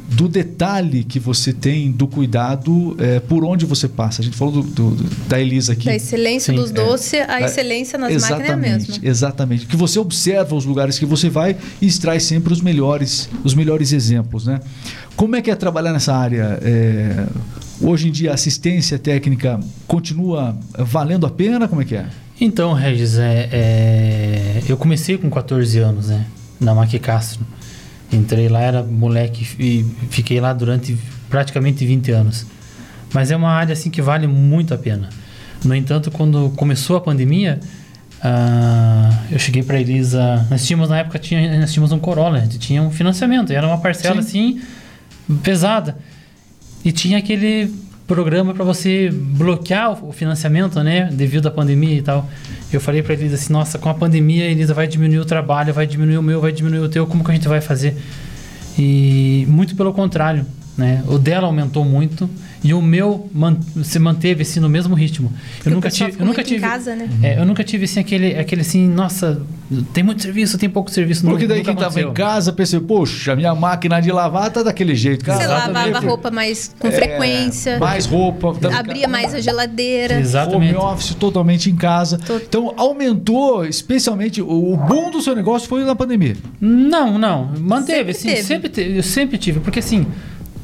do 0.09 0.27
detalhe 0.29 1.03
que 1.03 1.19
você 1.19 1.51
tem 1.51 1.91
do 1.91 2.07
cuidado 2.07 2.95
é, 2.99 3.19
por 3.19 3.43
onde 3.43 3.65
você 3.65 3.87
passa. 3.89 4.21
A 4.21 4.25
gente 4.25 4.37
falou 4.37 4.53
do, 4.53 4.63
do- 4.63 4.91
do- 4.95 5.27
da 5.27 5.39
Elisa 5.39 5.73
aqui. 5.73 5.85
Da 5.85 5.95
excelência 5.95 6.53
Sim, 6.53 6.59
dos 6.59 6.71
é. 6.71 6.73
doces, 6.73 7.13
a 7.27 7.41
É, 7.41 7.45
excelência 7.45 7.99
nas 7.99 8.13
máquinas 8.21 8.49
é 8.49 8.53
a 8.53 8.57
mesma. 8.57 8.95
Exatamente. 9.03 9.65
Que 9.65 9.75
você 9.75 9.99
observa 9.99 10.55
os 10.55 10.63
lugares 10.65 10.97
que 10.97 11.05
você 11.05 11.29
vai 11.29 11.57
e 11.81 11.85
extrai 11.87 12.19
sempre 12.21 12.53
os 12.53 12.61
melhores, 12.61 13.29
os 13.43 13.53
melhores 13.53 13.91
exemplos, 13.91 14.45
né? 14.47 14.59
Como 15.15 15.35
é 15.35 15.41
que 15.41 15.51
é 15.51 15.55
trabalhar 15.55 15.91
nessa 15.91 16.15
área? 16.15 16.57
É, 16.61 17.25
hoje 17.81 18.07
em 18.07 18.11
dia 18.11 18.31
a 18.31 18.33
assistência 18.35 18.97
técnica 18.97 19.59
continua 19.87 20.55
valendo 20.77 21.25
a 21.25 21.29
pena? 21.29 21.67
Como 21.67 21.81
é 21.81 21.85
que 21.85 21.95
é? 21.95 22.05
Então, 22.39 22.71
Regis, 22.73 23.17
é, 23.17 23.49
é, 23.51 24.63
eu 24.69 24.77
comecei 24.77 25.17
com 25.17 25.29
14 25.29 25.79
anos, 25.79 26.07
né? 26.07 26.25
Na 26.59 26.73
Maqui 26.73 26.97
Castro. 26.99 27.45
Entrei 28.11 28.47
lá, 28.47 28.61
era 28.61 28.83
moleque 28.83 29.45
e 29.59 29.85
fiquei 30.09 30.39
lá 30.39 30.53
durante 30.53 30.97
praticamente 31.29 31.85
20 31.85 32.11
anos. 32.11 32.45
Mas 33.13 33.31
é 33.31 33.35
uma 33.35 33.49
área 33.49 33.73
assim 33.73 33.89
que 33.89 34.01
vale 34.01 34.27
muito 34.27 34.73
a 34.73 34.77
pena. 34.77 35.09
No 35.63 35.75
entanto, 35.75 36.11
quando 36.11 36.51
começou 36.55 36.97
a 36.97 37.01
pandemia, 37.01 37.59
ah, 38.21 39.09
eu 39.31 39.39
cheguei 39.39 39.63
para 39.63 39.79
Elisa. 39.79 40.45
Nós 40.49 40.65
tínhamos 40.65 40.89
na 40.89 40.99
época 40.99 41.19
tinha, 41.19 41.59
nós 41.59 41.71
tínhamos 41.71 41.91
um 41.91 41.99
Corolla, 41.99 42.37
a 42.37 42.41
gente 42.41 42.59
tinha 42.59 42.81
um 42.81 42.91
financiamento, 42.91 43.51
era 43.51 43.67
uma 43.67 43.77
parcela 43.77 44.19
assim 44.19 44.61
pesada. 45.43 45.97
E 46.83 46.91
tinha 46.91 47.17
aquele 47.17 47.73
programa 48.07 48.53
para 48.53 48.63
você 48.63 49.09
bloquear 49.11 50.03
o 50.03 50.13
financiamento, 50.13 50.81
né, 50.81 51.09
devido 51.11 51.47
à 51.47 51.51
pandemia 51.51 51.97
e 51.97 52.01
tal. 52.01 52.27
Eu 52.71 52.79
falei 52.79 53.03
para 53.03 53.13
Elisa 53.13 53.35
assim: 53.35 53.51
"Nossa, 53.51 53.77
com 53.77 53.89
a 53.89 53.93
pandemia, 53.93 54.45
Elisa 54.45 54.73
vai 54.73 54.87
diminuir 54.87 55.19
o 55.19 55.25
trabalho, 55.25 55.73
vai 55.73 55.85
diminuir 55.85 56.17
o 56.17 56.23
meu, 56.23 56.39
vai 56.39 56.51
diminuir 56.51 56.79
o 56.79 56.89
teu, 56.89 57.05
como 57.05 57.23
que 57.23 57.31
a 57.31 57.33
gente 57.33 57.47
vai 57.47 57.59
fazer?" 57.59 57.95
E 58.79 59.45
muito 59.49 59.75
pelo 59.75 59.93
contrário, 59.93 60.45
né? 60.77 61.03
O 61.07 61.17
dela 61.17 61.47
aumentou 61.47 61.83
muito 61.83 62.29
e 62.63 62.73
o 62.73 62.81
meu 62.81 63.29
man- 63.33 63.57
se 63.83 63.97
manteve 63.99 64.41
assim 64.43 64.59
no 64.59 64.69
mesmo 64.69 64.93
ritmo. 64.95 65.31
Porque 65.55 65.69
Eu 65.69 65.73
nunca 65.73 65.89
tive, 65.89 66.15
eu 66.19 66.25
nunca 66.25 66.43
tive, 66.43 66.59
casa, 66.61 66.95
né? 66.95 67.09
é, 67.23 67.39
eu 67.39 67.45
nunca 67.45 67.63
tive 67.63 67.85
assim 67.85 67.99
aquele, 67.99 68.35
aquele 68.37 68.61
assim, 68.61 68.87
nossa, 68.87 69.41
tem 69.93 70.03
muito 70.03 70.21
serviço, 70.21 70.57
tem 70.57 70.69
pouco 70.69 70.89
serviço. 70.91 71.21
Porque 71.21 71.43
nunca- 71.43 71.53
daí 71.55 71.63
quem 71.63 71.73
estava 71.73 71.99
em 72.01 72.13
casa 72.13 72.51
pensou, 72.53 72.81
poxa, 72.81 73.35
minha 73.35 73.53
máquina 73.55 73.99
de 73.99 74.11
lavar 74.11 74.51
tá 74.51 74.61
daquele 74.63 74.95
jeito. 74.95 75.23
Cara, 75.25 75.39
Você 75.39 75.47
lavava 75.47 75.99
roupa 75.99 76.29
mais 76.31 76.75
com 76.79 76.87
É, 76.87 76.91
frequência, 76.91 77.79
Mais 77.79 78.05
roupa. 78.05 78.53
tá- 78.55 78.79
abria 78.79 79.07
mais 79.07 79.33
a 79.33 79.39
geladeira. 79.39 80.19
Exatamente. 80.19 80.75
Home 80.75 80.85
office 80.85 81.15
totalmente 81.15 81.69
em 81.71 81.75
casa. 81.75 82.17
Tot- 82.19 82.43
Então 82.47 82.73
aumentou, 82.77 83.65
especialmente, 83.65 84.41
o 84.41 84.67
o 84.67 84.75
boom 84.77 85.11
do 85.11 85.21
seu 85.21 85.35
negócio 85.35 85.67
foi 85.67 85.83
na 85.83 85.95
pandemia. 85.95 86.35
Não, 86.59 87.17
não, 87.17 87.51
manteve, 87.59 87.97
Sempre 87.97 88.11
assim, 88.11 88.29
teve. 88.29 88.43
sempre 88.43 88.69
teve, 88.69 88.97
eu 88.97 89.03
sempre 89.03 89.37
tive, 89.37 89.59
porque 89.59 89.79
assim, 89.79 90.05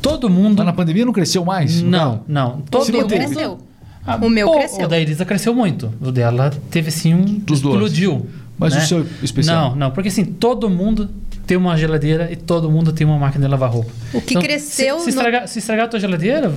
todo 0.03 0.29
mundo 0.29 0.57
Mas 0.57 0.65
na 0.65 0.73
pandemia 0.73 1.05
não 1.05 1.13
cresceu 1.13 1.43
mais? 1.45 1.81
Não, 1.81 2.21
não. 2.27 2.61
Todo 2.69 2.91
manteve. 2.91 3.25
cresceu. 3.25 3.57
Ah, 4.05 4.17
o 4.21 4.29
meu 4.29 4.47
pô, 4.47 4.57
cresceu. 4.57 4.85
O 4.85 4.87
da 4.89 4.99
Elisa 4.99 5.23
cresceu 5.23 5.55
muito. 5.55 5.91
O 6.01 6.11
dela 6.11 6.51
teve 6.69 6.89
assim 6.89 7.13
um. 7.13 7.23
Dos 7.23 7.61
dois. 7.61 7.75
explodiu. 7.75 8.27
Mas 8.59 8.75
né? 8.75 8.83
o 8.83 8.85
seu 8.85 9.05
especial? 9.23 9.69
Não, 9.71 9.75
não, 9.75 9.91
porque 9.91 10.09
assim, 10.09 10.25
todo 10.25 10.69
mundo 10.69 11.09
tem 11.47 11.57
uma 11.57 11.75
geladeira 11.77 12.29
e 12.31 12.35
todo 12.35 12.69
mundo 12.69 12.91
tem 12.91 13.07
uma 13.07 13.17
máquina 13.17 13.45
de 13.45 13.51
lavar 13.51 13.71
roupa. 13.71 13.89
O 14.13 14.21
que 14.21 14.35
cresceu 14.35 14.99
Se, 14.99 15.05
se, 15.05 15.11
no- 15.11 15.17
estragar, 15.17 15.47
se 15.47 15.59
estragar 15.59 15.85
a 15.85 15.87
tua 15.87 15.99
geladeira. 15.99 16.53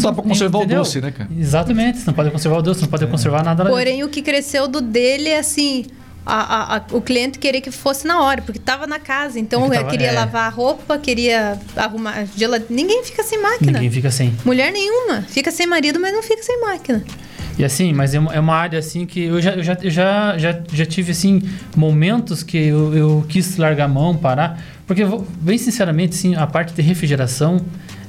Dá 0.00 0.12
pra 0.12 0.22
conservar 0.22 0.58
o 0.58 0.62
entendeu? 0.62 0.78
doce, 0.82 1.00
né, 1.00 1.10
cara? 1.10 1.28
Exatamente, 1.36 1.98
você 1.98 2.06
não 2.06 2.14
pode 2.14 2.30
conservar 2.30 2.58
o 2.58 2.62
doce, 2.62 2.82
não 2.82 2.88
pode 2.88 3.06
conservar 3.06 3.42
nada 3.42 3.64
lá 3.64 3.70
Porém, 3.70 4.04
o 4.04 4.08
que 4.08 4.22
cresceu 4.22 4.68
do 4.68 4.80
dele 4.80 5.30
é 5.30 5.38
assim. 5.38 5.86
A- 6.32 6.76
a- 6.76 6.82
o 6.92 7.00
cliente 7.00 7.38
queria 7.38 7.60
que 7.60 7.70
fosse 7.70 8.06
na 8.06 8.20
hora, 8.22 8.42
porque 8.42 8.58
estava 8.58 8.86
na 8.86 8.98
casa. 8.98 9.38
Então, 9.38 9.72
É 9.72 9.78
eu 9.78 9.86
queria 9.86 10.08
é. 10.08 10.12
lavar 10.12 10.46
a 10.46 10.48
roupa, 10.48 10.98
queria 10.98 11.58
arrumar 11.76 12.24
geladeira. 12.36 12.72
Ninguém 12.74 13.04
fica 13.04 13.22
sem 13.22 13.40
máquina. 13.40 13.72
Ninguém 13.72 13.90
fica 13.90 14.10
sem. 14.10 14.34
Mulher 14.44 14.72
nenhuma. 14.72 15.22
Fica 15.22 15.50
sem 15.50 15.66
marido, 15.66 15.98
mas 16.00 16.12
não 16.12 16.22
fica 16.22 16.42
sem 16.42 16.60
máquina. 16.60 17.02
E 17.58 17.64
assim, 17.64 17.92
mas 17.92 18.14
é 18.14 18.18
uma, 18.18 18.32
é 18.34 18.40
uma 18.40 18.54
área 18.54 18.78
assim 18.78 19.04
que 19.04 19.24
eu 19.24 19.40
já, 19.42 19.50
eu 19.52 19.62
já, 19.62 19.76
eu 19.82 19.90
já, 19.90 20.38
já, 20.38 20.60
já 20.72 20.86
tive 20.86 21.12
assim 21.12 21.42
momentos 21.76 22.42
que 22.42 22.56
eu, 22.56 22.94
eu 22.96 23.26
quis 23.28 23.56
largar 23.56 23.84
a 23.84 23.88
mão, 23.88 24.16
parar, 24.16 24.58
porque 24.86 25.02
bem 25.40 25.58
sinceramente, 25.58 26.14
assim, 26.16 26.34
a 26.36 26.46
parte 26.46 26.72
de 26.72 26.80
refrigeração, 26.80 27.60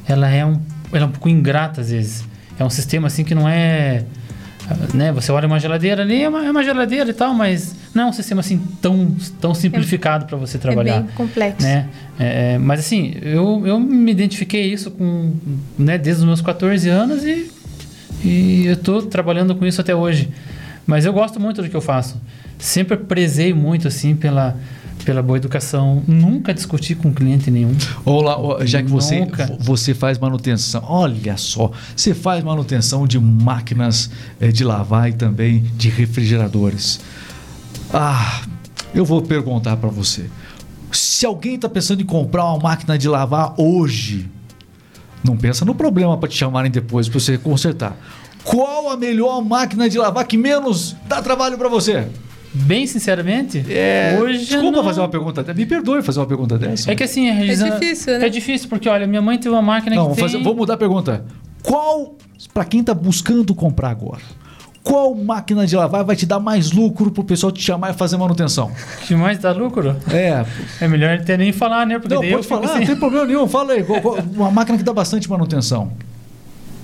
ela 0.07 0.29
é 0.29 0.45
um, 0.45 0.61
ela 0.93 1.03
é 1.03 1.05
um 1.05 1.11
pouco 1.11 1.27
ingrata 1.27 1.81
às 1.81 1.89
vezes. 1.91 2.23
É 2.57 2.63
um 2.63 2.69
sistema 2.69 3.07
assim 3.07 3.23
que 3.23 3.33
não 3.35 3.49
é, 3.49 4.03
né? 4.93 5.11
Você 5.11 5.31
olha 5.31 5.47
uma 5.47 5.59
geladeira 5.59 6.01
ali, 6.01 6.23
é 6.23 6.29
uma, 6.29 6.45
é 6.45 6.51
uma 6.51 6.63
geladeira 6.63 7.09
e 7.09 7.13
tal, 7.13 7.33
mas 7.33 7.75
não 7.93 8.03
é 8.03 8.05
um 8.07 8.13
sistema 8.13 8.39
assim 8.41 8.57
tão, 8.81 9.15
tão 9.39 9.53
simplificado 9.53 10.25
para 10.25 10.37
você 10.37 10.57
trabalhar 10.57 10.97
É 10.97 10.99
bem 11.01 11.09
complexo. 11.15 11.61
né? 11.65 11.87
É, 12.19 12.53
é, 12.53 12.57
mas 12.57 12.79
assim, 12.79 13.15
eu, 13.21 13.63
eu 13.65 13.79
me 13.79 14.11
identifiquei 14.11 14.71
isso 14.71 14.91
com, 14.91 15.33
né, 15.77 15.97
desde 15.97 16.21
os 16.21 16.27
meus 16.27 16.41
14 16.41 16.87
anos 16.89 17.23
e, 17.23 17.51
e 18.23 18.65
eu 18.67 18.77
tô 18.77 19.01
trabalhando 19.01 19.55
com 19.55 19.65
isso 19.65 19.81
até 19.81 19.95
hoje. 19.95 20.29
Mas 20.85 21.05
eu 21.05 21.13
gosto 21.13 21.39
muito 21.39 21.61
do 21.61 21.69
que 21.69 21.75
eu 21.75 21.81
faço. 21.81 22.19
Sempre 22.57 22.97
prezei 22.97 23.53
muito 23.53 23.87
assim 23.87 24.15
pela 24.15 24.55
pela 25.03 25.21
boa 25.21 25.37
educação, 25.37 26.03
nunca 26.07 26.53
discuti 26.53 26.95
com 26.95 27.13
cliente 27.13 27.49
nenhum. 27.49 27.75
Olá, 28.05 28.65
já 28.65 28.81
que 28.81 28.89
você, 28.89 29.19
Nunca. 29.21 29.57
você 29.59 29.93
faz 29.93 30.17
manutenção, 30.17 30.83
olha 30.85 31.37
só, 31.37 31.71
você 31.95 32.13
faz 32.13 32.43
manutenção 32.43 33.07
de 33.07 33.19
máquinas 33.19 34.09
eh, 34.39 34.49
de 34.49 34.63
lavar 34.63 35.09
e 35.09 35.13
também 35.13 35.59
de 35.75 35.89
refrigeradores. 35.89 36.99
Ah, 37.93 38.41
eu 38.93 39.03
vou 39.05 39.21
perguntar 39.21 39.77
para 39.77 39.89
você. 39.89 40.29
Se 40.91 41.25
alguém 41.25 41.55
está 41.55 41.69
pensando 41.69 42.01
em 42.01 42.05
comprar 42.05 42.45
uma 42.45 42.59
máquina 42.59 42.97
de 42.97 43.07
lavar 43.07 43.53
hoje, 43.57 44.29
não 45.23 45.37
pensa 45.37 45.63
no 45.65 45.73
problema 45.75 46.17
para 46.17 46.29
te 46.29 46.37
chamarem 46.37 46.71
depois 46.71 47.07
para 47.07 47.19
você 47.19 47.37
consertar. 47.37 47.95
Qual 48.43 48.89
a 48.89 48.97
melhor 48.97 49.41
máquina 49.43 49.89
de 49.89 49.97
lavar 49.97 50.25
que 50.25 50.37
menos 50.37 50.95
dá 51.07 51.21
trabalho 51.21 51.57
para 51.57 51.69
você? 51.69 52.07
Bem 52.53 52.85
sinceramente, 52.85 53.63
É, 53.69 54.17
hoje 54.21 54.39
desculpa 54.45 54.77
não- 54.77 54.83
fazer 54.83 54.99
uma 54.99 55.07
pergunta, 55.07 55.53
me 55.53 55.65
perdoe 55.65 56.01
fazer 56.01 56.19
uma 56.19 56.25
pergunta 56.25 56.57
dessa. 56.57 56.91
É 56.91 56.95
que 56.95 57.03
assim, 57.03 57.29
Regina, 57.31 57.71
difícil, 57.79 58.19
né? 58.19 58.25
É 58.25 58.29
difícil 58.29 58.67
porque 58.67 58.89
olha, 58.89 59.07
minha 59.07 59.21
mãe 59.21 59.37
tem 59.37 59.49
uma 59.49 59.61
máquina 59.61 59.95
Não, 59.95 60.03
que 60.03 60.07
vou, 60.09 60.15
tem 60.17 60.25
fazer- 60.25 60.43
vou 60.43 60.55
mudar 60.55 60.73
a 60.73 60.77
pergunta. 60.77 61.23
Qual, 61.63 62.17
para 62.53 62.65
quem 62.65 62.83
tá 62.83 62.93
buscando 62.93 63.55
comprar 63.55 63.89
agora, 63.91 64.19
qual 64.83 65.15
máquina 65.15 65.65
de 65.65 65.75
lavar 65.77 66.03
vai 66.03 66.15
te 66.15 66.25
dar 66.25 66.39
mais 66.41 66.71
lucro 66.71 67.09
pro 67.09 67.23
pessoal 67.23 67.51
te 67.53 67.61
chamar 67.63 67.91
e 67.91 67.93
fazer 67.93 68.17
manutenção? 68.17 68.69
que 69.07 69.15
mais 69.15 69.37
dá 69.37 69.53
lucro. 69.53 69.95
É. 70.11 70.43
É 70.81 70.87
melhor 70.89 71.17
até 71.19 71.37
nem 71.37 71.53
falar, 71.53 71.85
né? 71.85 71.99
Porque 71.99 72.13
Não, 72.13 72.21
pode 72.21 72.45
falar, 72.47 72.65
assim- 72.65 72.79
não 72.79 72.85
tem 72.85 72.95
problema 72.97 73.25
nenhum. 73.25 73.47
Fala 73.47 73.73
aí, 73.73 73.85
uma 74.35 74.51
máquina 74.51 74.77
que 74.77 74.83
dá 74.83 74.91
bastante 74.91 75.29
manutenção. 75.29 75.91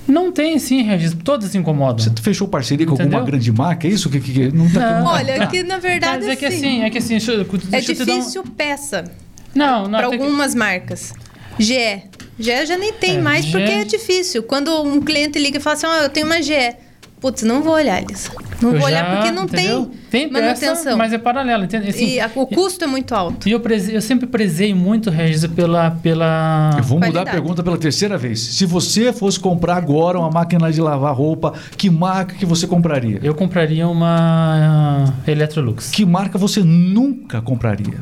Não 0.08 0.32
tem 0.32 0.58
sim, 0.58 0.84
Regis, 0.84 1.14
todas 1.24 1.52
se 1.52 1.58
incomodam. 1.58 2.00
Você 2.00 2.12
fechou 2.22 2.48
parceria 2.48 2.86
com 2.86 2.94
Entendeu? 2.94 3.18
alguma 3.20 3.32
grande 3.32 3.52
marca? 3.52 3.88
É 3.88 3.92
isso 3.92 4.10
que, 4.10 4.20
que, 4.22 4.32
que- 4.34 4.52
não 4.52 4.70
tá 4.72 5.00
Não. 5.02 5.08
Olha, 5.08 5.38
Tá. 5.38 5.48
que 5.48 5.64
na 5.64 5.78
verdade 5.80 6.26
Mas 6.26 6.30
é 6.34 6.36
que 6.38 6.46
assim, 6.46 6.82
é 6.84 6.90
que 6.90 6.98
assim, 6.98 7.10
deixa, 7.10 7.32
é 7.34 7.44
deixa 7.70 7.94
te 7.94 8.06
dar 8.06 8.14
um- 8.14 8.20
difícil 8.20 8.44
peça 8.56 9.12
Não, 9.54 9.84
não. 9.84 10.00
para 10.00 10.10
tem 10.10 10.18
que- 10.20 10.24
algumas 10.26 10.56
marcas. 10.56 11.14
GE. 11.60 12.04
GE 12.40 12.66
já 12.66 12.78
nem 12.78 12.94
tem 12.94 13.18
É, 13.18 13.22
mais 13.22 13.44
GE 13.46 13.52
porque 13.52 13.72
é 13.72 13.84
difícil. 13.84 14.44
Quando 14.44 14.82
um 14.84 15.02
cliente 15.02 15.38
liga 15.40 15.58
e 15.58 15.62
fala 15.62 15.76
assim, 15.76 15.88
ó, 15.88 15.96
eu 16.04 16.10
tenho 16.10 16.26
uma 16.26 16.42
GE. 16.42 16.76
Putz, 17.20 17.42
não 17.44 17.62
vou 17.64 17.74
olhar, 17.74 18.02
Elisa. 18.02 18.30
Não 18.62 18.72
eu 18.74 18.78
vou 18.80 18.88
olhar 18.88 19.16
porque 19.18 19.32
não 19.32 19.44
entendeu? 19.44 19.92
tem, 20.10 20.30
peça, 20.30 20.42
manutenção. 20.66 20.98
mas 20.98 21.14
é 21.14 21.18
paralelo, 21.18 21.64
entende? 21.66 21.90
Assim, 21.90 22.08
e 22.16 22.20
a- 22.20 22.30
o 22.36 22.48
custo 22.48 22.84
é 22.84 22.88
muito 22.88 23.14
alto. 23.14 23.48
E 23.48 23.52
eu, 23.52 23.60
preze- 23.60 23.94
eu 23.94 24.02
sempre 24.02 24.26
prezei 24.28 24.74
muito, 24.74 25.10
Regis, 25.10 25.46
pela. 25.48 25.92
pela... 25.92 26.72
Eu 26.78 26.84
vou 26.84 26.98
mudar 26.98 27.08
a 27.08 27.12
Qualidade. 27.12 27.32
pergunta 27.38 27.64
pela 27.64 27.78
terceira 27.78 28.18
vez. 28.18 28.40
Se 28.40 28.66
você 28.66 29.14
fosse 29.14 29.40
comprar 29.40 29.76
agora 29.78 30.18
uma 30.20 30.32
máquina 30.32 30.72
de 30.72 30.82
lavar 30.82 31.14
roupa, 31.16 31.54
que 31.78 31.90
marca 31.90 32.36
que 32.36 32.46
você 32.46 32.66
compraria? 32.68 33.20
Eu 33.22 33.36
compraria 33.36 33.88
uma 33.88 35.14
uh, 35.26 35.30
Electrolux. 35.30 35.90
Que 35.92 36.06
marca 36.06 36.38
você 36.38 36.62
nunca 36.64 37.42
compraria? 37.42 38.00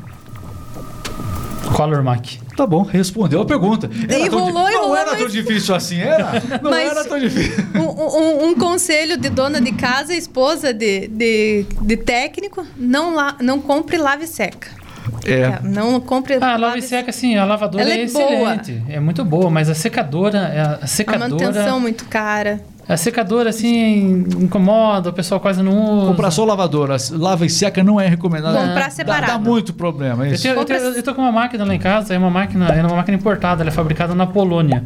Color 1.74 2.04
Mac. 2.04 2.26
Tá 2.56 2.66
bom, 2.66 2.84
respondeu 2.84 3.42
a 3.42 3.46
pergunta. 3.46 3.90
Era 4.08 4.30
tão 4.30 4.40
Enrolou, 4.48 4.72
não 4.72 4.96
era 4.96 5.12
tão 5.12 5.24
mas- 5.24 5.32
difícil 5.32 5.76
assim, 5.76 6.00
era? 6.00 6.42
Não 6.62 6.72
Mas- 6.72 6.90
era 6.92 7.04
tão 7.06 7.20
difícil. 7.20 7.64
Um, 7.76 7.80
um- 7.80 8.46
um 8.50 8.56
conselho 8.56 9.18
de 9.18 9.30
dona 9.30 9.60
de 9.60 9.72
casa, 9.74 10.14
esposa 10.16 10.74
de, 10.74 11.08
de, 11.08 11.66
de 11.82 11.98
técnico, 11.98 12.66
não, 12.78 13.14
la, 13.14 13.36
não 13.42 13.60
compre 13.60 13.98
lave 13.98 14.26
seca. 14.28 14.70
É. 15.26 15.60
Não 15.64 16.00
compre 16.00 16.38
Ah, 16.42 16.54
a 16.54 16.58
lava 16.58 16.78
e 16.78 16.82
seca, 16.82 17.12
sim, 17.12 17.36
a 17.36 17.46
lavadora 17.46 17.84
Ela 17.84 17.94
é, 17.94 18.02
é 18.04 18.08
boa. 18.08 18.54
excelente. 18.56 18.84
É 18.90 19.00
muito 19.00 19.24
boa, 19.26 19.50
mas 19.50 19.70
a 19.70 19.76
secadora. 19.76 20.38
é 20.54 20.60
A, 20.62 20.72
a 20.72 20.76
A 20.84 20.88
secadora. 20.88 21.30
manutenção 21.30 21.80
muito 21.80 22.06
cara. 22.06 22.62
A 22.88 22.96
secadora, 22.98 23.50
assim, 23.50 24.26
incomoda, 24.40 25.10
o 25.10 25.14
pessoal 25.14 25.40
quase 25.40 25.64
não 25.64 25.98
usa. 25.98 26.08
Comprar 26.12 26.30
só 26.30 26.46
lavadora, 26.46 26.98
lava 27.14 27.44
e 27.46 27.50
seca 27.50 27.84
não 27.84 28.00
é 28.00 28.08
recomendado. 28.08 28.54
Comprar 28.56 28.74
Dá- 28.86 28.90
separado. 28.92 29.32
Dá, 29.34 29.40
muito 29.40 29.74
problema, 29.74 30.26
é 30.26 30.30
Eu, 30.30 30.34
isso. 30.34 30.44
tenho- 30.44 30.56
eu, 30.56 30.66
tenho- 30.66 30.80
eu 30.80 31.04
tô 31.04 31.16
com 31.16 31.22
uma 31.22 31.32
máquina 31.32 31.66
lá 31.66 31.74
em 31.74 31.80
casa, 31.80 32.14
é 32.14 32.18
uma 32.18 32.30
máquina, 32.30 32.68
é 32.68 32.82
uma 32.86 32.96
máquina 32.98 33.18
importada, 33.18 33.64
ela 33.64 33.70
é 33.70 33.74
fabricada 33.74 34.14
na 34.14 34.28
Polônia. 34.28 34.84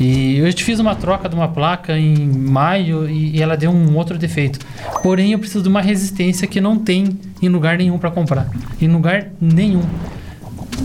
E 0.00 0.38
eu 0.38 0.52
te 0.52 0.64
fiz 0.64 0.80
uma 0.80 0.96
troca 0.96 1.28
de 1.28 1.34
uma 1.36 1.46
placa 1.46 1.96
em 1.96 2.16
maio 2.26 3.08
e, 3.08 3.36
e 3.36 3.42
ela 3.42 3.56
deu 3.56 3.70
um 3.70 3.94
outro 3.96 4.18
defeito. 4.18 4.58
Porém, 5.00 5.30
eu 5.30 5.38
preciso 5.38 5.62
de 5.62 5.68
uma 5.68 5.80
resistência 5.80 6.48
que 6.48 6.60
não 6.60 6.76
tem 6.76 7.20
em 7.40 7.48
lugar 7.48 7.78
nenhum 7.78 7.98
para 7.98 8.10
comprar. 8.10 8.48
Em 8.80 8.88
lugar 8.88 9.28
nenhum. 9.40 9.82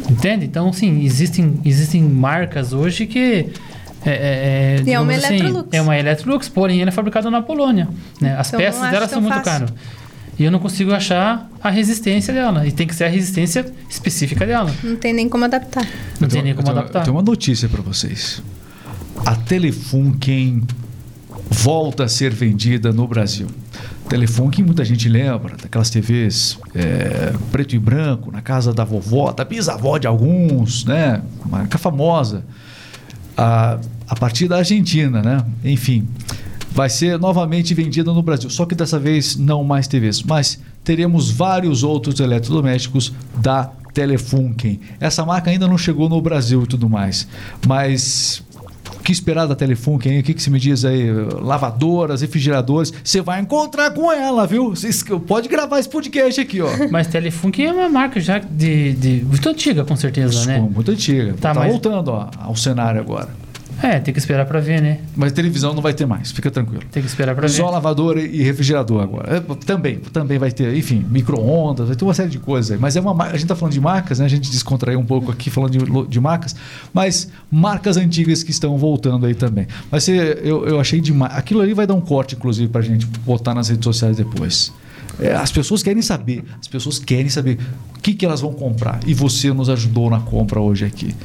Entende? 0.08 0.46
Então, 0.46 0.72
sim, 0.72 1.02
existem, 1.04 1.60
existem 1.66 2.04
marcas 2.04 2.74
hoje 2.74 3.08
que. 3.08 3.48
É, 4.06 4.10
é, 4.10 4.76
é, 4.80 4.84
E 4.86 4.94
é 4.94 5.00
uma 5.00 5.12
assim, 5.14 5.36
Electrolux. 5.36 5.70
é 5.72 5.82
uma 5.82 5.98
Electrolux, 5.98 6.50
porém 6.50 6.82
ela 6.82 6.90
é 6.90 6.92
fabricada 6.92 7.30
na 7.32 7.42
Polônia. 7.42 7.88
Né? 8.22 8.36
As 8.38 8.48
Então, 8.48 8.60
peças 8.60 8.90
dela 8.92 9.08
são 9.08 9.22
muito 9.22 9.42
caras. 9.42 9.74
E 10.40 10.44
eu 10.44 10.52
não 10.52 10.60
consigo 10.60 10.94
achar 10.94 11.50
a 11.64 11.70
resistência 11.72 12.32
dela. 12.34 12.66
E 12.68 12.72
tem 12.72 12.86
que 12.86 12.94
ser 12.96 13.06
a 13.06 13.08
resistência 13.10 13.66
específica 13.90 14.46
dela. 14.46 14.72
Não 14.84 14.96
tem 14.96 15.12
nem 15.12 15.28
como 15.28 15.44
adaptar. 15.46 15.84
Não 15.84 15.90
Eu 15.90 16.20
tem 16.20 16.30
tenho- 16.30 16.44
nem 16.46 16.54
como 16.54 16.68
tenho- 16.68 16.78
adaptar. 16.80 17.00
Eu 17.00 17.04
tenho 17.06 17.16
uma 17.18 17.24
notícia 17.24 17.68
para 17.68 17.82
vocês. 17.82 18.42
A 19.26 19.36
Telefunken 19.36 20.62
volta 21.50 22.04
a 22.04 22.08
ser 22.08 22.32
vendida 22.32 22.92
no 22.94 23.08
Brasil. 23.08 23.48
Telefunken, 24.08 24.64
muita 24.64 24.86
gente 24.86 25.10
lembra 25.10 25.56
daquelas 25.62 25.90
TVs 25.90 26.58
é, 26.74 27.34
preto 27.52 27.76
e 27.76 27.80
branco, 27.80 28.32
na 28.32 28.42
casa 28.42 28.72
da 28.74 28.84
vovó, 28.86 29.32
da 29.32 29.44
bisavó 29.44 29.98
de 29.98 30.08
alguns, 30.08 30.86
né? 30.86 31.22
Marca 31.50 31.78
famosa. 31.78 32.46
A, 33.38 33.80
a 34.08 34.16
partir 34.16 34.48
da 34.48 34.58
Argentina, 34.58 35.22
né? 35.22 35.46
Enfim, 35.64 36.08
vai 36.72 36.90
ser 36.90 37.20
novamente 37.20 37.74
vendida 37.74 38.12
no 38.14 38.22
Brasil. 38.22 38.50
Só 38.50 38.66
que 38.66 38.76
dessa 38.76 39.00
vez 39.00 39.36
não 39.36 39.64
mais 39.64 39.88
TVs, 39.88 40.24
mas 40.24 40.60
teremos 40.84 41.30
vários 41.30 41.84
outros 41.84 42.20
eletrodomésticos 42.20 43.14
da 43.38 43.72
Telefunken. 43.94 44.80
Essa 45.00 45.26
marca 45.26 45.50
ainda 45.50 45.68
não 45.68 45.78
chegou 45.78 46.08
no 46.08 46.22
Brasil 46.22 46.64
e 46.64 46.68
tudo 46.68 46.88
mais, 46.88 47.28
mas 47.66 48.44
que 49.08 49.14
esperar 49.14 49.46
da 49.48 49.56
Telefunken? 49.56 50.12
hein? 50.14 50.20
O 50.20 50.24
que, 50.24 50.34
que 50.34 50.42
você 50.44 50.50
me 50.50 50.60
diz 50.60 50.84
aí? 50.84 51.10
Lavadoras, 51.42 52.20
refrigeradores, 52.22 52.94
você 53.04 53.22
vai 53.22 53.40
encontrar 53.40 53.92
com 53.92 54.12
ela, 54.12 54.46
viu? 54.46 54.74
Pode 55.26 55.48
gravar 55.48 55.80
esse 55.80 55.88
podcast 55.90 56.42
aqui, 56.42 56.62
ó. 56.62 56.68
Mas 56.92 57.08
Telefunken 57.08 57.68
é 57.68 57.72
uma 57.74 57.88
marca 57.90 58.20
já 58.20 58.40
de, 58.40 58.94
de 58.94 59.24
muito 59.26 59.48
antiga, 59.48 59.86
com 59.86 59.96
certeza, 59.96 60.46
né? 60.46 60.60
Muito 60.60 60.92
antiga. 60.92 61.34
Tá, 61.40 61.54
Tá, 61.54 61.60
mas- 61.62 61.72
voltando 61.72 62.10
ó, 62.10 62.30
ao 62.38 62.56
cenário 62.56 63.00
agora. 63.00 63.30
É, 63.82 64.00
tem 64.00 64.14
que 64.14 64.20
esperar 64.20 64.46
pra 64.46 64.60
ver, 64.60 64.82
né? 64.82 65.00
Mas 65.16 65.32
televisão 65.32 65.74
não 65.74 65.82
vai 65.82 65.94
ter 65.94 66.06
mais, 66.06 66.32
fica 66.32 66.50
tranquilo. 66.50 66.84
Tem 66.92 67.02
que 67.02 67.10
esperar 67.10 67.36
pra 67.36 67.48
ver. 67.48 67.54
Só 67.54 67.70
lavadora 67.70 68.20
e 68.20 68.42
refrigerador 68.42 69.02
agora. 69.02 69.38
É, 69.38 69.56
também, 69.66 69.98
também 69.98 70.38
vai 70.40 70.52
ter, 70.52 70.76
enfim, 70.76 71.06
micro-ondas, 71.10 71.88
vai 71.88 71.96
ter 71.96 72.04
uma 72.04 72.14
série 72.14 72.30
de 72.30 72.40
coisas 72.40 72.72
aí. 72.72 72.78
Mas 72.78 72.96
é 72.96 73.02
uma 73.02 73.24
a 73.24 73.32
gente 73.32 73.44
está 73.44 73.56
falando 73.56 73.74
de 73.74 73.82
marcas, 73.82 74.20
né? 74.20 74.26
A 74.26 74.30
gente 74.30 74.50
descontraiu 74.50 75.00
um 75.00 75.06
pouco 75.06 75.32
aqui 75.32 75.50
falando 75.50 75.72
de, 75.72 76.08
de 76.10 76.20
marcas, 76.20 76.56
mas 76.94 77.30
marcas 77.52 77.98
antigas 77.98 78.44
que 78.44 78.52
estão 78.52 78.78
voltando 78.78 79.26
aí 79.26 79.36
também. 79.36 79.68
Vai 79.92 80.02
ser, 80.02 80.40
eu, 80.44 80.66
eu 80.66 80.80
achei 80.80 81.00
demais. 81.00 81.36
Aquilo 81.36 81.62
ali 81.62 81.74
vai 81.74 81.86
dar 81.86 81.94
um 81.94 82.02
corte, 82.02 82.36
inclusive, 82.36 82.72
para 82.72 82.82
a 82.82 82.84
gente 82.84 83.06
botar 83.06 83.54
nas 83.54 83.70
redes 83.70 83.84
sociais 83.84 84.18
depois. 84.18 84.74
É, 85.20 85.34
as 85.34 85.52
pessoas 85.52 85.82
querem 85.82 86.02
saber, 86.02 86.44
as 86.60 86.68
pessoas 86.68 87.00
querem 87.00 87.30
saber 87.30 87.58
o 87.96 88.00
que, 88.00 88.14
que 88.14 88.26
elas 88.26 88.42
vão 88.42 88.54
comprar. 88.54 89.00
E 89.06 89.14
você 89.14 89.52
nos 89.52 89.70
ajudou 89.70 90.10
na 90.10 90.20
compra 90.20 90.60
hoje 90.60 90.86
aqui. 90.86 91.16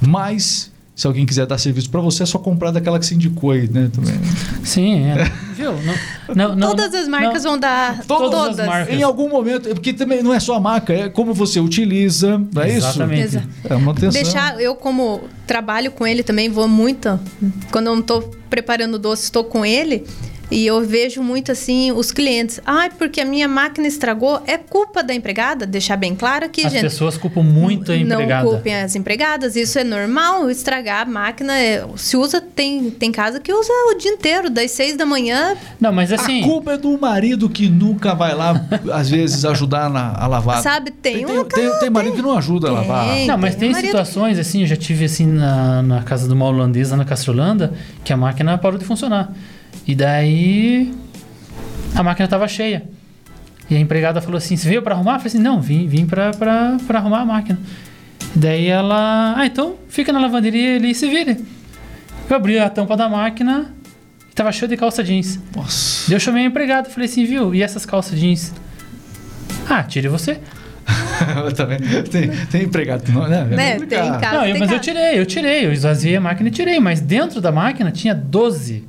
Mas 0.00 0.69
se 1.00 1.06
alguém 1.06 1.24
quiser 1.24 1.46
dar 1.46 1.56
serviço 1.56 1.88
para 1.88 2.02
você, 2.02 2.24
é 2.24 2.26
só 2.26 2.38
comprar 2.38 2.72
daquela 2.72 2.98
que 2.98 3.06
você 3.06 3.14
indicou 3.14 3.52
aí, 3.52 3.66
né? 3.70 3.90
Também. 3.90 4.20
Sim, 4.62 5.06
é. 5.06 5.32
Viu? 5.56 5.72
Não, 6.28 6.34
não, 6.34 6.56
não, 6.56 6.68
Todas 6.68 6.92
as 6.92 7.08
marcas 7.08 7.42
não. 7.42 7.52
vão 7.52 7.58
dar. 7.58 8.04
Todas 8.04 8.30
Todas. 8.30 8.60
as 8.60 8.66
marcas. 8.66 8.94
Em 8.94 9.02
algum 9.02 9.26
momento, 9.26 9.70
porque 9.70 9.94
também 9.94 10.22
não 10.22 10.34
é 10.34 10.38
só 10.38 10.56
a 10.56 10.60
marca, 10.60 10.92
é 10.92 11.08
como 11.08 11.32
você 11.32 11.58
utiliza, 11.58 12.36
não 12.52 12.62
é 12.62 12.72
Exatamente. 12.72 13.28
Isso? 13.28 13.42
É 13.64 13.74
uma 13.76 13.92
atenção. 13.92 14.10
Deixar, 14.10 14.60
eu 14.60 14.74
como 14.74 15.22
trabalho 15.46 15.90
com 15.90 16.06
ele 16.06 16.22
também, 16.22 16.50
vou 16.50 16.68
muito. 16.68 17.18
Quando 17.72 17.86
eu 17.86 17.96
não 17.96 18.02
tô 18.02 18.20
preparando 18.50 18.98
doce, 18.98 19.22
estou 19.22 19.44
com 19.44 19.64
ele. 19.64 20.04
E 20.50 20.66
eu 20.66 20.84
vejo 20.84 21.22
muito 21.22 21.52
assim 21.52 21.92
os 21.92 22.10
clientes. 22.10 22.60
Ai, 22.66 22.90
porque 22.90 23.20
a 23.20 23.24
minha 23.24 23.46
máquina 23.46 23.86
estragou. 23.86 24.42
É 24.46 24.58
culpa 24.58 25.02
da 25.02 25.14
empregada? 25.14 25.64
Deixar 25.66 25.96
bem 25.96 26.14
claro 26.14 26.44
aqui, 26.46 26.66
As 26.66 26.72
gente. 26.72 26.82
pessoas 26.82 27.16
culpam 27.16 27.42
muito 27.42 27.92
a 27.92 27.96
empregada. 27.96 28.44
Não 28.44 28.50
culpem 28.52 28.74
as 28.74 28.96
empregadas, 28.96 29.54
isso 29.54 29.78
é 29.78 29.84
normal, 29.84 30.50
estragar 30.50 31.02
a 31.02 31.04
máquina. 31.04 31.56
é- 31.56 31.84
se 31.96 32.16
usa, 32.16 32.40
tem, 32.40 32.90
tem 32.90 33.12
casa 33.12 33.38
que 33.40 33.52
usa 33.52 33.70
o 33.90 33.94
dia 33.94 34.10
inteiro, 34.10 34.50
das 34.50 34.70
seis 34.72 34.96
da 34.96 35.06
manhã. 35.06 35.56
Não, 35.80 35.92
mas 35.92 36.12
assim. 36.12 36.40
A 36.42 36.44
culpa 36.44 36.72
é 36.72 36.76
do 36.78 36.98
marido 36.98 37.48
que 37.48 37.68
nunca 37.68 38.14
vai 38.14 38.34
lá, 38.34 38.66
às 38.92 39.08
vezes, 39.08 39.44
ajudar 39.44 39.88
na, 39.88 40.14
a 40.14 40.26
lavar. 40.26 40.62
Sabe, 40.62 40.90
tem 40.90 41.24
tem, 41.24 41.38
um 41.38 41.44
tem, 41.44 41.78
tem 41.78 41.90
marido 41.90 42.16
que 42.16 42.22
não 42.22 42.36
ajuda 42.36 42.68
a 42.68 42.72
lavar. 42.72 43.08
Tem. 43.14 43.26
Não, 43.26 43.38
mas 43.38 43.54
tem 43.54 43.70
marido- 43.70 43.86
situações 43.86 44.38
assim, 44.38 44.62
eu 44.62 44.66
já 44.66 44.76
tive 44.76 45.04
assim 45.04 45.26
na, 45.26 45.82
na 45.82 46.02
casa 46.02 46.26
de 46.26 46.34
uma 46.34 46.44
holandesa 46.46 46.96
na 46.96 47.04
Castrolanda, 47.04 47.72
que 48.04 48.12
a 48.12 48.16
máquina 48.16 48.56
parou 48.58 48.78
de 48.78 48.84
funcionar. 48.84 49.32
E 49.90 49.94
daí 49.96 50.94
a 51.96 52.02
máquina 52.04 52.24
estava 52.26 52.46
cheia. 52.46 52.84
E 53.68 53.74
a 53.74 53.80
empregada 53.80 54.20
falou 54.20 54.38
assim: 54.38 54.56
Você 54.56 54.68
veio 54.68 54.82
para 54.82 54.94
arrumar? 54.94 55.14
Eu 55.14 55.18
falei 55.18 55.26
assim: 55.28 55.38
Não, 55.42 55.60
vim, 55.60 55.88
vim 55.88 56.06
para 56.06 56.30
arrumar 56.94 57.22
a 57.22 57.24
máquina. 57.26 57.58
E 58.36 58.38
daí 58.38 58.68
ela: 58.68 59.34
Ah, 59.36 59.44
então 59.44 59.74
fica 59.88 60.12
na 60.12 60.20
lavanderia 60.20 60.76
ali 60.76 60.92
e 60.92 60.94
se 60.94 61.08
vire. 61.08 61.44
Eu 62.28 62.36
abri 62.36 62.56
a 62.56 62.70
tampa 62.70 62.96
da 62.96 63.08
máquina 63.08 63.74
e 64.30 64.32
tava 64.32 64.52
cheio 64.52 64.68
de 64.68 64.76
calça 64.76 65.02
jeans. 65.02 65.40
Nossa. 65.56 66.04
Daí 66.08 66.14
eu 66.14 66.20
chamei 66.20 66.44
a 66.44 66.46
empregada 66.46 66.88
falei 66.88 67.08
assim: 67.08 67.24
Viu, 67.24 67.52
e 67.52 67.60
essas 67.60 67.84
calças 67.84 68.16
jeans? 68.16 68.54
Ah, 69.68 69.82
tire 69.82 70.06
você. 70.06 70.38
Também 71.56 71.78
tem, 72.10 72.28
tem 72.46 72.62
empregado 72.62 73.10
não, 73.12 73.28
né? 73.28 73.40
É 73.50 73.56
Né, 73.56 73.78
tem 73.80 73.98
casa. 74.20 74.32
Não, 74.38 74.46
eu- 74.46 74.52
tem 74.52 74.60
mas 74.60 74.70
eu 74.70 74.76
casa. 74.76 74.78
tirei, 74.78 75.18
eu 75.18 75.26
tirei, 75.26 75.66
eu 75.66 75.72
esvaziei 75.72 76.14
a 76.14 76.20
máquina 76.20 76.48
e 76.48 76.52
tirei, 76.52 76.78
mas 76.78 77.00
dentro 77.00 77.40
da 77.40 77.50
máquina 77.50 77.90
tinha 77.90 78.14
12 78.14 78.84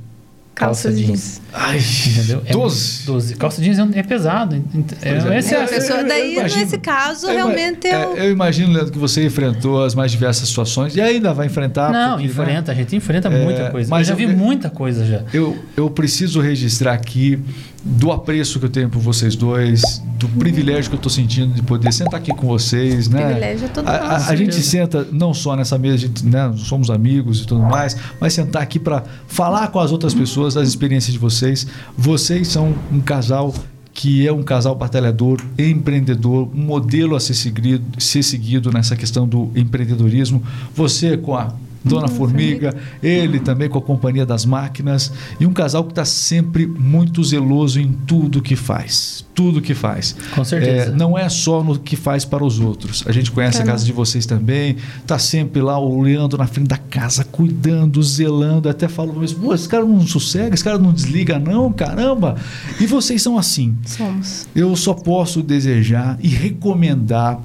calça 0.66 0.92
jeans. 0.92 1.08
jeans. 1.08 1.42
Ai, 1.54 1.80
Entendeu? 1.80 2.42
É 2.46 2.52
12? 2.54 3.06
12. 3.06 3.36
Calça 3.36 3.62
jeans 3.62 3.78
é, 3.80 4.00
é 4.00 4.04
pesado. 4.04 4.56
É, 5.02 5.10
é. 5.10 5.38
esse 5.40 5.54
é- 5.54 5.58
É, 5.60 5.64
a 5.64 5.68
pessoa, 5.68 6.00
eu- 6.00 6.04
eu 6.04 6.08
daí, 6.08 6.34
imagino. 6.38 6.62
nesse 6.62 6.78
caso, 6.78 7.28
Eu 7.28 7.34
realmente 7.36 7.88
é, 7.88 7.92
é, 7.92 8.26
eu 8.28 8.32
imagino, 8.32 8.72
Leandro, 8.74 8.92
que 8.92 8.98
você 9.00 9.26
enfrentou 9.26 9.84
as 9.84 9.94
mais 9.96 10.12
diversas 10.12 10.48
situações 10.48 10.96
e 10.96 11.02
ainda 11.02 11.34
vai 11.34 11.48
enfrentar. 11.48 11.92
Não, 11.92 12.12
porque, 12.18 12.24
né, 12.28 12.32
enfrenta, 12.32 12.72
a 12.72 12.76
gente 12.76 12.96
enfrenta 12.96 13.28
É, 13.28 13.44
muita 13.44 13.70
coisa. 13.70 13.90
mas 13.90 14.08
eu 14.10 14.16
já 14.16 14.22
eu- 14.24 14.28
vi 14.30 14.36
muita 14.36 14.70
coisa 14.70 15.06
já. 15.06 15.24
Eu, 15.34 15.58
eu 15.76 15.90
preciso 15.90 16.40
registrar 16.40 16.94
aqui 16.94 17.40
do 17.84 18.12
apreço 18.12 18.60
que 18.60 18.66
eu 18.66 18.70
tenho 18.70 18.90
por 18.90 19.00
vocês 19.02 19.36
dois, 19.36 20.02
do 20.20 20.30
privilégio 20.30 20.90
que 20.92 20.96
eu 20.96 21.00
estou 21.00 21.10
sentindo 21.12 21.54
de 21.54 21.64
poder 21.64 21.92
sentar 21.92 22.20
aqui 22.20 22.32
com 22.32 22.46
vocês, 22.48 23.08
né? 23.10 23.26
Privilégio 23.26 23.66
é 23.66 23.70
todo 23.70 23.88
a, 23.88 23.92
a- 23.96 24.10
nosso. 24.14 24.32
a 24.32 24.36
gente 24.36 24.54
certeza. 24.56 24.70
senta 25.04 25.08
não 25.12 25.34
só 25.34 25.56
nessa 25.56 25.78
mesa, 25.80 25.96
a 25.96 25.98
gente, 25.98 26.26
né, 26.26 26.54
somos 26.58 26.90
amigos 26.92 27.42
e 27.42 27.46
tudo 27.48 27.62
mais, 27.62 27.98
mas 28.20 28.34
sentar 28.34 28.62
aqui 28.62 28.78
para 28.80 29.04
falar 29.28 29.68
com 29.70 29.80
as 29.80 29.92
outras 29.92 30.14
pessoas 30.14 30.54
das 30.54 30.68
experiências 30.68 31.12
de 31.12 31.18
vocês. 31.20 31.66
Vocês 31.98 32.48
são 32.50 32.76
um 32.92 33.00
casal 33.02 33.54
que 33.94 34.26
é 34.28 34.32
um 34.32 34.44
casal 34.44 34.74
batalhador, 34.76 35.42
empreendedor, 35.58 36.48
um 36.56 36.62
modelo 36.62 37.16
a 37.16 37.20
ser 37.20 37.34
seguido, 37.34 37.84
ser 38.02 38.24
seguido 38.24 38.72
nessa 38.72 38.96
questão 38.96 39.28
do 39.28 39.52
empreendedorismo. 39.56 40.42
Você 40.76 41.18
com 41.18 41.36
a 41.36 41.52
Dona 41.84 42.08
Formiga, 42.08 42.76
ele 43.02 43.40
também 43.40 43.68
com 43.68 43.78
a 43.78 43.82
Companhia 43.82 44.26
das 44.26 44.46
Máquinas, 44.46 45.12
e 45.40 45.46
um 45.46 45.54
casal 45.54 45.84
que 45.84 45.92
está 45.92 46.06
sempre 46.06 46.68
muito 46.68 47.24
zeloso 47.24 47.80
em 47.80 47.92
tudo 48.06 48.42
que 48.42 48.56
faz. 48.56 49.26
Tudo 49.34 49.62
que 49.62 49.74
faz. 49.74 50.16
Com 50.36 50.44
certeza. 50.44 50.92
É, 50.92 50.96
não 50.96 51.18
é 51.18 51.28
só 51.30 51.64
no 51.64 51.80
que 51.80 51.96
faz 51.96 52.24
para 52.26 52.44
os 52.44 52.60
outros. 52.60 53.04
A 53.08 53.12
gente 53.12 53.32
conhece 53.32 53.58
a 53.58 53.60
Caramba. 53.60 53.74
casa 53.74 53.86
de 53.86 53.92
vocês 53.92 54.26
também, 54.26 54.76
tá 55.08 55.18
sempre 55.18 55.62
lá 55.62 55.80
olhando 55.80 56.38
na 56.38 56.46
frente 56.46 56.68
da 56.68 56.78
casa, 56.78 57.24
cuidando, 57.24 58.02
zelando. 58.04 58.70
Até 58.70 58.88
falo 58.88 59.20
mesmo, 59.20 59.40
pô, 59.40 59.54
esse 59.54 59.68
cara 59.68 59.84
não 59.84 60.06
sossega, 60.06 60.54
esse 60.54 60.64
cara 60.64 60.78
não 60.78 60.94
desliga, 60.94 61.40
não, 61.40 61.72
caramba. 61.72 62.36
E 62.80 62.86
vocês 62.86 63.22
são 63.22 63.38
assim. 63.38 63.76
somos. 63.86 64.48
Eu 64.56 64.76
só 64.76 64.94
posso 64.94 65.42
desejar 65.42 66.18
e 66.22 66.28
recomendar 66.28 67.40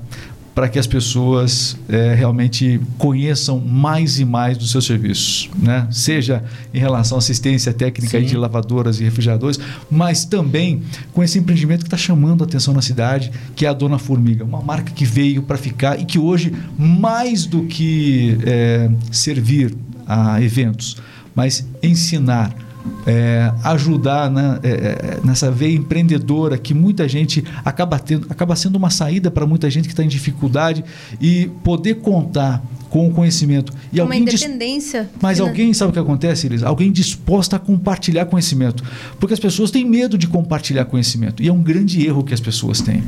para 0.56 0.70
que 0.70 0.78
as 0.78 0.86
pessoas 0.86 1.76
eh, 1.86 2.14
realmente 2.14 2.80
conheçam 2.96 3.60
mais 3.60 4.18
e 4.18 4.24
mais 4.24 4.56
dos 4.56 4.70
seus 4.70 4.86
serviços, 4.86 5.50
né? 5.54 5.86
Seja 5.90 6.42
em 6.72 6.78
relação 6.78 7.18
à 7.18 7.20
assistência 7.20 7.74
técnica 7.74 8.18
de 8.22 8.34
lavadoras 8.34 8.98
e 8.98 9.04
refrigeradores, 9.04 9.60
mas 9.90 10.24
também 10.24 10.82
com 11.12 11.22
esse 11.22 11.38
empreendimento 11.38 11.80
que 11.80 11.88
está 11.88 11.98
chamando 11.98 12.42
a 12.42 12.46
atenção 12.46 12.72
na 12.72 12.80
cidade, 12.80 13.30
que 13.54 13.66
é 13.66 13.68
a 13.68 13.74
Dona 13.74 13.98
Formiga, 13.98 14.44
uma 14.44 14.62
marca 14.62 14.90
que 14.92 15.04
veio 15.04 15.42
para 15.42 15.58
ficar 15.58 16.00
e 16.00 16.06
que 16.06 16.18
hoje 16.18 16.50
mais 16.78 17.44
do 17.44 17.64
que 17.64 18.38
eh, 18.46 18.90
servir 19.12 19.76
a 20.06 20.40
eventos, 20.40 20.96
mas 21.34 21.66
ensinar 21.82 22.65
é, 23.06 23.52
ajudar 23.64 24.30
né, 24.30 24.58
é, 24.62 24.68
é, 24.68 25.20
nessa 25.24 25.50
veia 25.50 25.76
empreendedora 25.76 26.58
que 26.58 26.74
muita 26.74 27.08
gente 27.08 27.44
acaba 27.64 27.98
tendo, 27.98 28.26
acaba 28.30 28.56
sendo 28.56 28.76
uma 28.76 28.90
saída 28.90 29.30
para 29.30 29.46
muita 29.46 29.70
gente 29.70 29.86
que 29.86 29.92
está 29.92 30.02
em 30.02 30.08
dificuldade 30.08 30.84
e 31.20 31.46
poder 31.62 31.96
contar 31.96 32.62
com 32.96 33.08
o 33.08 33.10
conhecimento 33.10 33.74
e 33.92 33.96
Uma 34.00 34.04
alguém 34.06 34.24
dis- 34.24 34.40
independência. 34.40 35.10
mas 35.20 35.36
finan- 35.36 35.50
alguém 35.50 35.74
sabe 35.74 35.90
o 35.90 35.92
que 35.92 35.98
acontece, 35.98 36.46
Elis? 36.46 36.62
Alguém 36.62 36.90
disposta 36.90 37.56
a 37.56 37.58
compartilhar 37.58 38.24
conhecimento. 38.24 38.82
Porque 39.20 39.34
as 39.34 39.40
pessoas 39.40 39.70
têm 39.70 39.84
medo 39.84 40.16
de 40.16 40.26
compartilhar 40.26 40.86
conhecimento. 40.86 41.42
E 41.42 41.48
é 41.48 41.52
um 41.52 41.62
grande 41.62 42.06
erro 42.06 42.24
que 42.24 42.32
as 42.32 42.40
pessoas 42.40 42.80
têm. 42.80 43.02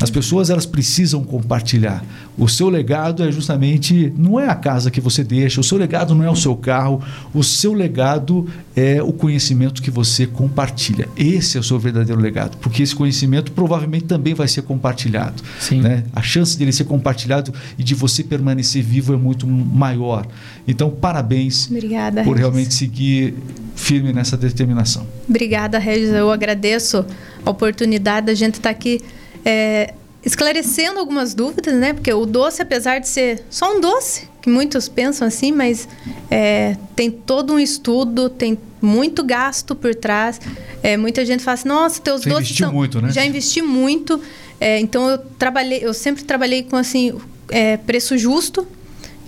As 0.00 0.08
pessoas 0.08 0.50
elas 0.50 0.66
precisam 0.66 1.24
compartilhar. 1.24 2.04
O 2.38 2.46
seu 2.48 2.68
legado 2.68 3.24
é 3.24 3.32
justamente 3.32 4.12
não 4.16 4.38
é 4.38 4.48
a 4.48 4.54
casa 4.54 4.88
que 4.90 5.00
você 5.00 5.24
deixa, 5.24 5.60
o 5.60 5.64
seu 5.64 5.78
legado 5.78 6.14
não 6.14 6.22
é 6.24 6.30
o 6.30 6.36
seu 6.36 6.54
carro, 6.54 7.02
o 7.32 7.42
seu 7.42 7.72
legado 7.72 8.46
é 8.76 9.02
o 9.02 9.12
conhecimento 9.12 9.82
que 9.82 9.90
você 9.90 10.26
compartilha. 10.26 11.08
Esse 11.16 11.56
é 11.56 11.60
o 11.60 11.62
seu 11.62 11.78
verdadeiro 11.78 12.20
legado, 12.20 12.56
porque 12.58 12.82
esse 12.84 12.94
conhecimento 12.94 13.50
provavelmente 13.52 14.04
também 14.04 14.32
vai 14.34 14.46
ser 14.46 14.62
compartilhado. 14.62 15.42
Sim. 15.60 15.80
né? 15.80 16.04
A 16.12 16.22
chance 16.22 16.56
dele 16.56 16.70
ser 16.72 16.84
compartilhado 16.84 17.52
e 17.78 17.82
de 17.82 17.94
você 17.94 18.22
permanecer 18.22 18.82
vivo 18.82 19.14
é 19.14 19.16
muito 19.24 19.46
maior. 19.46 20.26
Então, 20.68 20.90
parabéns 20.90 21.66
Obrigada. 21.70 22.22
por 22.22 22.36
Regis. 22.36 22.40
realmente 22.40 22.74
seguir 22.74 23.34
firme 23.74 24.12
nessa 24.12 24.36
determinação. 24.36 25.06
Obrigada, 25.28 25.78
Regis. 25.78 26.10
Eu 26.10 26.30
agradeço 26.30 27.04
a 27.44 27.50
oportunidade 27.50 28.26
da 28.26 28.34
gente 28.34 28.54
estar 28.54 28.70
aqui 28.70 29.00
é, 29.44 29.94
esclarecendo 30.24 30.98
algumas 30.98 31.34
dúvidas, 31.34 31.74
né? 31.74 31.92
Porque 31.92 32.12
o 32.12 32.24
doce, 32.24 32.62
apesar 32.62 32.98
de 32.98 33.08
ser 33.08 33.44
só 33.50 33.76
um 33.76 33.80
doce, 33.80 34.28
que 34.40 34.48
muitos 34.48 34.88
pensam 34.88 35.26
assim, 35.26 35.52
mas 35.52 35.88
é, 36.30 36.76
tem 36.94 37.10
todo 37.10 37.54
um 37.54 37.58
estudo, 37.58 38.28
tem 38.28 38.58
muito 38.80 39.24
gasto 39.24 39.74
por 39.74 39.94
trás. 39.94 40.40
É, 40.82 40.96
muita 40.96 41.24
gente 41.24 41.42
fala 41.42 41.54
assim, 41.54 41.68
nossa, 41.68 42.00
teus 42.00 42.22
Você 42.22 42.28
doces 42.28 42.56
são... 42.56 42.72
muito, 42.72 43.00
né? 43.00 43.10
Já 43.10 43.24
investi 43.24 43.62
muito. 43.62 44.20
É, 44.60 44.78
então 44.80 45.08
eu 45.08 45.18
trabalhei, 45.18 45.80
eu 45.82 45.92
sempre 45.92 46.24
trabalhei 46.24 46.62
com 46.62 46.76
assim 46.76 47.14
é, 47.50 47.76
preço 47.76 48.16
justo. 48.16 48.66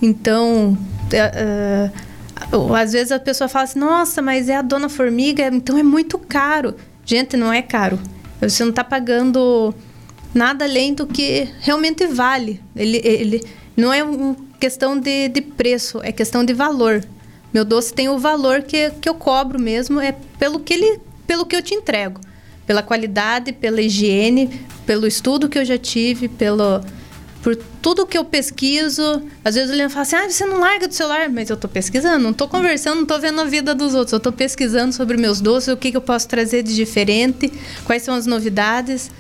Então 0.01 0.76
é, 1.12 1.18
é, 1.18 1.90
às 2.76 2.92
vezes 2.92 3.12
a 3.12 3.18
pessoa 3.18 3.49
fala 3.49 3.64
assim, 3.64 3.78
nossa, 3.78 4.20
mas 4.20 4.49
é 4.49 4.57
a 4.57 4.62
dona 4.62 4.88
formiga, 4.88 5.49
então 5.49 5.78
é 5.78 5.82
muito 5.82 6.18
caro. 6.18 6.74
Gente, 7.05 7.36
não 7.36 7.53
é 7.53 7.62
caro. 7.62 7.99
Você 8.40 8.62
não 8.62 8.70
está 8.70 8.84
pagando 8.84 9.74
nada 10.34 10.64
além 10.64 10.92
do 10.92 11.07
que 11.07 11.49
realmente 11.61 12.07
vale. 12.07 12.61
Ele, 12.74 13.01
ele 13.03 13.44
não 13.76 13.92
é 13.92 14.03
uma 14.03 14.36
questão 14.61 14.99
de, 14.99 15.28
de 15.28 15.40
preço, 15.40 16.01
é 16.03 16.12
questão 16.12 16.44
de 16.44 16.53
valor. 16.53 17.05
Meu 17.53 17.64
doce 17.64 17.94
tem 17.94 18.09
o 18.09 18.18
valor 18.18 18.62
que, 18.62 18.90
que 19.01 19.09
eu 19.09 19.14
cobro 19.14 19.59
mesmo, 19.59 20.01
é 20.01 20.14
pelo 20.38 20.61
que, 20.61 20.74
ele, 20.74 21.01
pelo 21.26 21.47
que 21.47 21.57
eu 21.57 21.62
te 21.62 21.74
entrego. 21.74 22.20
Pela 22.66 22.82
qualidade, 22.82 23.53
pela 23.53 23.80
higiene, 23.80 24.61
pelo 24.84 25.07
estudo 25.07 25.49
que 25.49 25.59
eu 25.59 25.64
já 25.64 25.78
tive, 25.78 26.28
pelo, 26.28 26.80
por 27.47 27.55
tudo 27.80 28.05
que 28.05 28.18
eu 28.18 28.24
pesquiso. 28.24 29.22
Às 29.44 29.55
vezes 29.55 29.70
o 29.70 29.72
Leandro 29.72 29.94
fala 29.94 30.03
assim, 30.03 30.16
ah, 30.16 30.28
você 30.28 30.44
não 30.44 30.59
larga 30.59 30.88
do 30.88 30.92
celular. 30.92 31.28
Mas 31.28 31.49
eu 31.49 31.55
estou 31.55 31.70
pesquisando, 31.70 32.18
não 32.18 32.32
estou 32.32 32.49
conversando, 32.49 32.97
não 32.97 33.03
estou 33.05 33.20
vendo 33.20 33.40
a 33.40 33.44
vida 33.44 33.72
dos 33.72 33.94
outros. 33.94 34.12
Eu 34.14 34.16
estou 34.16 34.32
pesquisando 34.32 34.92
sobre 34.92 35.16
meus 35.16 35.40
doces, 35.40 35.72
o 35.72 35.76
que, 35.76 35.92
que 35.92 35.97
eu 35.97 36.01
posso 36.01 36.26
trazer 36.26 36.64
de 36.64 36.74
diferente, 36.74 37.53
quais 37.84 38.03
são 38.03 38.16
as 38.16 38.26
novidades. 38.26 39.12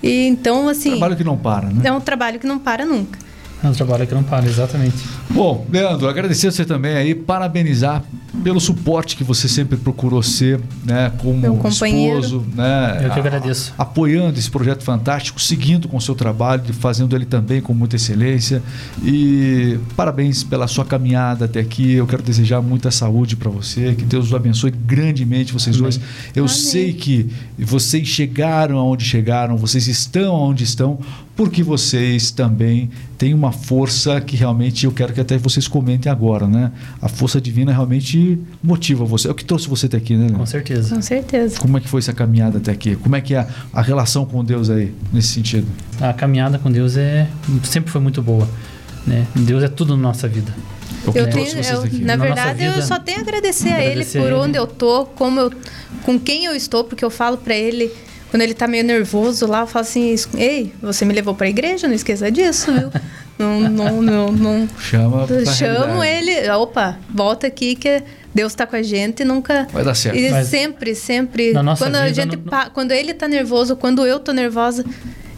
E 0.00 0.28
então, 0.28 0.68
assim, 0.68 0.90
Trabalho 0.90 1.16
que 1.16 1.24
não 1.24 1.36
para, 1.36 1.70
né? 1.70 1.82
é 1.82 1.92
um 1.92 2.00
trabalho 2.00 2.38
que 2.38 2.46
não 2.46 2.60
para 2.60 2.86
nunca. 2.86 3.18
É 3.64 3.66
um 3.66 3.72
trabalho 3.72 4.06
que 4.06 4.14
não 4.14 4.22
para, 4.22 4.46
exatamente. 4.46 4.98
Bom, 5.34 5.66
Leandro, 5.72 6.08
agradecer 6.08 6.52
você 6.52 6.64
também 6.64 6.94
aí, 6.94 7.14
parabenizar 7.14 8.04
pelo 8.44 8.58
suporte 8.60 9.16
que 9.16 9.22
você 9.22 9.46
sempre 9.48 9.76
procurou 9.76 10.22
ser, 10.22 10.58
né, 10.84 11.12
como 11.18 11.38
Meu 11.38 11.54
companheiro. 11.56 12.18
esposo, 12.20 12.44
né, 12.54 12.96
Eu 13.04 13.10
que 13.10 13.18
a- 13.18 13.22
agradeço. 13.22 13.72
apoiando 13.78 14.38
esse 14.38 14.50
projeto 14.50 14.82
fantástico, 14.82 15.40
seguindo 15.40 15.86
com 15.88 15.96
o 15.96 16.00
seu 16.00 16.14
trabalho, 16.14 16.62
e 16.68 16.72
fazendo 16.72 17.14
ele 17.14 17.24
também 17.24 17.60
com 17.60 17.72
muita 17.72 17.96
excelência. 17.96 18.62
E 19.02 19.78
parabéns 19.96 20.42
pela 20.42 20.66
sua 20.66 20.84
caminhada 20.84 21.44
até 21.44 21.60
aqui. 21.60 21.92
Eu 21.92 22.06
quero 22.06 22.22
desejar 22.22 22.60
muita 22.60 22.90
saúde 22.90 23.36
para 23.36 23.50
você, 23.50 23.94
que 23.94 24.04
Deus 24.04 24.26
os 24.26 24.34
abençoe 24.34 24.70
grandemente 24.70 25.52
vocês 25.52 25.76
Amém. 25.76 25.82
dois. 25.82 26.00
Eu 26.34 26.44
Amém. 26.44 26.56
sei 26.56 26.92
que 26.92 27.28
vocês 27.58 28.06
chegaram 28.08 28.76
aonde 28.78 29.04
chegaram, 29.04 29.56
vocês 29.56 29.86
estão 29.86 30.34
aonde 30.34 30.64
estão, 30.64 30.98
porque 31.36 31.62
vocês 31.62 32.30
também 32.30 32.90
têm 33.16 33.34
uma 33.34 33.52
força 33.52 34.20
que 34.20 34.36
realmente 34.36 34.84
eu 34.84 34.92
quero 34.92 35.12
que 35.12 35.20
até 35.22 35.38
vocês 35.38 35.66
comentem 35.66 36.10
agora, 36.12 36.46
né? 36.46 36.70
A 37.00 37.08
força 37.08 37.40
divina 37.40 37.72
realmente 37.72 38.38
motiva 38.62 39.04
você. 39.04 39.28
É 39.28 39.30
o 39.30 39.34
que 39.34 39.44
trouxe 39.44 39.68
você 39.68 39.86
até 39.86 39.96
aqui, 39.96 40.12
né? 40.14 40.20
Leandro? 40.20 40.38
Com 40.38 40.46
certeza. 40.46 40.94
Com 40.94 41.02
certeza. 41.02 41.58
Como 41.58 41.78
é 41.78 41.80
que 41.80 41.88
foi 41.88 42.00
essa 42.00 42.12
caminhada 42.12 42.58
até 42.58 42.70
aqui? 42.72 42.96
Como 42.96 43.16
é 43.16 43.20
que 43.20 43.34
é 43.34 43.38
a, 43.38 43.46
a 43.72 43.82
relação 43.82 44.24
com 44.26 44.44
Deus 44.44 44.68
aí, 44.70 44.92
nesse 45.12 45.28
sentido? 45.28 45.66
A 46.00 46.12
caminhada 46.12 46.58
com 46.58 46.70
Deus 46.70 46.96
é 46.96 47.26
sempre 47.64 47.90
foi 47.90 48.00
muito 48.00 48.20
boa. 48.22 48.48
Né? 49.06 49.26
Deus 49.34 49.62
é 49.64 49.68
tudo 49.68 49.96
na 49.96 50.02
nossa 50.02 50.28
vida. 50.28 50.54
É 51.06 51.10
que 51.10 51.18
Eu 51.18 51.28
trouxe 51.30 51.56
tenho, 51.56 51.64
eu- 51.64 51.82
na 52.06 52.16
Na 52.16 52.24
verdade, 52.24 52.62
eu 52.64 52.72
vida, 52.74 52.86
só 52.86 52.98
tenho 52.98 53.18
a 53.18 53.22
agradecer, 53.22 53.72
a 53.72 53.84
ele 53.84 54.04
por 54.04 54.18
a 54.20 54.24
ele. 54.26 54.34
onde 54.34 54.56
eu 54.58 54.66
tô, 54.66 55.06
como 55.06 55.40
eu, 55.40 55.50
com 56.04 56.18
quem 56.20 56.44
eu 56.44 56.54
estou, 56.54 56.84
porque 56.84 57.04
eu 57.04 57.10
falo 57.10 57.36
pra 57.38 57.54
ele 57.56 57.90
quando 58.30 58.42
ele 58.42 58.54
tá 58.54 58.66
meio 58.68 58.84
nervoso 58.84 59.44
lá, 59.46 59.60
eu 59.62 59.66
falo 59.66 59.82
assim: 59.82 60.14
"Ei, 60.36 60.72
você 60.80 61.04
me 61.04 61.12
levou 61.12 61.34
pra 61.34 61.48
igreja, 61.48 61.88
não 61.88 61.94
esqueça 61.94 62.30
disso, 62.30 62.72
viu?" 62.72 62.90
não, 63.38 63.60
não, 63.60 64.02
não, 64.02 64.32
não 64.32 64.68
Chama 64.78 65.26
chamo 65.46 66.00
realidade. 66.00 66.30
ele, 66.30 66.50
opa, 66.50 66.96
volta 67.12 67.46
aqui 67.46 67.74
que 67.74 68.02
Deus 68.34 68.54
tá 68.54 68.66
com 68.66 68.76
a 68.76 68.82
gente 68.82 69.20
e 69.20 69.24
nunca 69.24 69.66
Vai 69.72 69.84
dar 69.84 69.94
certo. 69.94 70.16
E 70.18 70.30
Mas 70.30 70.46
sempre, 70.48 70.94
sempre. 70.94 71.52
na 71.52 71.62
nossa 71.62 71.84
quando 71.84 71.96
a 71.96 72.02
vida, 72.06 72.14
gente 72.14 72.36
no- 72.36 72.42
pa- 72.42 72.70
quando 72.70 72.92
ele 72.92 73.12
tá 73.14 73.26
nervoso, 73.28 73.74
quando 73.76 74.06
eu 74.06 74.18
tô 74.20 74.32
nervosa, 74.32 74.84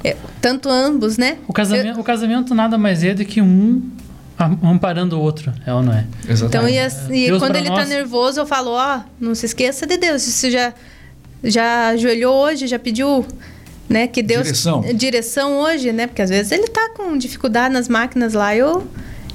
é, 0.03 0.17
tanto 0.41 0.69
ambos, 0.69 1.17
né? 1.17 1.39
O 1.49 1.53
casamento, 1.53 1.99
o 2.01 2.05
casamento 2.05 2.55
nada 2.55 2.77
mais 2.77 3.03
é 3.03 3.15
do 3.15 3.25
que 3.25 3.41
um 3.41 3.91
am- 4.39 4.59
amparando 4.63 5.19
o 5.19 5.21
outro, 5.23 5.53
é 5.67 5.73
ou 5.73 5.83
não 5.83 5.93
é? 5.95 6.05
Então, 6.25 6.31
Exatamente. 6.33 6.75
e, 6.75 6.79
as- 6.79 7.05
e 7.09 7.27
Deus 7.27 7.39
quando 7.39 7.57
ele 7.57 7.69
tá 7.69 7.77
nós- 7.77 7.89
nervoso, 7.89 8.39
eu 8.41 8.47
falo, 8.47 8.71
ó, 8.73 9.01
não 9.19 9.35
se 9.35 9.47
esqueça 9.47 9.87
de 9.87 9.97
Deus. 9.97 10.23
Você 10.23 10.51
já, 10.51 10.73
já 11.43 11.89
ajoelhou 11.89 12.35
hoje, 12.45 12.67
já 12.67 12.79
pediu, 12.79 13.27
né, 13.95 14.07
que 14.09 14.23
Deus... 14.23 14.43
Direção. 14.45 14.81
Direção 14.95 15.59
hoje, 15.61 15.93
né? 15.93 16.07
Porque 16.07 16.21
às 16.23 16.31
vezes 16.31 16.51
ele 16.53 16.67
tá 16.69 16.91
com 16.97 17.17
dificuldade 17.17 17.73
nas 17.73 17.89
máquinas 17.89 18.35
lá, 18.35 18.55
eu... 18.57 18.87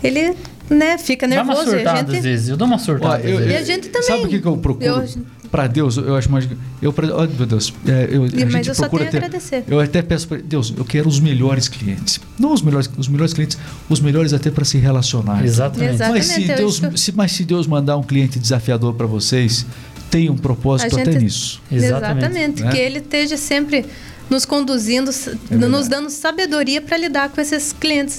Ele, 0.04 0.34
né, 0.70 0.98
fica 0.98 1.28
Dá 1.28 1.42
uma 1.44 1.54
nervoso. 1.54 1.72
e 1.72 1.74
a 1.74 1.78
surtada 1.78 2.02
às 2.08 2.14
gente... 2.14 2.22
vezes, 2.24 2.50
eu 2.50 2.56
dou 2.58 2.68
uma 2.68 2.78
surtada 2.80 3.14
Ó, 3.16 3.18
às 3.18 3.26
eu- 3.26 3.38
vezes. 3.38 3.52
E 3.54 3.56
a 3.56 3.64
gente 3.64 3.90
também. 3.90 4.08
Sabe 4.08 4.24
o 4.24 4.28
que, 4.30 4.40
que 4.40 4.48
eu 4.48 4.58
procuro? 4.58 4.86
Eu- 4.86 5.40
Pra 5.52 5.66
Deus, 5.66 5.98
eu 5.98 6.16
acho 6.16 6.32
mais. 6.32 6.48
Eu, 6.80 6.94
pra- 6.94 7.08
oh, 7.08 7.22
meu 7.26 7.46
Deus. 7.48 7.74
é, 7.88 8.08
eu, 8.12 8.24
a 8.24 8.28
Mas 8.28 8.52
gente 8.52 8.70
eu 8.70 8.76
só 8.76 8.84
procura 8.84 9.06
tenho 9.06 9.10
a 9.10 9.12
ter- 9.12 9.18
agradecer. 9.26 9.64
Eu 9.68 9.80
até 9.80 10.00
peço 10.04 10.28
para 10.28 10.38
Deus, 10.38 10.72
eu 10.78 10.86
quero 10.86 11.10
os 11.10 11.20
melhores 11.20 11.68
clientes. 11.68 12.20
Não 12.40 12.54
os 12.54 12.62
melhores, 12.62 12.88
os 12.96 13.08
melhores 13.08 13.34
clientes, 13.34 13.58
os 13.90 14.00
melhores 14.00 14.32
até 14.32 14.52
para 14.52 14.64
se 14.64 14.78
relacionar. 14.78 15.44
Exatamente. 15.44 15.96
Exato. 15.96 16.12
Mas 16.12 16.26
se, 16.28 16.44
Exatamente, 16.44 16.58
Deus, 16.60 17.02
se, 17.02 17.12
mas 17.14 17.32
se 17.32 17.44
Deus 17.46 17.66
mandar 17.66 17.98
um 17.98 18.04
cliente 18.04 18.38
desafiador 18.38 18.94
para 18.94 19.08
vocês, 19.08 19.66
tem 20.12 20.30
um 20.30 20.38
propósito 20.38 20.96
A 20.96 21.02
até 21.02 21.14
gente- 21.14 21.24
nisso. 21.24 21.60
Exatamente. 21.72 22.62
Né? 22.64 22.72
Que 22.72 22.78
ele 22.78 23.00
esteja 23.00 23.36
sempre 23.36 23.86
nos 24.30 24.46
conduzindo, 24.46 25.12
É 25.52 25.56
nos 25.56 25.88
dando 25.88 26.10
sabedoria 26.10 26.82
para 26.82 26.98
lidar 26.98 27.30
com 27.30 27.42
esses 27.42 27.74
clientes 27.74 28.18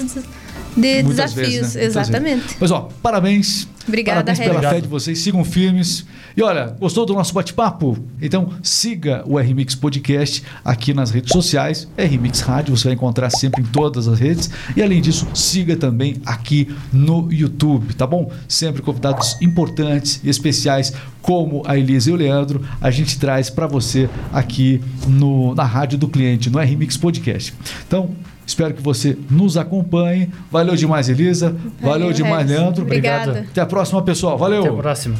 de 0.77 1.03
Muitas 1.03 1.33
desafios. 1.35 1.49
vezes, 1.49 1.75
né? 1.75 1.85
Exatamente. 1.85 2.57
Mas 2.61 2.71
ó, 2.71 2.89
parabéns. 3.03 3.69
Obrigada, 3.91 4.20
Parabéns 4.20 4.38
pela 4.38 4.51
Obrigado. 4.53 4.74
fé 4.74 4.80
de 4.80 4.88
vocês. 4.88 5.18
Sigam 5.18 5.45
firmes. 5.45 6.07
E 6.36 6.43
olha, 6.43 6.76
gostou 6.78 7.05
do 7.05 7.12
nosso 7.12 7.34
bate-papo? 7.34 7.99
Então 8.22 8.51
siga 8.62 9.22
o 9.26 9.36
RMix 9.36 9.74
Podcast 9.74 10.43
aqui 10.64 10.95
nas 10.95 11.11
redes 11.11 11.32
sociais. 11.32 11.88
RMix 11.99 12.41
Rádio, 12.41 12.76
você 12.76 12.84
vai 12.84 12.95
encontrar 12.95 13.30
sempre 13.30 13.62
em 13.62 13.64
todas 13.66 14.07
as 14.07 14.18
redes. 14.18 14.49
E 14.76 14.82
além 14.82 15.01
disso, 15.01 15.26
siga 15.34 15.76
também 15.76 16.16
aqui 16.24 16.68
no 16.93 17.30
YouTube, 17.32 17.93
tá 17.95 18.07
bom? 18.07 18.30
Sempre 18.49 18.80
convidados 18.80 19.36
importantes 19.43 20.20
e 20.22 20.30
especiais 20.30 20.93
como 21.20 21.62
a 21.66 21.76
Elisa 21.76 22.11
e 22.11 22.12
o 22.12 22.16
Leandro, 22.16 22.62
a 22.80 22.91
gente 22.91 23.18
traz 23.18 23.51
para 23.51 23.66
você 23.66 24.09
aqui 24.32 24.80
no, 25.07 25.55
na 25.55 25.64
Rádio 25.64 25.99
do 25.99 26.09
Cliente, 26.09 26.49
no 26.49 26.59
RMix 26.59 26.97
Podcast. 26.97 27.53
Então, 27.86 28.11
Espero 28.51 28.74
que 28.74 28.82
você 28.82 29.16
nos 29.30 29.57
acompanhe. 29.57 30.28
Valeu 30.51 30.74
demais, 30.74 31.09
Elisa. 31.09 31.51
Valeu, 31.80 32.09
Valeu, 32.09 32.12
demais. 32.12 32.51
Leandro. 32.51 32.82
Obrigada. 32.82 33.46
Até 33.48 33.61
a 33.61 33.66
próxima, 33.66 34.03
pessoal. 34.03 34.36
Valeu. 34.36 34.61
Até 34.61 34.68
a 34.70 34.72
próxima. 34.76 35.14